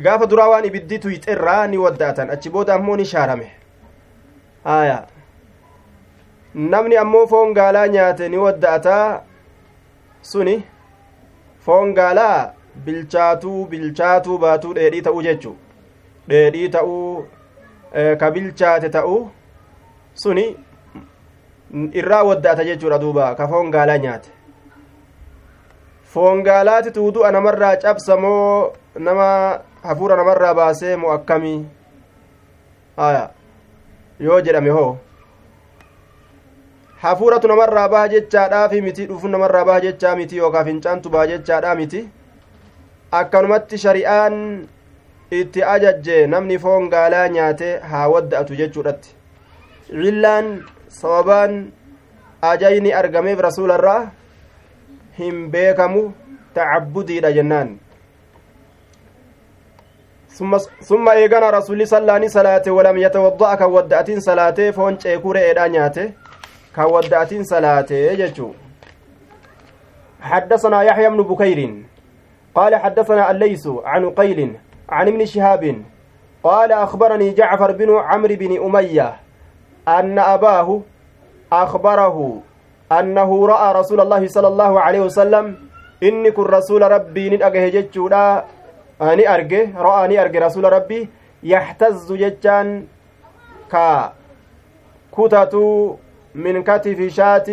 ibiddi 0.00 0.98
tuyxirraa 0.98 1.66
ni 1.66 1.76
wadda'atan 1.76 2.30
achi 2.30 2.48
booda 2.50 2.74
ammoo 2.74 2.96
ni 2.96 3.04
shaarame. 3.04 3.59
Aya. 4.64 5.06
Namni 6.54 6.96
ammoo 6.96 7.26
foon 7.26 7.52
gaalaa 7.54 7.86
nyaate 7.88 8.28
ni 8.28 8.36
wadda'ataa 8.36 9.22
suni 10.22 10.54
foon 11.66 11.94
gaalaa 11.94 12.52
bilchaatuu 12.84 13.66
bilchaatuu 13.66 14.38
baatuu 14.38 14.74
dheedhii 14.74 15.02
ta'uu 15.02 15.22
jechu. 15.22 15.56
Dheedhii 16.28 16.68
ta'uu 16.68 17.26
ka 18.20 18.30
bilchaate 18.30 18.88
ta'uu. 18.98 19.30
Suni 20.22 20.44
irraa 22.02 22.22
wadda'ata 22.24 22.64
jechuudha 22.64 22.98
duuba 22.98 23.34
ka 23.34 23.48
foon 23.48 23.70
gaalaa 23.70 23.98
nyaate. 23.98 24.30
Foon 26.12 26.42
gaalaati 26.42 26.90
tuudu'a 26.90 27.30
namarraa 27.32 27.76
cabsamoo 27.76 28.72
nama 28.98 29.60
hafuura 29.82 30.16
namarraa 30.16 30.54
baasee 30.54 30.96
moo 30.96 31.12
akkamii? 31.12 31.66
Aya 32.96 33.30
yoo 34.26 34.40
jedhame 34.46 34.70
hoo 34.78 34.90
hafuuratu 37.02 37.48
namarraa 37.48 37.88
baha 37.94 38.08
jechaadhaafi 38.14 38.80
miti 38.86 39.06
dhufuun 39.10 39.32
namarraa 39.36 39.64
baha 39.68 39.80
jechaa 39.86 40.16
miti 40.20 40.36
yookaa 40.42 40.64
fincaantu 40.68 41.08
baha 41.14 41.26
jechaadhaa 41.32 41.74
miti 41.80 42.02
akkanumatti 43.20 43.78
shari'aan 43.84 44.36
itti 45.40 45.64
ajajje 45.74 46.18
namni 46.34 46.58
foon 46.64 46.88
gaalaa 46.94 47.26
nyaate 47.36 47.70
haa 47.92 48.06
wadda'atu 48.14 48.58
jechuudhatti 48.60 49.14
cillaan 49.88 50.48
sababaan 51.00 51.54
ajayni 52.52 52.92
argameef 53.02 53.40
rasuularraa 53.48 54.00
hin 55.20 55.38
beekamu 55.54 56.02
tacabbudiidha 56.58 57.32
jennaan 57.38 57.72
ثم 60.80 61.08
إيقنا 61.08 61.50
رسول 61.50 61.86
صلى 61.86 61.98
الله 61.98 62.12
عليه 62.12 62.26
وسلم 62.26 62.74
ولم 62.76 62.96
يتوضأ 62.98 63.54
كودأتين 63.54 64.20
صلاته 64.20 64.70
فون 64.70 64.96
ceekure 64.96 65.40
eedhaa 65.40 65.68
nyaate 65.68 66.14
kan 66.72 66.86
wadda'atiin 66.90 67.44
salaatee 67.44 68.16
jechuu 68.16 68.54
حدثنا 70.20 70.82
يحيى 70.82 71.08
بن 71.10 71.22
بكير. 71.22 71.74
قال 72.54 72.76
حدثنا 72.76 73.30
الليث 73.30 73.68
عن 73.84 74.10
قيل 74.10 74.56
عن 74.88 75.08
ابن 75.08 75.26
شهاب. 75.26 75.82
قال 76.44 76.72
أخبرني 76.72 77.30
جعفر 77.30 77.72
بن 77.72 77.96
عمرو 77.98 78.34
بن 78.34 78.64
أمية 78.64 79.16
أن 79.88 80.18
أباه 80.18 80.80
أخبره 81.52 82.40
أنه 82.92 83.46
رأى 83.46 83.74
رسول 83.80 84.00
الله 84.00 84.26
صلى 84.26 84.48
الله 84.48 84.80
عليه 84.80 85.00
وسلم 85.00 85.56
إني 86.02 86.30
كن 86.30 86.42
رسول 86.42 86.82
ربي 86.92 87.30
ندأجه 87.30 87.80
أني 89.02 89.34
أرجه 89.34 89.78
رأى 89.78 90.04
أني 90.04 90.20
أرجه 90.22 90.38
رسول 90.46 90.72
ربي 90.72 91.08
يحتز 91.42 92.12
جتشان 92.12 92.86
كا 93.72 94.12
كتتو 95.12 95.96
من 96.34 96.62
كتف 96.62 96.98
شاة 97.12 97.48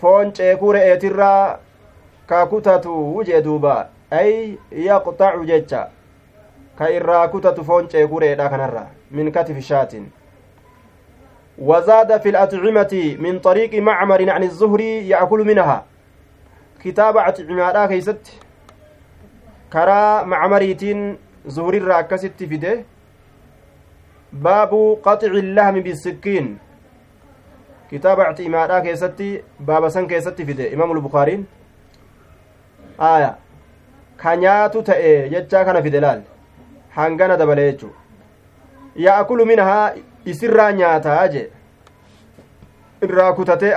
foon 0.00 0.32
ceekuu 0.32 0.72
re'eetirraa 0.72 1.58
ka 2.26 2.46
kutatu 2.46 2.92
wuje 3.14 3.42
duuba 3.42 3.88
ay 4.10 4.56
yaqxacu 4.72 5.44
jecha 5.50 5.80
ka 6.78 6.88
irraa 6.90 7.28
kutatu 7.28 7.64
foon 7.64 7.88
ceekuu 7.88 8.20
re'eedha 8.24 8.48
kanarra 8.48 8.86
min 9.10 9.32
katifi 9.32 9.62
shaatin 9.62 10.08
وزاد 11.60 12.20
في 12.20 12.28
الأطعمة 12.28 13.16
من 13.20 13.38
طريق 13.38 13.74
معمر 13.82 14.30
عن 14.30 14.42
الزهري 14.42 15.08
يأكل 15.08 15.40
منها 15.44 15.84
كتاب 16.84 17.16
أطعمة 17.16 17.86
كيست 17.86 18.32
كرا 19.72 20.22
معمريتين 20.22 21.18
زهري 21.46 21.78
راكست 21.78 22.38
فيده 22.50 22.84
باب 24.32 24.72
قطع 25.04 25.32
اللحم 25.44 25.80
بالسكين 25.80 26.58
kitaaba 27.90 28.30
ictimaadhaa 28.30 28.82
keessatti 28.82 29.28
baaba 29.68 29.88
san 29.94 30.04
keessatti 30.10 30.44
fide 30.48 30.66
imaamu 30.74 31.00
bukaariin 31.06 31.40
aya 33.06 33.30
ka 34.20 34.34
nyaatu 34.42 34.82
ta'e 34.88 35.14
jechaa 35.32 35.62
kana 35.68 35.82
fide 35.86 35.96
laal 36.04 36.20
hangana 36.98 37.38
dabale 37.40 37.64
jechu 37.64 37.90
yaakulu 39.06 39.46
minhaa 39.52 39.82
isirraa 40.34 40.68
nyaataa 40.82 41.26
jee 41.34 41.44
irraa 43.08 43.32
kutatee 43.40 43.72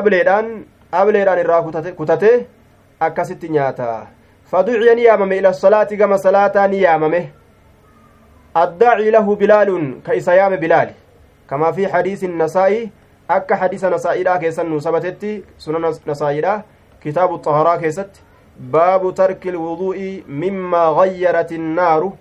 ableedhaan 0.00 0.54
ableedhaan 1.02 1.42
irraa 1.44 1.62
kutatee 2.00 2.36
akkasitti 3.08 3.52
nyaataa 3.58 3.98
ila 5.38 5.54
salaati 5.54 5.96
gama 5.96 6.18
salaataa 6.18 6.68
ni 6.68 6.82
yaamame 6.82 7.32
addaaci 8.54 9.10
lahu 9.10 9.36
bilaalun 9.36 10.02
ka 10.02 10.14
isa 10.14 10.34
yaame 10.34 10.56
bilaali 10.56 10.94
kamaa 11.46 11.72
fi 11.72 11.86
xadiisi 11.86 12.28
nasaa'i 12.28 12.90
akka 13.28 13.56
hadisa 13.56 13.90
nasaa'iidhaa 13.90 14.38
keessan 14.38 14.68
nu 14.70 14.80
sabatetti 14.80 15.44
suna 15.56 15.78
nasaa'iidha 16.06 16.62
kitaabu 17.02 17.38
xaharaa 17.44 17.78
keessatti 17.78 18.20
baabu 18.74 19.12
tarki 19.12 19.48
ilwuduu'i 19.48 20.24
mimmaa 20.28 20.94
gayyarat 20.94 21.50
innaaru 21.50 22.12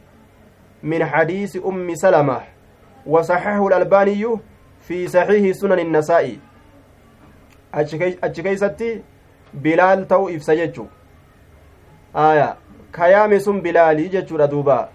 min 0.84 1.06
xadiisi 1.06 1.60
ummi 1.60 1.98
salama 1.98 2.42
وصححه 3.06 3.68
الألباني 3.68 4.38
في 4.82 5.08
صحيح 5.08 5.52
سنن 5.52 5.80
النسائي 5.80 6.40
bilaal 9.54 10.06
ta'u 10.06 10.30
ibsa 10.30 10.56
jechu 10.56 10.84
aya 12.14 12.56
kayaame 12.92 13.40
sun 13.40 13.62
bilaalii 13.62 14.10
jechuudha 14.10 14.48
duuba. 14.48 14.90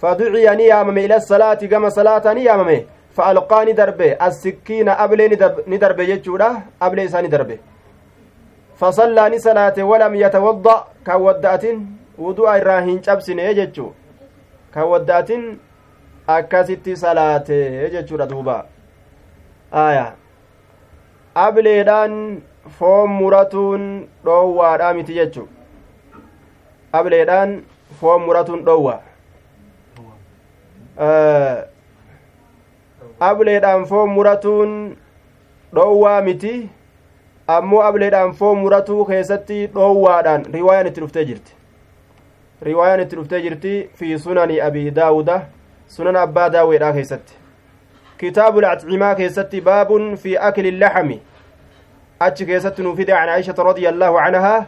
Faduciya 0.00 0.54
ni 0.54 0.66
yaamame 0.66 1.04
ila 1.04 1.20
salaati 1.20 1.68
gama 1.68 1.90
salaataa 1.90 2.34
ni 2.34 2.44
yaamame. 2.44 2.86
Fa'alqaa 3.16 3.64
ni 3.64 3.72
darbe 3.74 4.16
assikkiina 4.26 4.98
ablee 4.98 5.28
ni 5.66 5.78
darbe 5.78 6.06
jechuudha 6.06 6.62
ablee 6.80 7.04
isaa 7.04 7.22
ni 7.22 7.28
darbe. 7.28 7.60
Fasallaa 8.80 9.28
ni 9.28 9.40
salaate 9.40 9.82
walam 9.82 10.14
yatawadda 10.14 10.74
kan 11.04 11.20
wadda'atin 11.22 11.86
wudu'a 12.18 12.58
irraa 12.58 12.80
hin 12.80 13.00
cabsine 13.02 13.54
jechuu. 13.54 13.92
Kan 14.70 14.84
wadda'atin 14.92 15.58
akkasitti 16.26 16.96
salaate 16.96 17.90
jechuudha 17.90 18.26
duuba. 18.26 18.64
Aya 19.72 20.12
ableedhaan 21.34 22.42
foon 22.78 23.10
muratuun 23.20 23.84
dhoowwaadhaa 24.24 24.94
miti 24.94 25.14
jechu 25.14 25.48
ableedhaan 26.92 27.52
foon 28.00 28.22
muratuun 28.26 28.64
dhoowwa 28.64 28.96
ableedhaan 33.20 33.84
foon 33.86 34.10
muratuun 34.10 34.96
dhoowwaa 35.74 36.20
miti 36.22 36.54
ammoo 37.56 37.82
ableedhaan 37.82 38.32
foon 38.40 38.58
muratuu 38.58 39.04
keessatti 39.10 39.66
dhoowwaadhaan 39.74 40.44
riwaayaan 40.54 40.86
itti 40.90 41.00
dhuftee 41.00 41.24
jirti 41.30 41.52
riwaayaan 42.68 43.00
itti 43.06 43.16
dhuftee 43.16 43.40
jirti 43.46 43.74
fi 43.94 44.18
sunani 44.18 44.60
abii 44.60 44.90
daawuda 45.00 45.40
sunan 45.96 46.16
abbaa 46.22 46.48
daaweedhaa 46.56 46.92
keessatti 46.92 47.34
kitaabu 48.18 48.60
laccimaa 48.60 49.14
keessatti 49.14 49.60
baabun 49.70 50.16
fi 50.16 50.36
akli 50.50 50.70
laxami 50.78 51.20
keessatti 52.20 52.82
nuu 52.82 52.96
fide 52.96 53.12
can 53.12 53.28
aishata 53.28 53.62
radia 53.62 53.88
allaahu 53.90 54.16
canhaa 54.24 54.66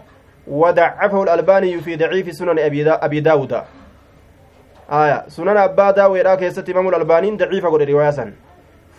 ودعفه 0.51 1.23
الألباني 1.23 1.81
في 1.81 1.97
ضعيف 1.97 2.35
سنن 2.35 2.59
أبي 2.59 3.21
داود 3.21 3.53
aya 4.91 5.23
sunan 5.31 5.55
abbaa 5.55 5.93
daawweedhaa 5.95 6.37
keessatti 6.37 6.75
imamul 6.75 6.95
albaaniin 6.99 7.37
daciifa 7.39 7.71
godhe 7.71 7.87
riwaayaa 7.91 8.13
san 8.17 8.33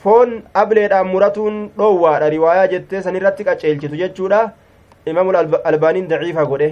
foon 0.04 0.30
ableedhaan 0.62 1.08
muratuun 1.14 1.58
dhoowwaadha 1.80 2.30
riwaayaa 2.32 2.70
jettee 2.74 3.02
san 3.04 3.16
irratti 3.20 3.44
qaceelchitu 3.44 4.00
jechuudha 4.02 4.40
imamul 5.14 5.36
albaaniin 5.72 6.08
daciifa 6.08 6.46
godhe 6.52 6.70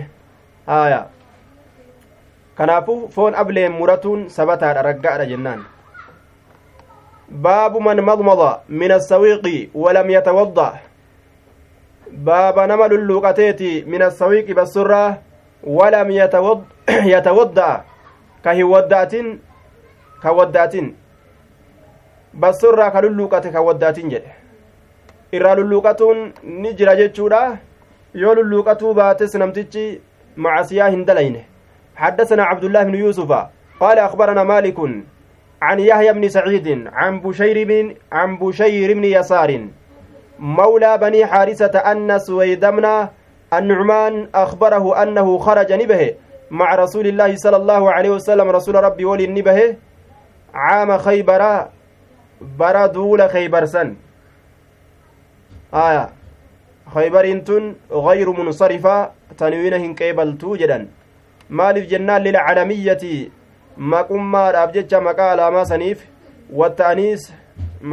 aya 0.77 1.01
kanaafu 2.55 2.95
foon 3.15 3.35
ableen 3.43 3.75
muratuun 3.81 4.21
sabataadha 4.37 4.87
raggaadha 4.87 5.27
jennaan 5.33 5.67
baabu 7.47 7.81
man 7.89 8.01
madmada 8.11 8.49
min 8.69 8.95
assawiiqi 8.99 9.57
walam 9.83 10.15
yatawadda 10.15 10.69
bassurraa 14.53 15.17
walam 15.63 16.11
yatawadda'a 16.11 17.83
ka 18.43 18.53
hin 18.53 18.63
waddaatin 18.63 19.39
ka 20.21 20.31
waddaatin 20.31 20.95
bassurraa 22.33 22.91
ka 22.91 23.01
lulluuqate 23.01 23.51
ka 23.51 23.61
waddaatin 23.61 24.09
jedhe 24.09 24.31
irraa 25.31 25.55
lulluuqatuun 25.55 26.33
ni 26.43 26.73
jira 26.73 26.95
jechuudha 26.95 27.57
yoo 28.13 28.35
lulluuqatuu 28.35 28.93
baates 28.93 29.35
namtichi 29.35 30.01
macasiyaa 30.35 30.89
hin 30.89 31.05
dalayne 31.05 31.45
حدثنا 31.99 32.43
عبد 32.43 32.63
الله 32.63 32.83
بن 32.83 32.95
يوسف 32.95 33.31
قال 33.79 33.99
أخبرنا 33.99 34.43
مالك 34.43 34.79
عن 35.61 35.79
يحيى 35.79 36.13
بن 36.13 36.29
سعيد 36.29 36.87
عن 36.87 37.19
بشير 37.19 37.67
بن 37.67 37.95
عن 38.11 38.37
بشير 38.37 38.93
بن 38.93 39.03
يسار 39.03 39.67
مولى 40.39 40.97
بني 40.97 41.25
حارثة 41.25 41.79
أن 41.79 42.19
سويد 42.19 42.65
بن 42.65 43.07
النعمان 43.53 44.27
أخبره 44.35 45.03
أنه 45.03 45.37
خرج 45.37 45.73
نبه 45.73 46.13
مع 46.51 46.75
رسول 46.75 47.07
الله 47.07 47.35
صلى 47.35 47.57
الله 47.57 47.91
عليه 47.91 48.09
وسلم 48.09 48.49
رسول 48.49 48.75
ربي 48.75 49.05
ولي 49.05 49.25
النبه 49.25 49.75
عام 50.53 50.97
خيبر 50.97 51.67
برا 52.41 52.85
دول 52.87 53.29
خيبر 53.29 53.65
سن. 53.65 53.95
آية. 55.73 56.09
خيبر 56.93 57.25
انتن 57.25 57.75
غير 57.91 58.27
منصرفة 58.31 59.11
تنوينهن 59.37 59.93
قيبلتو 59.95 60.55
جدا 60.55 60.87
maaliif 61.49 61.89
jennaan 61.89 62.23
lilcalamiyyati 62.23 63.31
maqummaadhaaf 63.93 64.73
jecha 64.73 65.01
maqaa 65.01 65.31
alaamaa 65.35 65.65
saniif 65.65 66.03
watta'aniis 66.59 67.23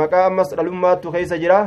maqaa 0.00 0.26
ammas 0.30 0.50
dhalummaattu 0.58 1.12
keeysa 1.14 1.38
jira 1.44 1.60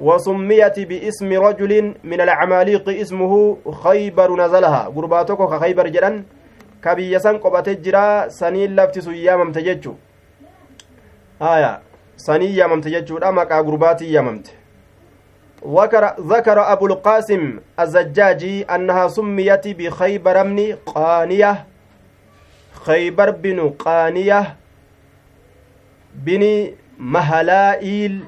وسميت 0.00 0.80
باسم 0.80 1.32
رجل 1.32 1.94
من 2.04 2.20
العماليق 2.20 2.88
اسمه 2.88 3.56
خيبر 3.82 4.36
نزلها. 4.36 4.82
غرباتك 4.96 5.40
خيبر 5.60 5.86
جدًا. 5.88 6.24
كبي 6.84 7.18
سن 7.18 7.36
قبت 7.38 7.68
جرا 7.68 8.28
سنين 8.28 8.76
لفت 8.76 8.98
سيامم 8.98 9.52
تججو 9.52 9.94
آية. 11.42 11.80
سنين 12.16 12.50
يامم 12.50 12.80
تججو 12.80 13.18
أما 13.18 13.42
غرباتي 13.42 14.12
ياممت 14.12 14.46
ذكر 16.20 16.72
أبو 16.72 16.86
القاسم 16.86 17.58
الزجاجي 17.80 18.64
أنها 18.64 19.08
سميت 19.08 19.68
بخيبر 19.68 20.42
بن 20.42 20.76
قانية. 20.86 21.66
خيبر 22.86 23.30
بن 23.30 23.70
قانية 23.70 24.56
بن 26.14 26.42
مهلائيل 26.98 28.24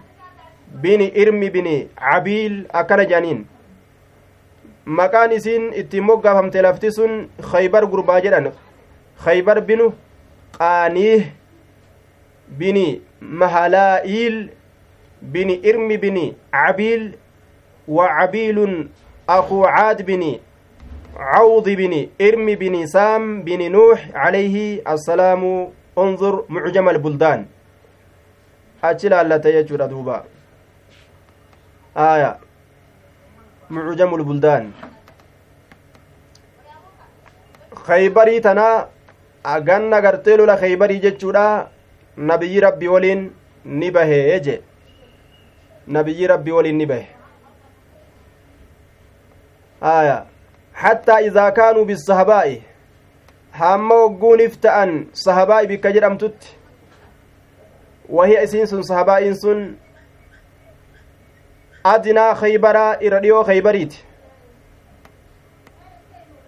bini 0.72 1.12
irmi 1.14 1.50
bini 1.50 1.88
cabiil 1.96 2.66
akkana 2.72 3.04
jedhaniin 3.04 3.46
maqaan 4.84 5.32
isiin 5.32 5.72
ittiin 5.72 6.04
moggaafamte 6.04 6.62
lafti 6.62 6.92
sun 6.92 7.28
khaybar 7.50 7.86
gurbaa 7.86 8.20
jedhan 8.20 8.52
khaybar 9.24 9.60
binu 9.60 9.92
qaaniih 10.58 11.24
bini 12.60 12.86
mahalaa'iil 13.20 14.36
bini 15.22 15.60
irmi 15.62 15.98
bini 15.98 16.26
cabiil 16.52 17.12
wa 17.88 18.08
cabiilun 18.18 18.90
akuu 19.26 19.64
caad 19.64 20.04
bini 20.10 20.40
عوض 21.18 21.68
بن 21.68 22.08
إرم 22.20 22.46
بن 22.46 22.86
سام 22.86 23.42
بن 23.42 23.72
نوح 23.72 24.08
عليه 24.14 24.82
السلام 24.92 25.42
انظر 25.98 26.44
معجم 26.48 26.88
البلدان 26.88 27.46
أجل 28.84 29.12
الله 29.12 29.36
تيجر 29.36 29.86
دوبا 29.86 30.24
آية 31.98 32.38
معجم 33.70 34.14
البلدان 34.14 34.72
ganna 39.64 40.00
gartee 40.04 40.36
lola 40.36 40.56
khaybarii 40.56 41.00
jechuudha 41.00 41.68
nabiyyi 42.16 42.60
rabbi 42.60 42.88
waliin 42.88 43.30
ni 43.64 43.90
bahee 43.90 44.40
je 44.46 44.56
nabiyyi 45.86 46.26
rabbi 46.26 46.52
waliin 46.52 46.76
ni 46.76 46.86
bahe 46.86 47.08
aya 49.80 50.26
hattaa 50.72 51.20
idaa 51.20 51.50
kaanuu 51.58 51.84
bisahabaa'i 51.84 52.62
hamma 53.60 53.94
wogguunif 54.02 54.60
ta'an 54.60 55.06
sahabaa'i 55.24 55.66
bikka 55.72 55.92
jedhamtutti 55.92 56.56
wahiya 58.08 58.42
isiin 58.42 58.66
sun 58.66 58.82
sahabaa'iin 58.82 59.34
sun 59.44 59.78
adinaa 61.84 62.34
khaybaraa 62.34 62.96
irra 63.00 63.20
dhiyoo 63.20 63.44
khaybariiti 63.44 64.08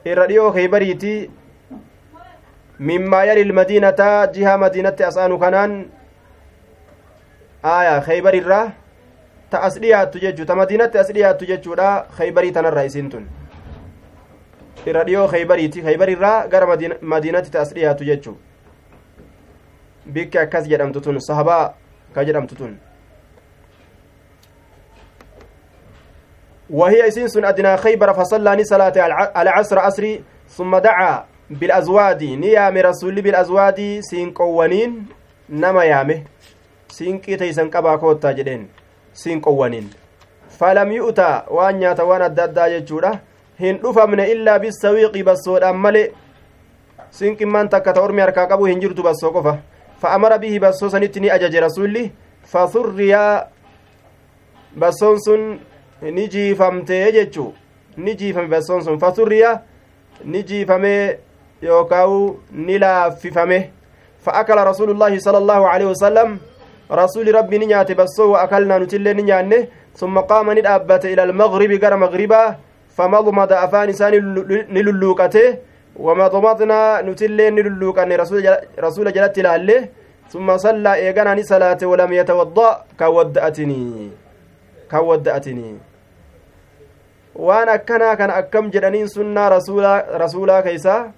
irra 0.05 0.27
dhiyoo 0.27 0.53
keeybariiti 0.53 1.31
mimmaa 2.79 3.25
yali 3.25 3.41
ilmadiinata 3.41 4.27
jihaa 4.35 4.57
madiinatti 4.59 5.05
as 5.05 5.17
aanu 5.17 5.39
kanaan 5.39 5.75
aya 7.63 8.01
keeybar 8.07 8.35
irraa 8.35 8.73
ta 9.51 9.61
as 9.69 9.77
dhiyaattu 9.81 10.19
jechuu 10.25 10.47
ta 10.47 10.55
madiinatti 10.55 10.99
as 10.99 11.13
dhiyaattu 11.13 11.47
jechuudha 11.53 12.07
keeybarii 12.19 12.53
tanarraa 12.53 12.85
isiin 12.91 13.11
tun 13.11 13.27
irra 14.87 15.05
dhiyoo 15.05 15.29
keeybariiti 15.29 15.83
keeybar 15.83 16.11
irraa 16.11 16.47
gara 16.49 16.67
madiinatti 17.03 17.51
ta 17.51 17.61
as 17.61 17.75
dhiyaattu 17.75 18.05
jechuu 18.05 18.37
bikki 20.07 20.39
akkas 20.39 20.69
jedhamtu 20.69 21.01
tun 21.01 21.21
sahabaa 21.21 21.75
ka 22.15 22.25
jedhamtu 22.25 22.55
tun 22.55 22.79
وهي 26.71 27.09
إسين 27.09 27.45
أدنى 27.45 27.77
خيبر 27.77 28.13
فصلى 28.13 28.65
صلاة 28.65 28.97
العصر 29.37 29.89
أسري 29.89 30.23
ثم 30.49 30.79
دعا 30.79 31.25
بالأزواد. 31.51 32.23
نيام 32.23 32.77
رسول 32.79 33.23
بالأزواد 33.23 34.01
سين 34.01 34.31
قوانين 34.31 35.07
نما 35.51 35.85
يامه 35.85 36.23
سين 36.89 37.19
كيتي 37.19 37.53
سن 37.53 37.71
قبا 37.71 37.97
كوتا 37.97 38.33
جدين 38.33 38.69
قوانين 39.43 39.91
فلم 40.59 40.93
يؤتى 40.93 41.43
وان 41.51 41.79
نياتا 41.79 42.03
وان 42.03 42.23
الدادا 42.23 42.67
يجودا 42.67 43.19
هن 43.61 43.81
دفمن 43.83 44.21
إلا 44.21 44.57
بالسويق 44.57 45.19
بسود 45.19 45.63
أمالي. 45.63 46.11
سين 47.11 47.37
كمان 47.37 47.69
تكا 47.69 47.93
تورمي 47.93 48.23
أركا 48.23 48.45
قبو 48.45 48.67
هنجرتو 48.67 49.03
بسو 49.03 49.31
قفا 49.31 49.59
فأمر 49.99 50.37
به 50.37 50.59
بسو 50.59 50.89
سنتني 50.89 51.35
أجج 51.35 51.57
رسولي. 51.57 52.11
فثريا 52.47 53.49
بسون 54.77 55.61
ni 56.03 56.29
jiifamtee 56.29 57.13
jechuu 57.13 57.53
ni 57.97 58.15
jiifame 58.15 58.49
bassoon 58.49 58.83
sun 58.85 58.99
fasurriya 58.99 59.61
ni 60.25 60.43
jiifame 60.43 61.19
yookaawu 61.63 62.41
ni 62.53 62.79
laaffifame 62.79 63.71
فأكل 64.25 64.59
رسول 64.71 64.91
الله 64.91 65.13
صلى 65.19 65.39
الله 65.39 65.61
عليه 65.69 65.87
وسلم 65.97 66.29
رسول 66.93 67.27
ربي 67.35 67.57
نيات 67.59 67.93
بسو 67.93 68.33
وأكلنا 68.33 68.79
نتلي 68.85 69.13
نيانه 69.19 69.61
ثم 70.01 70.15
قام 70.31 70.47
ندابت 70.59 71.05
إلى 71.13 71.23
المغرب 71.29 71.71
غير 71.83 71.95
مغربا 71.97 72.43
فمضمض 72.97 73.51
أفان 73.53 73.89
سان 73.93 74.13
نللوكته 74.77 75.49
ومضمضنا 75.97 76.81
نتلي 77.09 77.47
نللوكني 77.57 78.15
رسول 78.23 78.45
رسول 78.87 79.07
جلت 79.17 79.37
لاله 79.47 79.81
ثم 80.33 80.49
صلى 80.65 80.93
إيغانا 80.95 81.43
صلاة 81.53 81.81
ولم 81.91 82.11
يتوضأ 82.13 82.71
كودأتني 83.01 83.83
كودأتني 84.91 85.69
waan 87.35 87.69
akkanaa 87.69 88.17
kana 88.17 88.35
akkam 88.43 88.71
jedhaniin 88.71 89.09
sunnaa 89.09 89.49
rasuulaa 90.19 90.63
keeysaa 90.63 91.13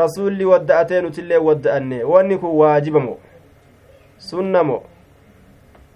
rasuulli 0.00 0.44
wadda'atee 0.52 1.00
nutillee 1.02 1.38
wadda'anne 1.48 2.04
wanni 2.12 2.38
kun 2.38 2.56
waajiba 2.60 3.00
mo 3.00 3.18
sunna 4.30 4.64
mo 4.64 4.78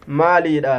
maaliidha 0.07 0.77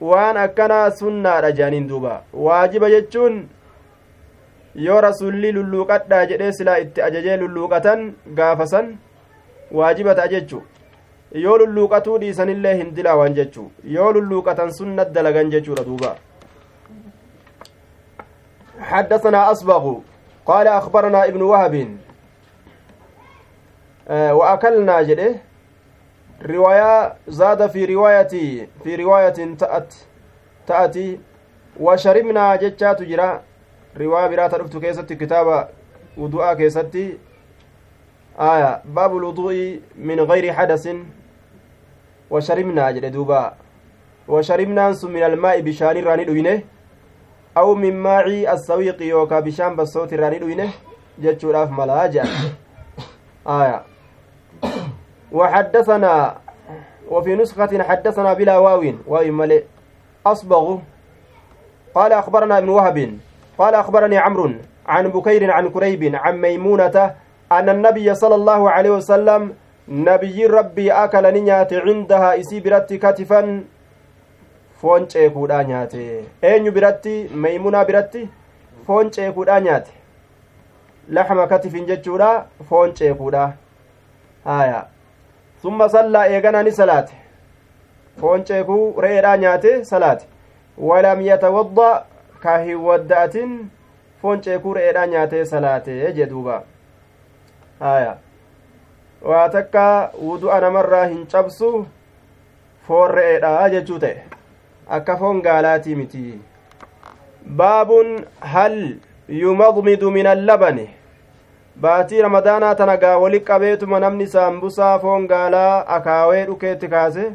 waan 0.00 0.36
akkanaa 0.46 0.90
sunnaadha 1.02 1.52
jedhaniin 1.52 1.88
duuba 1.88 2.22
waajiba 2.46 2.90
jechuun 2.90 3.36
yoo 4.86 5.00
rasuulli 5.00 5.52
lulluuqadhaa 5.52 6.24
jedhee 6.32 6.52
silaa 6.58 6.78
itti 6.84 7.02
ajajee 7.02 7.36
lulluuqatan 7.42 8.12
gaafasan 8.40 8.90
waajiba 9.80 10.14
ta'a 10.14 10.28
jechuu 10.34 10.62
yoo 11.32 11.58
lulluuqatuu 11.58 12.18
dhiisanillee 12.20 12.76
hin 12.76 12.94
dilaawan 12.96 13.34
jechuu 13.34 13.70
yoo 13.84 14.12
lulluuqatan 14.12 14.72
sunnat 14.72 15.12
dalagan 15.12 15.50
jechuudha 15.50 15.84
duuba. 15.84 16.16
حدثنا 18.78 19.50
أصبغ 19.52 19.98
قال 20.46 20.66
أخبرنا 20.66 21.24
ابن 21.24 21.42
وهب 21.42 21.96
وأكلنا 24.10 25.02
جده 25.02 25.34
رواية 26.42 27.14
زاد 27.28 27.66
في 27.70 27.84
رواية 27.84 28.68
في 28.84 28.96
رواية 28.96 29.54
تأت 29.58 29.94
تأتي 30.66 31.20
وشربنا 31.80 32.56
جتشات 32.56 33.02
جرا 33.02 33.42
رواية 33.96 34.26
برات 34.26 34.54
رفت 34.54 34.76
كيست 34.76 35.12
كتاب 35.12 35.68
وضوء 36.16 36.54
كيستي 36.54 37.18
آية 38.40 38.82
باب 38.84 39.16
الوضوء 39.16 39.80
من 39.98 40.20
غير 40.20 40.52
حدث 40.52 40.88
وشربنا 42.30 42.90
جل 42.90 43.10
دوبا. 43.10 43.54
وشربنا 44.28 44.94
من 45.02 45.22
الماء 45.22 45.60
بشان 45.60 46.04
راني 46.04 46.24
دوينه. 46.24 46.62
أو 47.56 47.74
من 47.74 47.96
ماعي 47.96 48.52
السويق 48.52 49.02
يوكا 49.02 49.40
بشان 49.40 49.76
بصوت 49.76 50.14
راني 50.14 50.38
دوينه. 50.38 50.70
جتشو 51.18 51.50
راف 51.50 51.70
ملاجا 51.70 52.24
آية. 53.48 53.82
وحدثنا 55.32 56.36
وفي 57.10 57.34
نسخة 57.34 57.82
حدثنا 57.82 58.32
بلا 58.32 58.58
واو 58.58 58.94
واو 59.06 59.32
ملئ 59.32 59.62
أصبغ. 60.26 60.78
قال 61.94 62.12
أخبرنا 62.12 62.58
ابن 62.58 62.68
وهب. 62.68 63.18
قال 63.58 63.74
أخبرني 63.74 64.18
عمرو 64.18 64.50
عن 64.86 65.08
بكير 65.08 65.50
عن 65.50 65.68
كريب 65.68 66.14
عن 66.14 66.40
ميمونة 66.40 67.14
أن 67.52 67.68
النبي 67.68 68.14
صلى 68.14 68.34
الله 68.34 68.70
عليه 68.70 68.90
وسلم 68.90 69.54
nabiyyiin 69.88 70.50
rabbii 70.50 70.90
akala 70.90 71.30
ni 71.30 71.40
nyaate 71.40 71.80
cindahaa 71.86 72.34
isii 72.36 72.60
biratti 72.60 72.98
katifan 72.98 73.64
foon 74.80 75.06
ceekuudhaa 75.06 75.62
nyaate. 75.64 76.24
Eenyu 76.42 76.72
biratti 76.72 77.30
meymunaa 77.34 77.84
biratti 77.84 78.28
foon 78.86 79.10
ceekuudhaa 79.10 79.60
nyaate. 79.60 79.92
Laxma 81.08 81.46
katifin 81.46 81.86
jechuudha 81.86 82.46
foon 82.68 82.92
ceekuudha 82.94 83.52
haya 84.44 84.86
summa 85.62 85.88
sallaa 85.88 86.26
eeganaa 86.26 86.62
ni 86.62 86.72
salaate. 86.72 87.14
Foon 88.20 88.44
ceekuu 88.44 89.00
re'eedhaa 89.00 89.36
nyaate 89.36 89.84
salaate. 89.84 90.26
Walam 90.78 91.20
yatawadda 91.20 92.04
ka 92.42 92.58
hin 92.58 92.76
wadda'atin 92.76 93.58
foon 94.22 94.40
ceekuu 94.40 94.74
re'eedhaa 94.74 95.06
nyaatee 95.06 95.44
salaate 95.44 96.12
jee 96.12 96.26
duuba. 96.26 96.62
Haya 97.80 98.16
waa 99.22 99.48
takka 99.48 100.10
wudu'a 100.22 100.60
namarraa 100.60 101.06
hin 101.06 101.26
cabsu 101.32 101.86
foon 102.88 103.10
re'eedha 103.18 103.68
jechuu 103.70 103.98
ta'e. 103.98 104.22
Akka 104.96 105.16
foon 105.16 105.42
gaalaatii 105.42 105.94
miti. 105.94 106.22
Baabun 107.60 108.24
hal 108.52 108.78
yumadmidu 109.28 110.10
min 110.10 110.26
allabani 110.26 110.86
baatii 111.82 112.22
ramadaanaa 112.22 112.74
tana 112.74 112.96
gaa 112.96 113.18
wali 113.24 113.40
qabeetuma 113.40 114.00
namni 114.00 114.26
saambusaa 114.26 114.98
foon 114.98 115.26
gaalaa 115.32 115.84
akaawee 115.96 116.44
dhukeetti 116.46 116.88
kaase? 116.94 117.32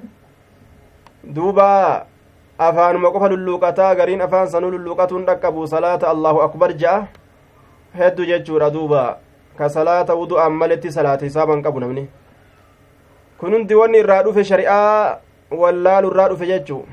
Duuba 1.35 2.05
afaanuma 2.57 3.11
qofa 3.11 3.29
lulluuqataa 3.33 3.95
gariin 3.95 4.21
afaan 4.21 4.47
sanuu 4.55 4.71
lulluuqatuun 4.71 5.25
dhaqqabu 5.25 5.67
salaata 5.67 6.09
allahu 6.09 6.41
akbar 6.47 6.73
ja'a? 6.85 7.07
Heddu 7.99 8.25
jechuudha 8.25 8.69
duuba 8.73 9.03
ka 9.57 9.69
salaata 9.69 10.15
wudu'aan 10.15 10.53
maletti 10.53 10.91
salaata 10.91 11.25
hisaaban 11.25 11.61
qabu 11.63 11.79
namni. 11.79 12.07
Kun 13.37 13.53
hundi 13.53 13.75
wanni 13.75 13.99
irraa 14.03 14.23
dhufe 14.23 14.43
shari'aa 14.43 15.19
wallaalu 15.51 16.11
irraa 16.11 16.29
dhufe 16.29 16.45
jechuu. 16.51 16.83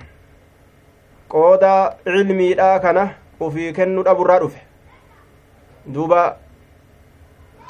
Qooda 1.33 1.97
cilmiidhaa 2.05 2.79
kana 2.85 3.05
ufii 3.41 3.73
kennu 3.73 4.03
dhaburraa 4.05 4.39
dhufe. 4.45 4.61
Duuba 5.95 6.37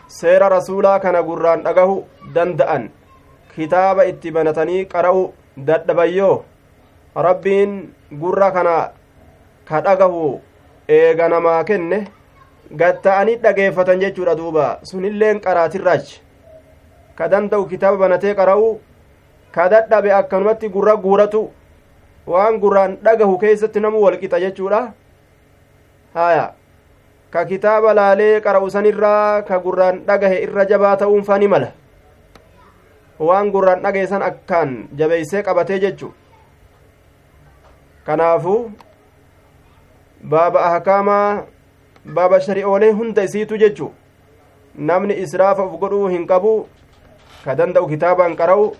seera 0.06 0.48
rasuulaa 0.48 0.98
kana 1.00 1.22
gurraan 1.22 1.62
dhagahu 1.66 2.04
danda'an. 2.34 2.88
Kitaaba 3.54 4.06
itti 4.06 4.30
banatanii 4.30 4.84
qara'u 4.86 5.32
dadhabayyoo? 5.56 6.42
Rabbiin 7.16 7.72
gurra 8.22 8.50
kana 8.56 8.74
ka 9.68 9.80
dhagahu 9.86 10.40
eega 10.88 11.28
namaa 11.28 11.64
kenne 11.64 11.98
gatta'anii 12.76 13.36
dhageeffatan 13.42 14.00
jechuudha 14.00 14.34
duuba. 14.36 14.78
Sunilleen 14.82 15.40
qaraatirraachi. 15.40 16.20
Ka 17.16 17.28
danda'u 17.30 17.66
kitaaba 17.66 17.96
banatee 17.98 18.34
qara'u 18.34 18.78
ka 19.54 19.68
dadhabe 19.68 20.12
akkanumatti 20.12 20.68
gurra 20.68 20.96
guuratu 20.96 21.50
waan 22.26 22.60
gurraan 22.60 22.96
dhagahu 23.04 23.38
keessatti 23.38 23.80
namu 23.80 24.00
walqixa 24.04 24.40
jechuudha. 24.40 24.92
Haya 26.14 26.46
ka 27.30 27.44
kitaaba 27.44 27.94
laalee 27.94 28.40
qara'u 28.40 28.70
sanirraa 28.70 29.42
ka 29.42 29.58
gurraan 29.58 30.00
dhagahe 30.06 30.42
irra 30.46 30.64
jabaa 30.64 30.96
ta'uunfaa 30.96 31.38
ni 31.38 31.48
mala. 31.48 31.72
Waan 33.18 33.50
gurraan 33.50 33.82
dhagahe 33.82 34.06
san 34.06 34.22
akkaan 34.22 34.88
jabeeysee 34.96 35.42
qabatee 35.42 35.78
jechu 35.80 36.14
kanaafu 38.06 38.70
baaba 40.30 40.60
ahkaamaa 40.68 41.42
baaba 42.04 42.40
shari'oolee 42.40 42.92
hunda 42.92 43.22
isiitu 43.28 43.58
jechu 43.58 43.90
namni 44.90 45.14
israafa 45.24 45.64
uf 45.64 45.80
godhuu 45.80 46.08
hin 46.08 46.26
qabu 46.26 46.54
ka 47.44 47.54
danda'u 47.54 47.88
kitaabaan 47.92 48.36
qara'u 48.40 48.72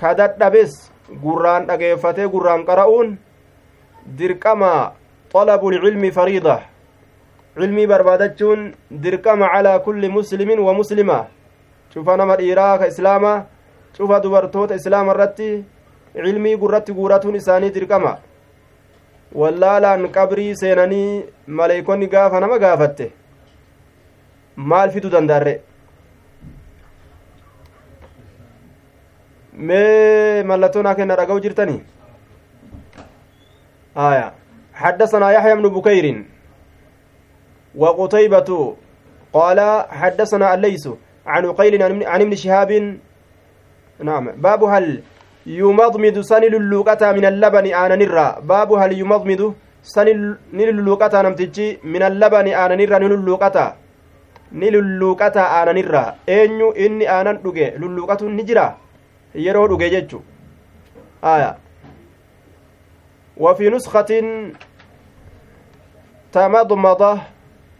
ka 0.00 0.14
dadhabes 0.14 0.90
gurraan 1.22 1.66
dhageeffatee 1.66 2.28
gurraan 2.28 2.64
qara'uun 2.64 3.18
dirqama 4.18 4.92
طلب 5.30 5.62
العلم 5.68 6.10
فريضة 6.10 6.58
علمي 7.56 7.86
بربادتشون 7.86 8.74
dirqama 9.04 9.46
على 9.54 9.78
كل 9.86 10.02
مسلم 10.10 10.50
ومسلمة 10.66 11.18
شوف 11.94 12.08
نما 12.10 12.36
dhiiraa 12.36 12.78
ka 12.78 12.86
islaama 12.86 13.46
cufa 13.94 14.20
dubartoota 14.20 14.74
islaama 14.74 15.14
irratti 15.14 15.64
cilmii 16.14 16.56
gurratti 16.56 16.92
guuratuun 16.92 17.34
isaanii 17.34 17.70
dirqama 17.70 18.18
wallaalaan 19.34 20.08
qabrii 20.16 20.54
seenanii 20.62 21.24
maleeykonni 21.46 22.06
gaafa 22.14 22.40
nama 22.40 22.58
gaafatte 22.58 23.12
maal 24.56 24.90
fidu 24.90 25.10
dandaarre 25.14 25.54
mee 29.70 30.42
mallattoo 30.52 30.82
naa 30.82 30.94
kenna 31.00 31.16
dhaga'u 31.22 31.40
jirtanii 31.46 31.80
aya 34.08 34.28
حدثنا 34.80 35.30
يحيى 35.30 35.54
بن 35.54 35.68
بكير 35.68 36.24
وقتيبة 37.76 38.76
قال 39.32 39.84
حدثنا 39.90 40.54
الليث 40.54 40.88
عن 41.26 41.46
عقيل 41.46 41.82
عن 41.82 42.20
ابن 42.20 42.34
شهاب 42.34 42.98
نعم 44.00 44.30
باب 44.30 44.64
هل 44.64 45.02
يمضمد 45.50 46.16
سن 46.20 46.42
اللوقة 46.44 47.02
من 47.12 47.24
اللبن 47.32 47.66
آن 47.82 47.92
نرى 47.98 48.26
باب 48.50 48.70
هل 48.72 48.92
يمضمد 49.02 49.54
سن 49.82 50.08
اللوقة 50.54 51.14
نمتجي 51.22 51.78
من 51.84 52.02
اللبن 52.02 52.46
آن 52.62 52.70
نرى 52.80 52.96
نلوقة 53.02 53.56
نلوقة 54.52 55.36
آن 55.62 55.68
نرى 55.78 56.04
أين 56.28 56.60
إني 56.84 57.04
آنان 57.20 57.36
dhuge 57.42 57.66
lulluuqatu 57.80 58.28
ni 58.30 58.42
jira 58.44 58.76
yeroo 59.34 59.68
dhuge 59.68 59.90
jechu. 59.90 60.22
aya 61.22 61.56
وفي 63.36 63.70
نسخة 63.70 64.10
تمضمضة 66.32 67.18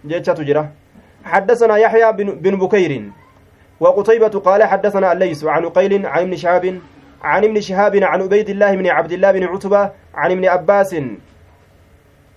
جيتشة 0.07 0.33
تجرى 0.33 0.69
حدثنا 1.25 1.77
يحيى 1.77 2.13
بن 2.13 2.57
بكير. 2.57 2.93
وقتيبة 3.81 4.35
قال 4.41 4.65
حدثنا 4.65 5.13
الليث 5.13 5.45
عن 5.45 5.69
قيل 5.69 6.07
عن 6.07 6.23
ابن 6.23 6.81
عن 7.23 7.45
ابن 7.45 7.61
شهاب 7.61 7.97
عن 7.97 8.23
عبيد 8.23 8.49
الله 8.49 8.75
بن 8.75 8.87
عبد 8.87 9.13
الله 9.13 9.31
بن 9.33 9.45
عتبة 9.45 9.91
عن 10.15 10.31
ابن 10.31 10.45
عباس 10.49 10.95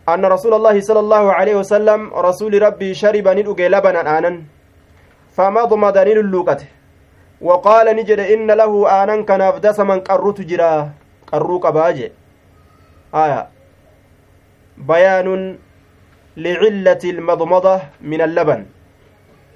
أن 0.10 0.26
رسول 0.26 0.54
الله 0.54 0.82
صلى 0.82 1.00
الله 1.00 1.34
عليه 1.34 1.56
وسلم 1.56 2.14
رسول 2.14 2.62
ربي 2.62 2.94
شرب 2.94 3.28
ندق 3.28 3.60
لبنا 3.68 4.18
آنا 4.18 4.42
فمضمض 5.36 5.98
نلوكت 5.98 6.62
وقال 7.42 7.96
نجد 7.96 8.20
إن 8.20 8.52
له 8.52 9.04
آنا 9.04 9.50
أفدس 9.50 9.80
من 9.80 10.00
قرت 10.00 10.42
جرا 10.42 10.92
قروك 11.32 11.68
باجي 11.68 12.12
آية. 13.16 13.48
بيان 14.78 15.58
لعلة 16.38 17.04
المضمضة 17.04 17.82
من 18.02 18.22
اللبن. 18.22 18.66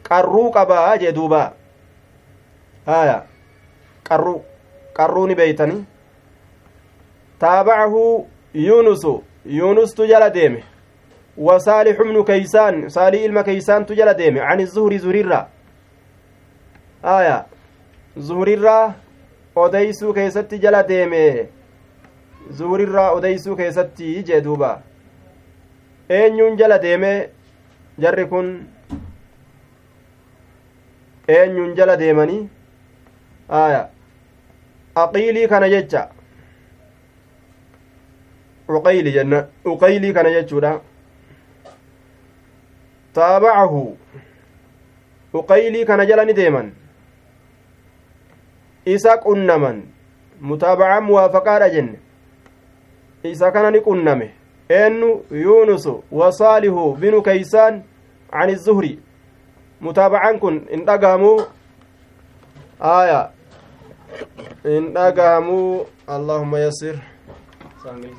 قروك 0.09 0.57
باجي 0.57 1.11
دوبا. 1.11 1.53
آية. 2.87 3.23
قرو 4.97 5.13
قروني 5.13 5.35
بيتني 5.35 5.83
تابعه 7.39 8.25
يونس 8.55 9.07
يونس 9.45 9.93
تجل 9.93 10.29
ديمه 10.29 10.63
وصالح 11.37 12.01
بن 12.01 12.23
كيسان 12.23 12.89
صالح 12.89 13.21
ilma 13.27 13.41
كيسان 13.45 13.85
تجل 13.85 14.13
ديمه 14.13 14.41
عن 14.41 14.59
الزهري 14.59 14.97
زهريرا 14.97 15.49
آية 17.05 17.45
زهريرا 18.17 18.95
odeysuu 19.57 20.13
keessatti 20.13 20.59
jala 20.63 20.83
deeme 20.89 21.49
zuhurirraa 22.57 23.11
odeysuu 23.11 23.55
keessatti 23.61 24.09
jee 24.27 24.41
duuba 24.47 24.69
eenyuun 26.17 26.57
jala 26.59 26.77
deeme 26.83 27.11
jarri 28.05 28.25
kun 28.33 28.51
eenyuun 31.37 31.73
jala 31.79 31.99
deemanii 32.01 32.41
aya 33.61 33.81
aqiilii 35.03 35.47
kana 35.47 35.69
jecha 35.69 36.01
uqayli 38.77 39.11
jenna 39.17 39.39
uqaylii 39.65 40.13
kana 40.13 40.31
jechuudha 40.35 40.71
taabacahu 43.13 43.83
uqaylii 45.33 45.85
kana 45.85 46.05
jala 46.05 46.25
ni 46.25 46.33
deeman 46.33 46.71
isa 48.85 49.17
qunnaman 49.17 49.83
mutaabacaa 50.41 51.01
muwaafaqaadha 51.01 51.69
jenne 51.69 51.99
isa 53.23 53.51
kana 53.51 53.81
qunname 53.81 54.31
eennu 54.69 55.23
yuunusu 55.31 56.03
wasaalihu 56.11 56.93
binu 56.95 57.21
keeysaan 57.21 57.83
can 58.31 58.49
izuhri 58.49 58.99
mutaabacaan 59.81 60.39
kun 60.39 60.61
in 60.69 60.85
dhagahamuu 60.85 61.41
aya 62.79 63.31
in 64.63 64.93
dhagahamuu 64.93 65.85
allahumma 66.07 66.59
yasir 66.59 66.95